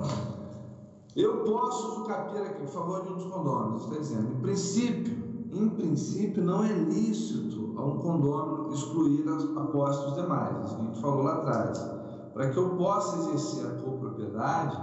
Eu 1.16 1.43
posso 1.43 1.93
uso 1.93 2.03
capir 2.05 2.38
aqui 2.38 2.64
em 2.64 2.68
favor 2.68 3.01
de 3.01 3.12
um 3.12 3.16
dos 3.16 3.26
condôminos, 3.26 3.84
está 3.86 3.97
dizendo, 3.97 4.34
em 4.34 4.41
princípio, 4.41 5.18
em 5.51 5.70
princípio, 5.70 6.43
não 6.43 6.64
é 6.64 6.72
lícito 6.72 7.74
a 7.76 7.84
um 7.84 7.97
condômino 7.97 8.74
excluir 8.74 9.26
a 9.28 9.62
posse 9.62 10.05
dos 10.05 10.16
demais, 10.16 10.74
a 10.74 10.78
gente 10.78 11.01
falou 11.01 11.24
lá 11.24 11.36
atrás. 11.36 11.97
Para 12.34 12.49
que 12.49 12.58
eu 12.58 12.70
possa 12.72 13.18
exercer 13.18 13.66
a 13.66 13.82
copropriedade, 13.82 14.78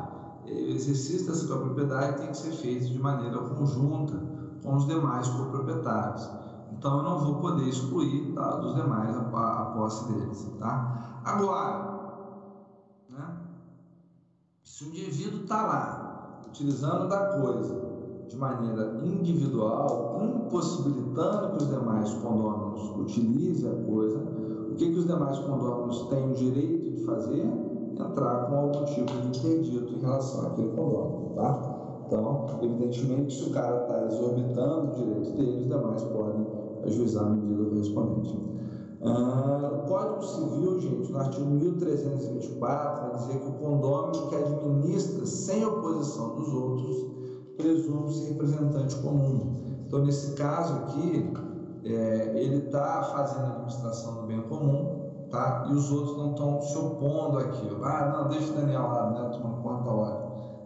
o 0.45 0.49
exercício 0.51 1.27
dessa 1.29 1.47
copropriedade 1.47 2.19
tem 2.19 2.29
que 2.29 2.37
ser 2.37 2.51
feito 2.51 2.87
de 2.87 2.99
maneira 2.99 3.39
conjunta, 3.39 4.21
com 4.63 4.75
os 4.75 4.87
demais 4.87 5.29
coproprietários. 5.29 6.29
Então 6.85 6.99
eu 6.99 7.03
não 7.03 7.19
vou 7.19 7.37
poder 7.37 7.67
excluir 7.67 8.35
tá, 8.35 8.57
dos 8.57 8.75
demais 8.75 9.17
a, 9.17 9.21
a, 9.23 9.65
posse 9.75 10.13
deles. 10.13 10.47
Tá? 10.59 11.23
Agora, 11.25 12.29
né, 13.09 13.39
se 14.63 14.85
o 14.85 14.89
indivíduo 14.89 15.45
está 15.45 15.67
lá 15.67 16.43
utilizando 16.47 17.09
da 17.09 17.41
coisa 17.41 17.75
de 18.29 18.37
maneira 18.37 19.01
individual, 19.03 20.19
impossibilitando 20.21 21.57
que 21.57 21.65
os 21.65 21.69
demais 21.71 22.13
condôminos 22.13 22.91
utilizem 22.99 23.71
a 23.71 23.87
coisa, 23.87 24.19
o 24.19 24.75
que, 24.75 24.91
que 24.91 24.99
os 24.99 25.07
demais 25.07 25.39
condôminos 25.39 26.03
têm 26.09 26.33
o 26.33 26.35
direito 26.35 26.97
de 26.99 27.07
fazer? 27.07 27.47
Entrar 27.99 28.45
com 28.45 28.57
algum 28.57 28.85
tipo 28.85 29.11
de 29.11 29.29
interdito 29.29 29.91
em 29.91 30.01
relação 30.01 30.49
àquele 30.49 30.69
condômino. 30.77 31.35
Tá? 31.35 32.05
Então, 32.07 32.47
evidentemente, 32.61 33.35
se 33.35 33.49
o 33.49 33.53
cara 33.55 33.81
está 33.81 34.05
exorbitando 34.05 34.91
o 34.91 34.95
direito 34.97 35.33
dele, 35.33 35.63
os 35.63 35.69
demais 35.69 36.03
podem 36.03 36.64
ajuizar 36.85 37.27
a 37.27 37.31
medida 37.31 37.65
correspondente. 37.65 38.39
Ah, 39.03 39.85
Código 39.87 40.23
Civil, 40.23 40.81
gente, 40.81 41.13
no 41.13 41.19
artigo 41.19 41.51
1324, 41.51 43.03
vai 43.03 43.17
dizer 43.17 43.39
que 43.39 43.49
o 43.49 43.53
condômino 43.53 44.29
que 44.29 44.35
administra 44.35 45.27
sem 45.27 45.65
oposição 45.65 46.37
dos 46.37 46.49
outros 46.53 47.07
presume-se 47.57 48.25
representante 48.29 48.97
comum. 48.97 49.53
Então, 49.87 50.01
nesse 50.01 50.35
caso 50.35 50.75
aqui, 50.75 51.33
é, 51.85 52.33
ele 52.35 52.65
está 52.65 53.03
fazendo 53.03 53.45
a 53.45 53.51
administração 53.51 54.23
do 54.23 54.23
bem 54.27 54.41
comum, 54.49 55.27
tá? 55.31 55.67
E 55.69 55.75
os 55.75 55.91
outros 55.93 56.17
não 56.17 56.31
estão 56.31 56.63
se 56.63 56.77
opondo 56.79 57.39
àquilo. 57.39 57.85
Ah, 57.85 58.11
não, 58.11 58.29
deixa 58.29 58.53
o 58.53 58.57
Daniel 58.57 58.83
lá, 58.83 59.11
né? 59.11 59.29
Tomando 59.33 59.63
conta 59.63 59.91
hora. 59.91 60.25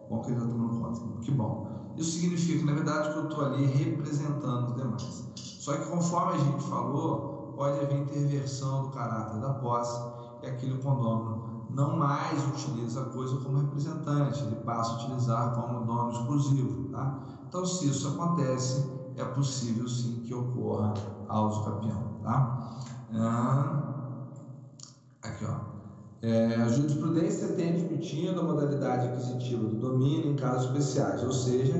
Bom 0.08 0.20
que 0.20 0.30
ele 0.30 0.38
está 0.38 0.48
tomando 0.48 0.80
conta. 0.80 1.00
Que 1.20 1.30
bom. 1.32 1.66
Isso 1.96 2.20
significa, 2.20 2.64
na 2.64 2.72
verdade, 2.72 3.12
que 3.12 3.18
eu 3.18 3.28
estou 3.28 3.44
ali 3.44 3.66
representando 3.66 4.68
os 4.68 4.76
demais. 4.76 5.47
Só 5.68 5.76
que, 5.76 5.84
conforme 5.90 6.32
a 6.32 6.38
gente 6.38 6.64
falou, 6.64 7.52
pode 7.54 7.78
haver 7.78 7.98
interversão 7.98 8.84
do 8.84 8.88
caráter 8.88 9.38
da 9.38 9.50
posse 9.50 10.02
e 10.42 10.46
aquele 10.46 10.78
condômino 10.78 11.66
não 11.68 11.94
mais 11.94 12.42
utiliza 12.46 13.02
a 13.02 13.04
coisa 13.04 13.36
como 13.36 13.58
representante, 13.58 14.44
ele 14.44 14.54
passa 14.64 14.92
a 14.92 14.94
utilizar 14.94 15.54
como 15.54 15.84
dono 15.84 16.10
exclusivo. 16.10 16.88
Tá? 16.88 17.22
Então, 17.46 17.66
se 17.66 17.86
isso 17.86 18.08
acontece, 18.08 18.90
é 19.14 19.22
possível 19.26 19.86
sim 19.86 20.22
que 20.24 20.32
ocorra 20.32 20.94
a 21.28 21.62
capião. 21.62 22.02
Tá? 22.22 22.70
Ah, 23.12 24.28
aqui, 25.22 25.44
ó. 25.44 25.54
É, 26.22 26.62
a 26.62 26.68
jurisprudência 26.68 27.48
tem 27.48 27.74
admitido 27.74 28.40
a 28.40 28.42
modalidade 28.42 29.08
aquisitiva 29.08 29.66
do 29.66 29.76
domínio 29.76 30.32
em 30.32 30.34
casos 30.36 30.68
especiais, 30.68 31.22
ou 31.22 31.32
seja, 31.32 31.74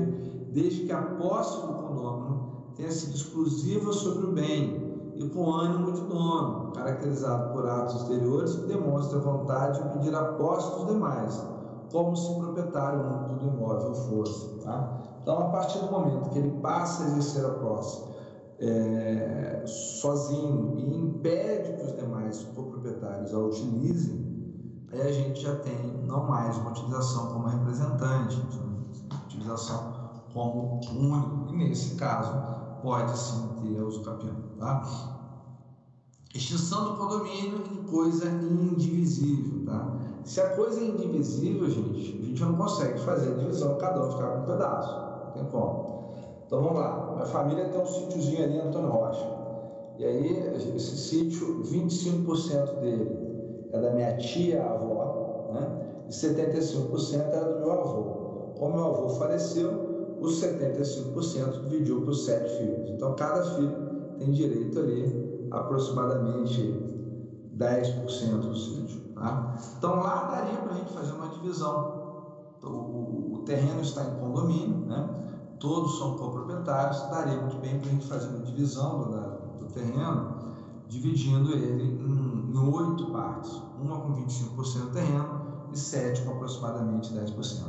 desde 0.53 0.85
que 0.85 0.91
a 0.91 1.01
posse 1.01 1.59
do 1.65 1.73
condômino 1.73 2.38
tenha 2.79 2.91
sido 2.91 3.13
exclusiva 3.13 3.91
sobre 3.91 4.27
o 4.27 4.31
bem 4.31 5.11
e 5.15 5.27
com 5.27 5.51
ânimo 5.51 5.91
de 5.91 6.01
dono, 6.01 6.71
caracterizado 6.71 7.51
por 7.51 7.67
atos 7.67 7.95
exteriores 7.95 8.55
que 8.55 8.67
demonstram 8.67 9.19
vontade 9.19 9.83
de 9.83 9.89
pedir 9.89 10.15
a 10.15 10.23
posse 10.33 10.79
dos 10.79 10.87
demais, 10.87 11.45
como 11.91 12.15
se 12.15 12.31
o 12.31 12.35
proprietário 12.35 13.01
único 13.01 13.33
do 13.35 13.47
imóvel 13.47 13.93
fosse. 13.93 14.47
Tá? 14.63 14.97
Então, 15.21 15.39
a 15.39 15.49
partir 15.49 15.79
do 15.79 15.91
momento 15.91 16.29
que 16.29 16.39
ele 16.39 16.57
passa 16.61 17.03
a 17.03 17.07
exercer 17.07 17.45
a 17.45 17.49
posse 17.49 18.01
é, 18.59 19.65
sozinho 19.67 20.75
e 20.77 20.95
impede 20.95 21.73
que 21.73 21.85
os 21.85 21.97
demais 21.97 22.47
coproprietários 22.55 23.33
a 23.33 23.39
utilizem, 23.39 24.25
aí 24.93 25.01
a 25.01 25.11
gente 25.11 25.41
já 25.41 25.55
tem 25.57 26.01
não 26.07 26.29
mais 26.29 26.57
uma 26.57 26.69
utilização 26.69 27.27
como 27.27 27.47
representante, 27.47 28.41
uma 29.11 29.21
utilização 29.25 29.99
como 30.33 30.79
único, 30.95 31.53
e 31.53 31.57
nesse 31.57 31.95
caso 31.95 32.68
pode 32.81 33.17
sim 33.17 33.49
ter 33.61 33.81
uso 33.81 34.01
capião. 34.03 34.35
Tá? 34.59 34.83
Extinção 36.33 36.85
do 36.85 36.97
condomínio 36.97 37.63
em 37.71 37.83
coisa 37.83 38.29
indivisível. 38.29 39.65
Tá? 39.65 39.97
Se 40.23 40.41
a 40.41 40.55
coisa 40.55 40.79
é 40.79 40.83
indivisível, 40.83 41.69
gente, 41.69 42.19
a 42.21 42.25
gente 42.25 42.41
não 42.43 42.55
consegue 42.55 42.99
fazer 42.99 43.33
a 43.33 43.35
divisão, 43.35 43.77
cada 43.77 44.05
um 44.05 44.11
ficar 44.11 44.29
com 44.29 44.41
um 44.41 44.45
pedaço. 44.45 45.25
Não 45.25 45.31
tem 45.33 45.45
como. 45.45 46.13
Então 46.45 46.61
vamos 46.61 46.79
lá. 46.79 47.11
Minha 47.13 47.25
família 47.25 47.69
tem 47.69 47.81
um 47.81 47.85
sítiozinho 47.85 48.43
ali 48.43 48.59
Antônio 48.59 48.89
Rocha. 48.89 49.39
E 49.97 50.05
aí, 50.05 50.55
esse 50.75 50.97
sítio, 50.97 51.61
25% 51.63 52.79
dele 52.79 53.67
é 53.71 53.79
da 53.79 53.91
minha 53.91 54.15
tia 54.17 54.63
avó, 54.63 55.51
né? 55.53 56.05
e 56.07 56.11
75% 56.11 57.13
era 57.15 57.53
do 57.53 57.59
meu 57.59 57.71
avô. 57.71 58.03
Como 58.57 58.75
meu 58.75 58.85
avô 58.85 59.09
faleceu, 59.09 59.88
os 60.21 60.41
75% 60.41 61.61
dividiu 61.63 62.01
por 62.01 62.13
sete 62.13 62.57
filhos. 62.57 62.89
Então, 62.89 63.15
cada 63.15 63.43
filho 63.55 63.71
tem 64.17 64.31
direito 64.31 64.77
ali 64.79 65.47
aproximadamente 65.51 66.61
10% 67.57 68.39
do 68.39 68.55
sítio. 68.55 68.99
Tá? 69.13 69.55
Então, 69.77 69.95
lá 69.95 70.25
daria 70.31 70.57
para 70.57 70.73
a 70.73 70.77
gente 70.77 70.93
fazer 70.93 71.13
uma 71.13 71.29
divisão. 71.29 71.99
Então, 72.57 72.71
o, 72.71 73.33
o, 73.35 73.37
terreno 73.39 73.81
está 73.81 74.03
em 74.03 74.15
condomínio, 74.19 74.85
né? 74.85 75.09
todos 75.59 75.97
são 75.97 76.15
coproprietários, 76.15 77.01
daria 77.09 77.39
muito 77.39 77.57
bem 77.57 77.79
para 77.79 77.89
a 77.89 77.91
gente 77.91 78.05
fazer 78.05 78.27
uma 78.27 78.39
divisão 78.39 79.09
da, 79.09 79.27
do 79.59 79.65
terreno, 79.73 80.35
dividindo 80.87 81.51
ele 81.53 81.83
em, 81.83 82.51
em 82.51 82.73
oito 82.73 83.11
partes, 83.11 83.51
uma 83.79 83.99
com 84.01 84.13
25% 84.13 84.81
do 84.81 84.91
terreno 84.91 85.41
e 85.71 85.77
sete 85.77 86.21
com 86.23 86.31
aproximadamente 86.31 87.13
10%. 87.13 87.63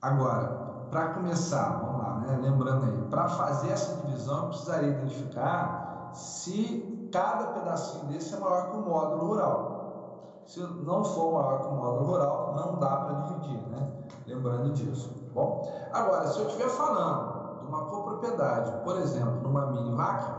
Agora, 0.00 0.67
para 0.90 1.08
começar, 1.14 1.80
vamos 1.80 2.02
lá, 2.02 2.14
né? 2.20 2.38
lembrando 2.42 2.86
aí, 2.86 3.02
para 3.10 3.28
fazer 3.28 3.70
essa 3.70 4.06
divisão, 4.06 4.44
eu 4.44 4.48
precisaria 4.48 4.88
identificar 4.90 6.10
se 6.12 7.08
cada 7.12 7.48
pedacinho 7.48 8.06
desse 8.06 8.34
é 8.34 8.38
maior 8.38 8.70
que 8.70 8.76
o 8.76 8.80
módulo 8.80 9.26
rural. 9.26 10.42
Se 10.46 10.60
não 10.60 11.04
for 11.04 11.34
maior 11.34 11.60
que 11.60 11.66
o 11.66 11.72
módulo 11.72 12.04
rural, 12.06 12.54
não 12.56 12.78
dá 12.78 12.96
para 12.96 13.14
dividir, 13.20 13.68
né? 13.68 13.92
Lembrando 14.26 14.72
disso. 14.72 15.14
Bom, 15.34 15.70
agora, 15.92 16.26
se 16.26 16.38
eu 16.40 16.46
estiver 16.46 16.68
falando 16.68 17.60
de 17.60 17.66
uma 17.66 17.84
copropriedade, 17.84 18.72
por 18.82 18.96
exemplo, 18.96 19.42
numa 19.42 19.66
mini 19.66 19.94
vaca, 19.94 20.34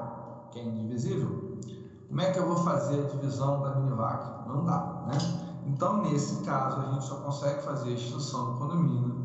que 0.52 0.60
é 0.60 0.64
indivisível, 0.64 1.60
como 2.08 2.22
é 2.22 2.32
que 2.32 2.40
eu 2.40 2.48
vou 2.48 2.58
fazer 2.58 3.06
a 3.06 3.08
divisão 3.08 3.62
da 3.62 3.76
mini 3.76 3.96
vaca? 3.96 4.44
Não 4.48 4.66
dá, 4.66 5.04
né? 5.08 5.18
Então, 5.66 6.02
nesse 6.02 6.44
caso, 6.44 6.82
a 6.82 6.86
gente 6.92 7.06
só 7.06 7.16
consegue 7.18 7.62
fazer 7.62 7.90
a 7.90 7.94
extinção 7.94 8.54
do 8.54 8.58
condomínio 8.58 9.19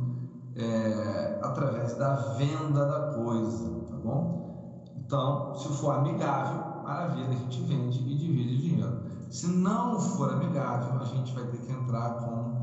através 1.64 1.94
da 1.96 2.14
venda 2.36 2.84
da 2.84 3.14
coisa, 3.14 3.68
tá 3.88 3.96
bom? 3.96 4.84
Então, 4.96 5.54
se 5.56 5.68
for 5.68 5.96
amigável, 5.96 6.82
maravilha, 6.82 7.28
a 7.28 7.32
gente 7.32 7.62
vende 7.62 7.98
e 8.00 8.16
divide 8.16 8.54
o 8.54 8.58
dinheiro. 8.58 9.00
Se 9.30 9.46
não 9.48 9.98
for 9.98 10.32
amigável, 10.32 11.00
a 11.00 11.04
gente 11.04 11.32
vai 11.34 11.44
ter 11.44 11.58
que 11.58 11.72
entrar 11.72 12.14
com 12.14 12.54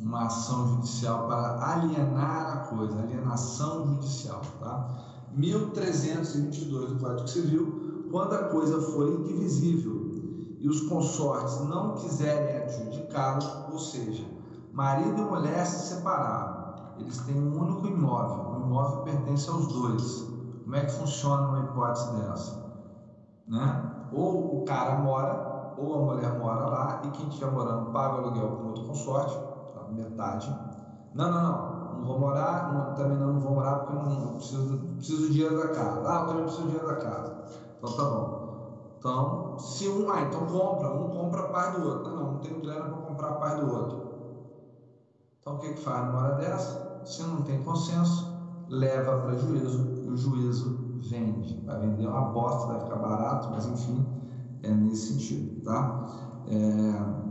uma 0.00 0.26
ação 0.26 0.68
judicial 0.68 1.26
para 1.26 1.72
alienar 1.72 2.52
a 2.52 2.56
coisa, 2.68 2.98
alienação 2.98 3.86
judicial, 3.86 4.40
tá? 4.60 4.88
1322 5.32 6.90
do 6.90 6.98
Código 6.98 7.28
Civil, 7.28 8.06
quando 8.10 8.34
a 8.34 8.44
coisa 8.44 8.80
for 8.80 9.08
indivisível 9.08 10.06
e 10.58 10.68
os 10.68 10.82
consortes 10.82 11.60
não 11.66 11.96
quiserem 11.96 12.62
adjudicá-lo, 12.62 13.72
ou 13.72 13.78
seja, 13.78 14.24
marido 14.72 15.20
e 15.20 15.24
mulher 15.24 15.66
se 15.66 15.94
separaram, 15.94 16.55
eles 16.98 17.18
têm 17.22 17.40
um 17.40 17.58
único 17.60 17.86
imóvel, 17.86 18.48
o 18.50 18.56
imóvel 18.56 19.02
pertence 19.02 19.48
aos 19.50 19.66
dois. 19.68 20.34
Como 20.62 20.74
é 20.76 20.84
que 20.84 20.92
funciona 20.92 21.46
uma 21.48 21.60
hipótese 21.60 22.10
dessa? 22.12 22.64
Né? 23.46 23.90
Ou 24.10 24.60
o 24.60 24.64
cara 24.64 24.94
mora, 24.96 25.52
ou 25.74 25.94
a 25.94 26.00
mulher 26.04 26.36
mora 26.38 26.66
lá, 26.66 27.00
e 27.04 27.10
quem 27.10 27.28
estiver 27.28 27.50
morando 27.50 27.90
paga 27.90 28.14
o 28.14 28.18
aluguel 28.18 28.56
com 28.56 28.64
outro 28.64 28.84
consorte, 28.84 29.38
tá? 29.72 29.84
metade. 29.88 30.56
Não, 31.12 31.30
não, 31.30 31.42
não, 31.42 31.78
não 31.96 32.04
vou 32.04 32.18
morar, 32.18 32.70
não, 32.70 32.94
também 32.94 33.16
não, 33.18 33.38
vou 33.40 33.52
morar 33.52 33.76
porque 33.76 33.94
não, 33.94 34.36
preciso, 34.36 34.78
preciso 34.96 35.22
do 35.22 35.30
dinheiro 35.30 35.56
da 35.56 35.70
casa. 35.70 36.02
Ah, 36.04 36.20
eu 36.20 36.26
também 36.26 36.42
preciso 36.44 36.64
do 36.64 36.68
dinheiro 36.68 36.86
da 36.86 36.96
casa. 36.98 37.34
Então 37.78 37.94
tá 37.94 38.04
bom. 38.04 38.44
Então, 38.98 39.54
se 39.56 39.88
um, 39.88 40.10
ah, 40.10 40.22
então 40.22 40.46
compra, 40.46 40.90
um 40.90 41.08
compra 41.10 41.42
a 41.42 41.48
paz 41.50 41.72
do 41.72 41.82
outro. 41.82 42.02
Não, 42.04 42.14
não, 42.14 42.30
não 42.32 42.40
tenho 42.40 42.60
grana 42.60 42.86
para 42.88 42.98
comprar 42.98 43.30
a 43.30 43.34
paz 43.34 43.56
do 43.56 43.68
outro. 43.68 43.98
Então 45.40 45.54
o 45.54 45.58
que, 45.58 45.72
que 45.72 45.80
faz 45.80 46.04
numa 46.04 46.18
hora 46.18 46.34
dessa? 46.34 46.85
Se 47.06 47.22
não 47.22 47.42
tem 47.42 47.62
consenso, 47.62 48.26
leva 48.68 49.16
para 49.20 49.36
juízo 49.36 49.96
o 50.10 50.16
juízo 50.16 50.98
vende. 51.08 51.62
Vai 51.64 51.78
vender 51.80 52.06
uma 52.06 52.22
bosta, 52.22 52.66
vai 52.66 52.80
ficar 52.80 52.96
barato, 52.96 53.48
mas 53.50 53.66
enfim, 53.66 54.04
é 54.62 54.70
nesse 54.70 55.12
sentido, 55.12 55.62
tá? 55.62 56.06
É... 56.46 57.26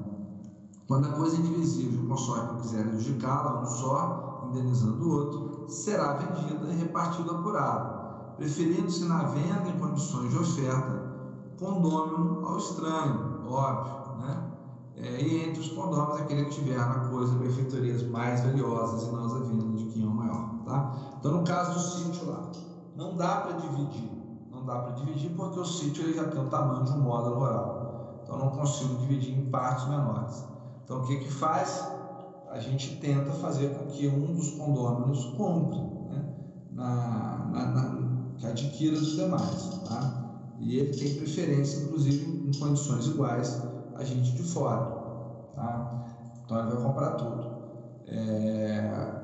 Quando 0.87 1.07
a 1.07 1.11
coisa 1.13 1.35
é 1.35 1.39
indivisível, 1.39 2.03
o 2.03 2.07
consórcio 2.07 2.57
quiser 2.57 2.85
adjudicá-la, 2.85 3.61
um 3.61 3.65
só, 3.65 4.43
indenizando 4.43 5.03
o 5.03 5.09
outro, 5.09 5.65
será 5.67 6.13
vendida 6.13 6.71
e 6.71 6.75
repartida 6.75 7.31
apurado, 7.31 8.35
preferindo-se 8.37 9.05
na 9.05 9.23
venda 9.23 9.67
em 9.69 9.79
condições 9.79 10.29
de 10.29 10.37
oferta, 10.37 11.03
condômino 11.57 12.45
ao 12.45 12.57
estranho, 12.57 13.25
óbvio? 13.43 14.04
É, 14.97 15.21
e 15.21 15.49
entre 15.49 15.59
os 15.59 15.69
condôminos, 15.69 16.21
aquele 16.21 16.45
que 16.45 16.51
tiver 16.51 16.77
na 16.77 17.09
coisa 17.09 17.35
benfeitorias 17.35 18.01
mais 18.03 18.41
valiosas 18.41 19.03
e 19.03 19.11
nós 19.11 19.33
a 19.33 19.39
venda 19.39 19.77
de 19.77 19.85
quem 19.87 20.03
é 20.03 20.05
maior, 20.05 20.63
tá? 20.65 20.95
Então, 21.19 21.33
no 21.33 21.43
caso 21.43 21.73
do 21.73 21.79
sítio 21.79 22.27
lá, 22.27 22.49
não 22.95 23.17
dá 23.17 23.41
para 23.41 23.57
dividir, 23.57 24.09
não 24.49 24.65
dá 24.65 24.79
para 24.79 24.91
dividir 24.93 25.31
porque 25.31 25.59
o 25.59 25.65
sítio 25.65 26.05
ele 26.05 26.13
já 26.13 26.23
tem 26.29 26.41
o 26.41 26.49
tamanho 26.49 26.85
de 26.85 26.93
um 26.93 27.01
módulo 27.01 27.35
rural, 27.39 28.21
então 28.23 28.37
não 28.37 28.51
consigo 28.51 28.95
dividir 28.95 29.37
em 29.37 29.49
partes 29.49 29.85
menores. 29.89 30.45
Então, 30.85 31.01
o 31.01 31.05
que 31.05 31.17
que 31.17 31.31
faz? 31.31 31.85
A 32.49 32.59
gente 32.59 32.95
tenta 33.01 33.33
fazer 33.33 33.77
com 33.77 33.87
que 33.87 34.07
um 34.07 34.33
dos 34.33 34.51
condôminos 34.51 35.25
compre, 35.35 35.77
né? 36.07 36.25
na, 36.71 37.49
na, 37.51 37.65
na, 37.65 38.05
que 38.37 38.47
adquira 38.47 38.97
dos 38.97 39.15
demais, 39.17 39.81
tá? 39.83 40.21
E 40.57 40.77
ele 40.77 40.97
tem 40.97 41.15
preferência, 41.15 41.83
inclusive, 41.83 42.47
em 42.47 42.57
condições 42.57 43.07
iguais 43.07 43.61
a 43.95 44.03
gente 44.03 44.31
de 44.31 44.43
fora. 44.43 44.85
Tá? 45.55 46.05
Então 46.43 46.59
ele 46.59 46.75
vai 46.75 46.83
comprar 46.83 47.11
tudo. 47.11 47.55
É... 48.07 49.15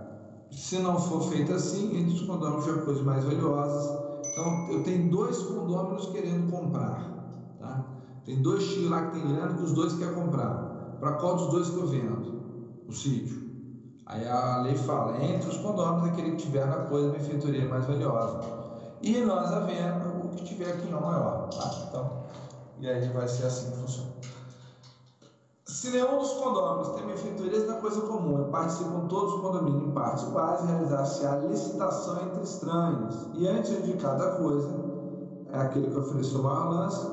Se 0.51 0.80
não 0.80 0.99
for 0.99 1.22
feito 1.30 1.53
assim, 1.53 1.97
entre 1.97 2.13
os 2.13 2.22
condôminos 2.22 2.65
já 2.65 2.74
coisas 2.82 3.03
mais 3.03 3.24
valiosas. 3.24 4.01
Então 4.32 4.72
eu 4.72 4.84
tenho 4.84 5.09
dois 5.09 5.38
condôminos 5.43 6.07
querendo 6.07 6.51
comprar. 6.51 7.55
Tá? 7.59 7.86
Tem 8.26 8.41
dois 8.41 8.67
tios 8.67 8.89
lá 8.89 9.07
que 9.07 9.19
tem 9.19 9.28
grana 9.28 9.55
que 9.55 9.63
os 9.63 9.74
dois 9.74 9.93
querem 9.93 10.13
comprar. 10.13 10.97
Para 10.99 11.13
qual 11.13 11.36
dos 11.36 11.47
dois 11.47 11.69
que 11.69 11.78
eu 11.78 11.88
vendo? 11.88 12.41
O 12.88 12.91
sítio. 12.91 13.41
Aí 14.05 14.28
a 14.28 14.61
lei 14.61 14.76
fala, 14.76 15.24
entre 15.24 15.49
os 15.49 15.57
condôminos 15.57 16.09
aquele 16.09 16.32
que 16.32 16.43
tiver 16.43 16.65
na 16.65 16.84
coisa 16.86 17.11
benfeitoria 17.11 17.67
mais 17.67 17.86
valiosa. 17.86 18.41
E 19.01 19.19
nós 19.22 19.51
a 19.51 19.61
venda 19.61 20.09
o 20.24 20.30
que 20.30 20.43
tiver 20.43 20.74
aqui 20.74 20.91
não 20.91 21.01
maior. 21.01 21.49
Tá? 21.49 21.86
Então, 21.88 22.24
e 22.80 22.89
aí 22.89 23.07
vai 23.09 23.28
ser 23.28 23.45
assim 23.45 23.72
que 23.72 23.78
funciona. 23.78 24.11
Se 25.72 25.89
nenhum 25.89 26.19
dos 26.19 26.34
condôminos 26.34 26.89
tem 26.89 27.07
benfeitorias 27.07 27.65
da 27.65 27.76
coisa 27.76 28.01
comum 28.01 28.41
e 28.41 28.51
participam 28.51 29.07
todos 29.07 29.36
os 29.36 29.39
condomínios 29.39 29.84
em 29.84 29.91
partes 29.91 30.24
iguais, 30.28 30.65
realizar-se 30.65 31.26
a 31.26 31.38
licitação 31.38 32.24
entre 32.24 32.43
estranhos 32.43 33.30
e 33.36 33.47
antes 33.47 33.82
de 33.86 33.93
cada 33.93 34.36
coisa, 34.36 34.67
é 35.49 35.57
aquele 35.57 35.88
que 35.89 35.97
ofereceu 35.97 36.43
maior 36.43 36.72
lance, 36.72 37.07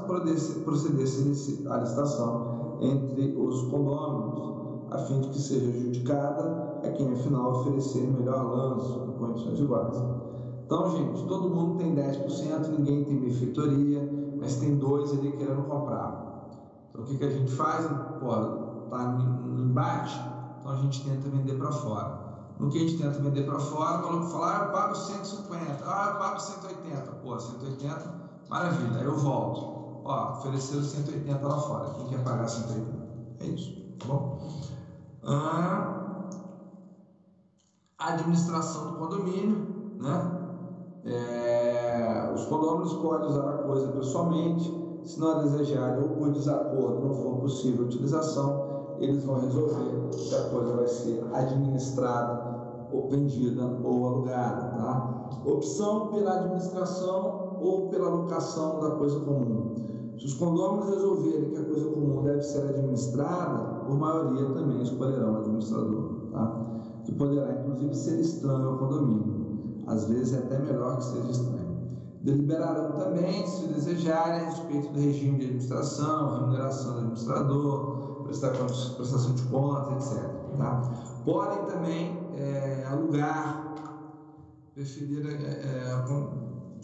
proceder-se 0.64 1.68
a 1.68 1.76
licitação 1.76 2.78
entre 2.80 3.36
os 3.38 3.62
condôminos, 3.70 4.82
a 4.90 4.98
fim 4.98 5.20
de 5.20 5.28
que 5.28 5.38
seja 5.38 5.68
adjudicada 5.68 6.80
a 6.82 6.90
quem 6.90 7.12
afinal 7.12 7.60
oferecer 7.60 8.08
melhor 8.08 8.42
lance 8.42 8.90
em 8.90 9.12
condições 9.18 9.60
iguais. 9.60 10.02
Então, 10.66 10.90
gente, 10.96 11.24
todo 11.28 11.48
mundo 11.48 11.78
tem 11.78 11.94
10%, 11.94 12.76
ninguém 12.76 13.04
tem 13.04 13.20
benfeitoria, 13.20 14.02
mas 14.36 14.56
tem 14.56 14.74
dois 14.74 15.12
ali 15.12 15.30
querendo 15.30 15.62
comprar. 15.68 16.27
Então, 16.98 17.04
o 17.04 17.06
que, 17.06 17.16
que 17.16 17.24
a 17.24 17.30
gente 17.30 17.52
faz? 17.52 17.86
Pô, 18.18 18.28
tá 18.88 19.06
no 19.06 19.60
embate, 19.62 20.20
então 20.58 20.72
a 20.72 20.76
gente 20.76 21.04
tenta 21.04 21.28
vender 21.28 21.54
para 21.56 21.70
fora. 21.70 22.20
No 22.58 22.68
que 22.68 22.76
a 22.78 22.80
gente 22.80 22.96
tenta 22.96 23.20
vender 23.20 23.44
para 23.44 23.60
fora, 23.60 23.98
o 23.98 24.02
maluco 24.02 24.26
fala, 24.26 24.56
ah, 24.56 24.58
eu 24.64 24.70
pago 24.72 24.94
150, 24.96 25.84
ah, 25.86 26.06
eu 26.08 26.18
pago 26.18 26.40
180. 26.40 27.12
Pô, 27.12 27.38
180, 27.38 28.12
maravilha, 28.48 28.98
aí 28.98 29.04
eu 29.04 29.14
volto. 29.16 29.70
Ó, 30.02 30.32
ofereceram 30.32 30.82
180 30.82 31.46
lá 31.46 31.58
fora, 31.58 31.90
quem 31.90 32.04
quer 32.06 32.24
pagar 32.24 32.48
180? 32.48 33.00
É 33.38 33.46
isso, 33.46 33.80
tá 33.98 34.06
bom? 34.06 34.36
Ah, 35.22 36.00
administração 37.98 38.86
do 38.86 38.94
condomínio, 38.94 39.70
né? 39.98 40.34
É, 41.02 42.30
os 42.34 42.44
condôminos 42.46 42.94
podem 42.94 43.28
usar 43.28 43.48
a 43.50 43.54
coisa 43.54 43.88
pessoalmente, 43.88 44.77
se 45.04 45.20
não 45.20 45.30
a 45.30 45.42
desejarem 45.42 46.02
ou 46.02 46.10
por 46.10 46.30
desacordo 46.32 47.06
não 47.06 47.14
for 47.14 47.36
possível 47.40 47.86
utilização, 47.86 48.96
eles 48.98 49.22
vão 49.24 49.40
resolver 49.40 50.12
se 50.12 50.34
a 50.34 50.42
coisa 50.50 50.72
vai 50.74 50.86
ser 50.86 51.24
administrada, 51.32 52.58
ou 52.92 53.08
vendida 53.08 53.64
ou 53.82 54.06
alugada. 54.06 54.76
Tá? 54.76 55.30
Opção 55.44 56.08
pela 56.08 56.40
administração 56.40 57.58
ou 57.60 57.88
pela 57.88 58.08
locação 58.08 58.80
da 58.80 58.92
coisa 58.92 59.20
comum. 59.20 59.74
Se 60.18 60.26
os 60.26 60.34
condôminos 60.34 60.88
resolverem 60.88 61.50
que 61.50 61.56
a 61.56 61.64
coisa 61.64 61.90
comum 61.90 62.22
deve 62.22 62.42
ser 62.42 62.62
administrada, 62.62 63.84
por 63.86 63.96
maioria 63.96 64.46
também 64.52 64.82
escolherão 64.82 65.34
o 65.34 65.36
administrador, 65.38 66.10
tá? 66.32 66.66
que 67.04 67.12
poderá 67.12 67.52
inclusive 67.60 67.94
ser 67.94 68.20
estranho 68.20 68.68
ao 68.68 68.78
condomínio. 68.78 69.38
Às 69.86 70.06
vezes 70.06 70.34
é 70.34 70.38
até 70.38 70.58
melhor 70.58 70.96
que 70.98 71.04
seja 71.04 71.30
estranho. 71.30 71.57
Deliberarão 72.22 72.92
também, 72.92 73.46
se 73.46 73.68
desejarem, 73.68 74.40
a 74.40 74.44
respeito 74.46 74.88
do 74.88 75.00
regime 75.00 75.38
de 75.38 75.44
administração, 75.44 76.34
remuneração 76.34 76.92
do 76.94 76.98
administrador, 76.98 78.22
prestação 78.24 79.34
de 79.34 79.42
contas, 79.42 80.12
etc. 80.12 80.24
Tá? 80.56 80.82
Podem 81.24 81.64
também 81.66 82.18
é, 82.34 82.86
alugar, 82.90 83.74
preferir, 84.74 85.26
é, 85.26 85.32
é, 85.32 86.04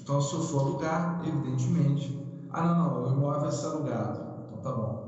então 0.00 0.20
se 0.20 0.34
eu 0.34 0.40
for 0.40 0.60
alugar, 0.60 1.22
evidentemente, 1.26 2.24
ah 2.50 2.62
não, 2.62 2.76
não, 2.76 3.04
o 3.04 3.12
imóvel 3.12 3.40
vai 3.40 3.52
ser 3.52 3.66
alugado, 3.66 4.20
então 4.46 4.58
tá 4.58 4.72
bom. 4.72 5.04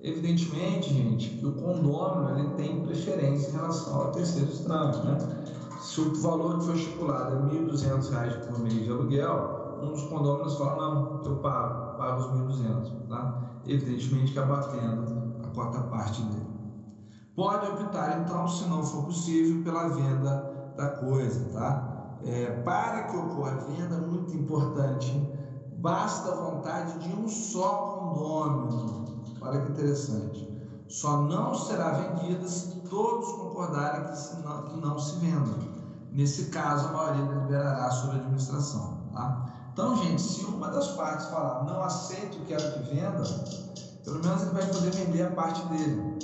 Evidentemente, 0.00 0.92
gente, 0.92 1.30
que 1.30 1.46
o 1.46 1.52
condômino 1.52 2.38
ele 2.38 2.50
tem 2.50 2.82
preferência 2.82 3.48
em 3.48 3.52
relação 3.52 4.02
ao 4.02 4.12
terceiro 4.12 4.50
estranho, 4.50 5.04
né? 5.04 5.35
Se 5.86 6.00
o 6.00 6.12
valor 6.20 6.58
que 6.58 6.64
foi 6.64 6.74
estipulado 6.74 7.48
é 7.48 7.52
R$ 7.52 7.60
1.200 7.60 8.48
por 8.48 8.58
mês 8.58 8.84
de 8.84 8.90
aluguel, 8.90 9.78
um 9.80 9.92
dos 9.92 10.02
condôminos 10.02 10.56
fala, 10.56 10.94
não, 10.94 11.24
eu 11.24 11.36
pago, 11.36 11.96
pago 11.96 12.22
os 12.22 12.58
1.200, 12.58 13.08
tá? 13.08 13.62
Evidentemente 13.64 14.32
que 14.32 14.38
abatendo 14.38 15.38
a 15.44 15.46
quarta 15.54 15.82
parte 15.82 16.22
dele. 16.22 16.44
Pode 17.36 17.66
optar, 17.70 18.20
então, 18.20 18.48
se 18.48 18.68
não 18.68 18.82
for 18.82 19.04
possível, 19.04 19.62
pela 19.62 19.88
venda 19.90 20.72
da 20.76 20.88
coisa, 20.88 21.52
tá? 21.52 22.18
É, 22.24 22.50
para 22.62 23.04
que 23.04 23.16
ocorra 23.16 23.52
a 23.52 23.54
venda, 23.54 23.96
muito 23.98 24.36
importante, 24.36 25.12
basta 25.78 26.32
a 26.32 26.34
vontade 26.34 26.98
de 26.98 27.14
um 27.14 27.28
só 27.28 27.74
condômino. 27.94 29.04
Olha 29.40 29.60
que 29.60 29.70
interessante. 29.70 30.52
Só 30.88 31.22
não 31.22 31.54
será 31.54 31.90
vendida 31.92 32.48
se 32.48 32.82
todos 32.88 33.30
concordarem 33.32 34.02
que, 34.02 34.42
não, 34.42 34.64
que 34.64 34.76
não 34.80 34.98
se 34.98 35.16
venda. 35.20 35.75
Nesse 36.16 36.46
caso, 36.46 36.88
a 36.88 36.92
maioria 36.92 37.26
deliberará 37.26 37.90
sobre 37.90 38.16
a 38.16 38.20
administração. 38.20 38.96
Tá? 39.12 39.44
Então, 39.70 39.94
gente, 39.98 40.22
se 40.22 40.46
uma 40.46 40.68
das 40.68 40.88
partes 40.92 41.26
falar 41.26 41.64
não 41.64 41.82
aceito, 41.82 42.42
quero 42.46 42.72
que 42.72 42.94
venda, 42.94 43.22
pelo 44.02 44.24
menos 44.24 44.40
ele 44.40 44.52
vai 44.52 44.66
poder 44.66 44.90
vender 44.92 45.24
a 45.24 45.30
parte 45.32 45.62
dele. 45.66 46.18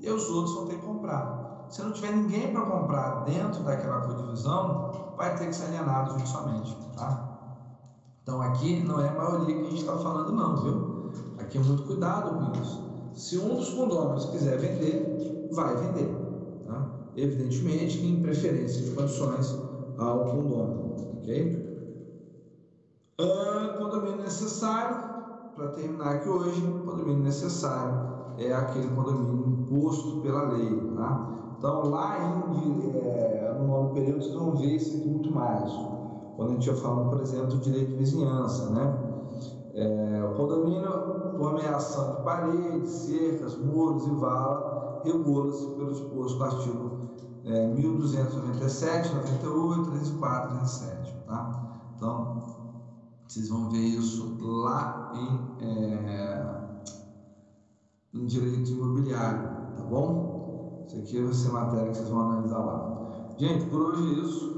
E 0.00 0.10
os 0.10 0.30
outros 0.30 0.54
vão 0.54 0.66
ter 0.66 0.76
que 0.76 0.86
comprar. 0.86 1.66
Se 1.68 1.82
não 1.82 1.92
tiver 1.92 2.12
ninguém 2.12 2.54
para 2.54 2.62
comprar 2.62 3.24
dentro 3.26 3.62
daquela 3.64 4.00
codivisão, 4.00 5.12
vai 5.14 5.36
ter 5.36 5.48
que 5.48 5.54
ser 5.54 5.66
alienado 5.66 6.12
judicialmente. 6.12 6.74
Tá? 6.96 7.28
Então 8.22 8.40
aqui 8.40 8.82
não 8.82 8.98
é 8.98 9.10
a 9.10 9.12
maioria 9.12 9.56
que 9.56 9.60
a 9.60 9.70
gente 9.70 9.80
está 9.80 9.98
falando, 9.98 10.32
não, 10.32 10.56
viu? 10.56 11.12
Aqui 11.38 11.58
é 11.58 11.60
muito 11.60 11.82
cuidado 11.82 12.30
com 12.30 12.62
isso. 12.62 12.82
Se 13.12 13.36
um 13.36 13.56
dos 13.56 13.68
condôminos 13.74 14.24
quiser 14.24 14.58
vender, 14.58 15.50
vai 15.52 15.76
vender. 15.76 16.23
Evidentemente 17.16 18.04
em 18.04 18.20
preferência 18.22 18.82
de 18.82 18.90
condições 18.90 19.58
ao 19.98 20.24
condômino. 20.24 20.94
Ok? 21.18 21.64
Uh, 23.20 23.78
condomínio 23.78 24.22
necessário, 24.22 24.96
para 25.54 25.68
terminar 25.68 26.16
aqui 26.16 26.28
hoje, 26.28 26.60
condomínio 26.84 27.22
necessário 27.22 28.14
é 28.38 28.52
aquele 28.52 28.88
condomínio 28.88 29.46
imposto 29.60 30.20
pela 30.20 30.52
lei. 30.52 30.92
Tá? 30.96 31.54
Então, 31.56 31.88
lá 31.90 32.18
em, 32.18 32.98
é, 32.98 33.56
no 33.58 33.66
novo 33.66 33.94
período, 33.94 34.22
vocês 34.22 34.34
vão 34.34 34.56
ver 34.56 34.74
isso 34.74 34.96
aqui 34.96 35.08
muito 35.08 35.32
mais. 35.32 35.72
Quando 36.36 36.50
a 36.50 36.52
gente 36.54 36.66
ia 36.66 36.74
falando, 36.74 37.10
por 37.10 37.20
exemplo, 37.20 37.46
do 37.46 37.58
direito 37.58 37.90
de 37.90 37.96
vizinhança, 37.96 38.70
né? 38.70 38.98
É, 39.74 40.24
o 40.24 40.36
condomínio, 40.36 40.90
por 41.38 41.50
ameação 41.50 42.16
de 42.16 42.22
paredes, 42.22 42.90
cercas, 42.90 43.56
muros 43.56 44.06
e 44.06 44.10
vala, 44.10 45.00
regula-se 45.04 45.66
pelo 45.70 45.92
exposto 45.92 46.38
do 46.38 46.44
artigo 46.44 46.90
é, 47.44 47.66
1297, 47.66 49.14
98, 49.14 49.90
34, 49.90 50.48
37. 50.56 51.14
Tá? 51.26 51.92
Então, 51.94 52.42
vocês 53.28 53.48
vão 53.48 53.70
ver 53.70 53.78
isso 53.78 54.36
lá 54.40 55.12
em, 55.14 55.64
é, 55.64 56.54
em 58.14 58.26
direito 58.26 58.70
imobiliário, 58.70 59.76
tá 59.76 59.82
bom? 59.84 60.84
Isso 60.86 60.96
aqui 60.96 61.22
vai 61.22 61.34
ser 61.34 61.48
matéria 61.50 61.90
que 61.90 61.96
vocês 61.96 62.08
vão 62.08 62.20
analisar 62.20 62.58
lá. 62.58 63.34
Gente, 63.36 63.66
por 63.66 63.80
hoje 63.80 64.02
é 64.02 64.24
isso. 64.24 64.54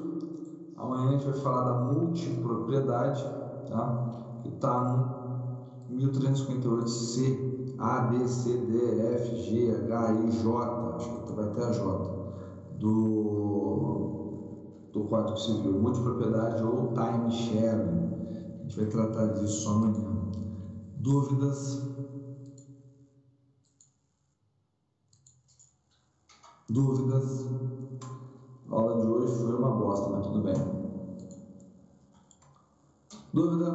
Amanhã 0.76 1.08
a 1.08 1.12
gente 1.12 1.24
vai 1.24 1.40
falar 1.40 1.62
da 1.62 1.84
multipropriedade, 1.84 3.22
tá? 3.68 4.38
que 4.42 4.48
está 4.48 4.80
no 5.88 5.96
1358C, 5.96 7.74
A, 7.78 8.00
B, 8.00 8.28
C, 8.28 8.56
D, 8.56 9.00
F, 9.14 9.36
G, 9.36 9.74
H, 9.74 10.12
I, 10.12 10.30
J, 10.30 10.96
acho 10.96 11.22
que 11.22 11.32
vai 11.32 11.44
até 11.46 11.64
a 11.64 11.72
J, 11.72 12.15
do, 12.78 14.10
do 14.92 15.04
Código 15.04 15.38
Civil, 15.38 15.78
multipropriedade 15.78 16.62
ou 16.62 16.92
time 16.92 17.30
sharing. 17.30 18.06
A 18.60 18.62
gente 18.66 18.76
vai 18.76 18.86
tratar 18.86 19.28
disso 19.28 19.68
amanhã. 19.70 20.16
Dúvidas? 20.94 21.78
Dúvidas? 26.68 27.46
A 28.68 28.74
aula 28.76 29.00
de 29.00 29.08
hoje 29.08 29.34
foi 29.40 29.54
uma 29.54 29.70
bosta, 29.70 30.08
mas 30.10 30.26
tudo 30.26 30.40
bem. 30.40 30.54
Dúvida? 33.32 33.70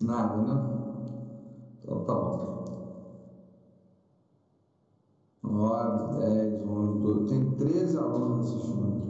Nada, 0.00 0.40
né? 0.40 0.54
Então 1.82 2.04
tá 2.04 2.14
bom. 2.14 2.77
9, 5.48 6.18
10, 6.18 6.62
11, 6.66 7.00
12. 7.02 7.26
Tem 7.26 7.56
13 7.56 7.98
alunos 7.98 8.46
assistindo. 8.46 9.02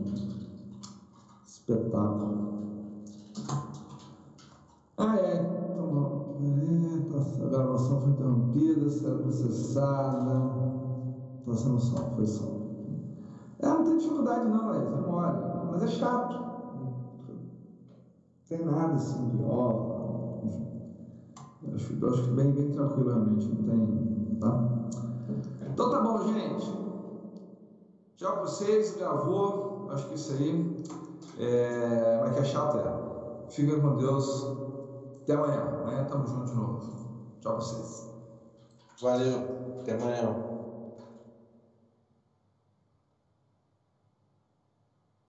Espetáculo. 1.46 2.38
Ah, 4.96 5.16
é. 5.16 5.36
Então, 5.72 5.88
bom. 5.88 6.18
É, 6.40 6.98
tá, 7.10 7.18
a 7.44 7.48
gravação 7.48 8.00
foi 8.00 8.12
interrompida, 8.12 8.88
será 8.90 9.16
processada. 9.16 10.52
Tá 11.44 11.54
sendo 11.54 11.78
só, 11.80 11.96
foi 12.14 12.26
só. 12.26 12.46
É, 13.60 13.68
não 13.68 13.84
tem 13.84 13.96
dificuldade 13.96 14.46
não, 14.48 14.72
é 14.72 14.86
demora, 14.86 15.66
mas 15.70 15.82
é 15.82 15.88
chato. 15.88 16.36
Não 16.72 16.88
tem 18.48 18.62
nada 18.64 18.94
assim 18.96 19.28
de 19.28 19.38
ó. 19.42 19.88
Acho, 21.74 22.06
acho 22.06 22.22
que 22.24 22.30
bem, 22.30 22.52
bem 22.52 22.70
tranquilo 22.70 23.08
realmente, 23.10 23.48
não 23.50 23.62
tem. 23.62 24.38
Tá? 24.40 24.58
Então 25.78 25.90
tá 25.90 26.00
bom, 26.00 26.26
gente. 26.26 26.72
Tchau 28.16 28.32
pra 28.32 28.40
vocês, 28.40 28.96
gravou. 28.96 29.86
Acho 29.88 30.08
que 30.08 30.16
isso 30.16 30.32
aí. 30.32 30.84
É, 31.38 32.18
mas 32.20 32.34
que 32.34 32.40
é 32.40 32.44
chato 32.44 32.78
é. 32.78 33.48
Fica 33.48 33.80
com 33.80 33.96
Deus. 33.96 34.44
Até 35.22 35.34
amanhã. 35.34 35.62
Amanhã 35.80 36.04
tamo 36.10 36.26
junto 36.26 36.46
de 36.46 36.54
novo. 36.54 36.80
Tchau 37.40 37.52
pra 37.52 37.62
vocês. 37.62 38.08
Valeu. 39.00 39.38
Até 39.80 39.92
amanhã. 39.92 40.47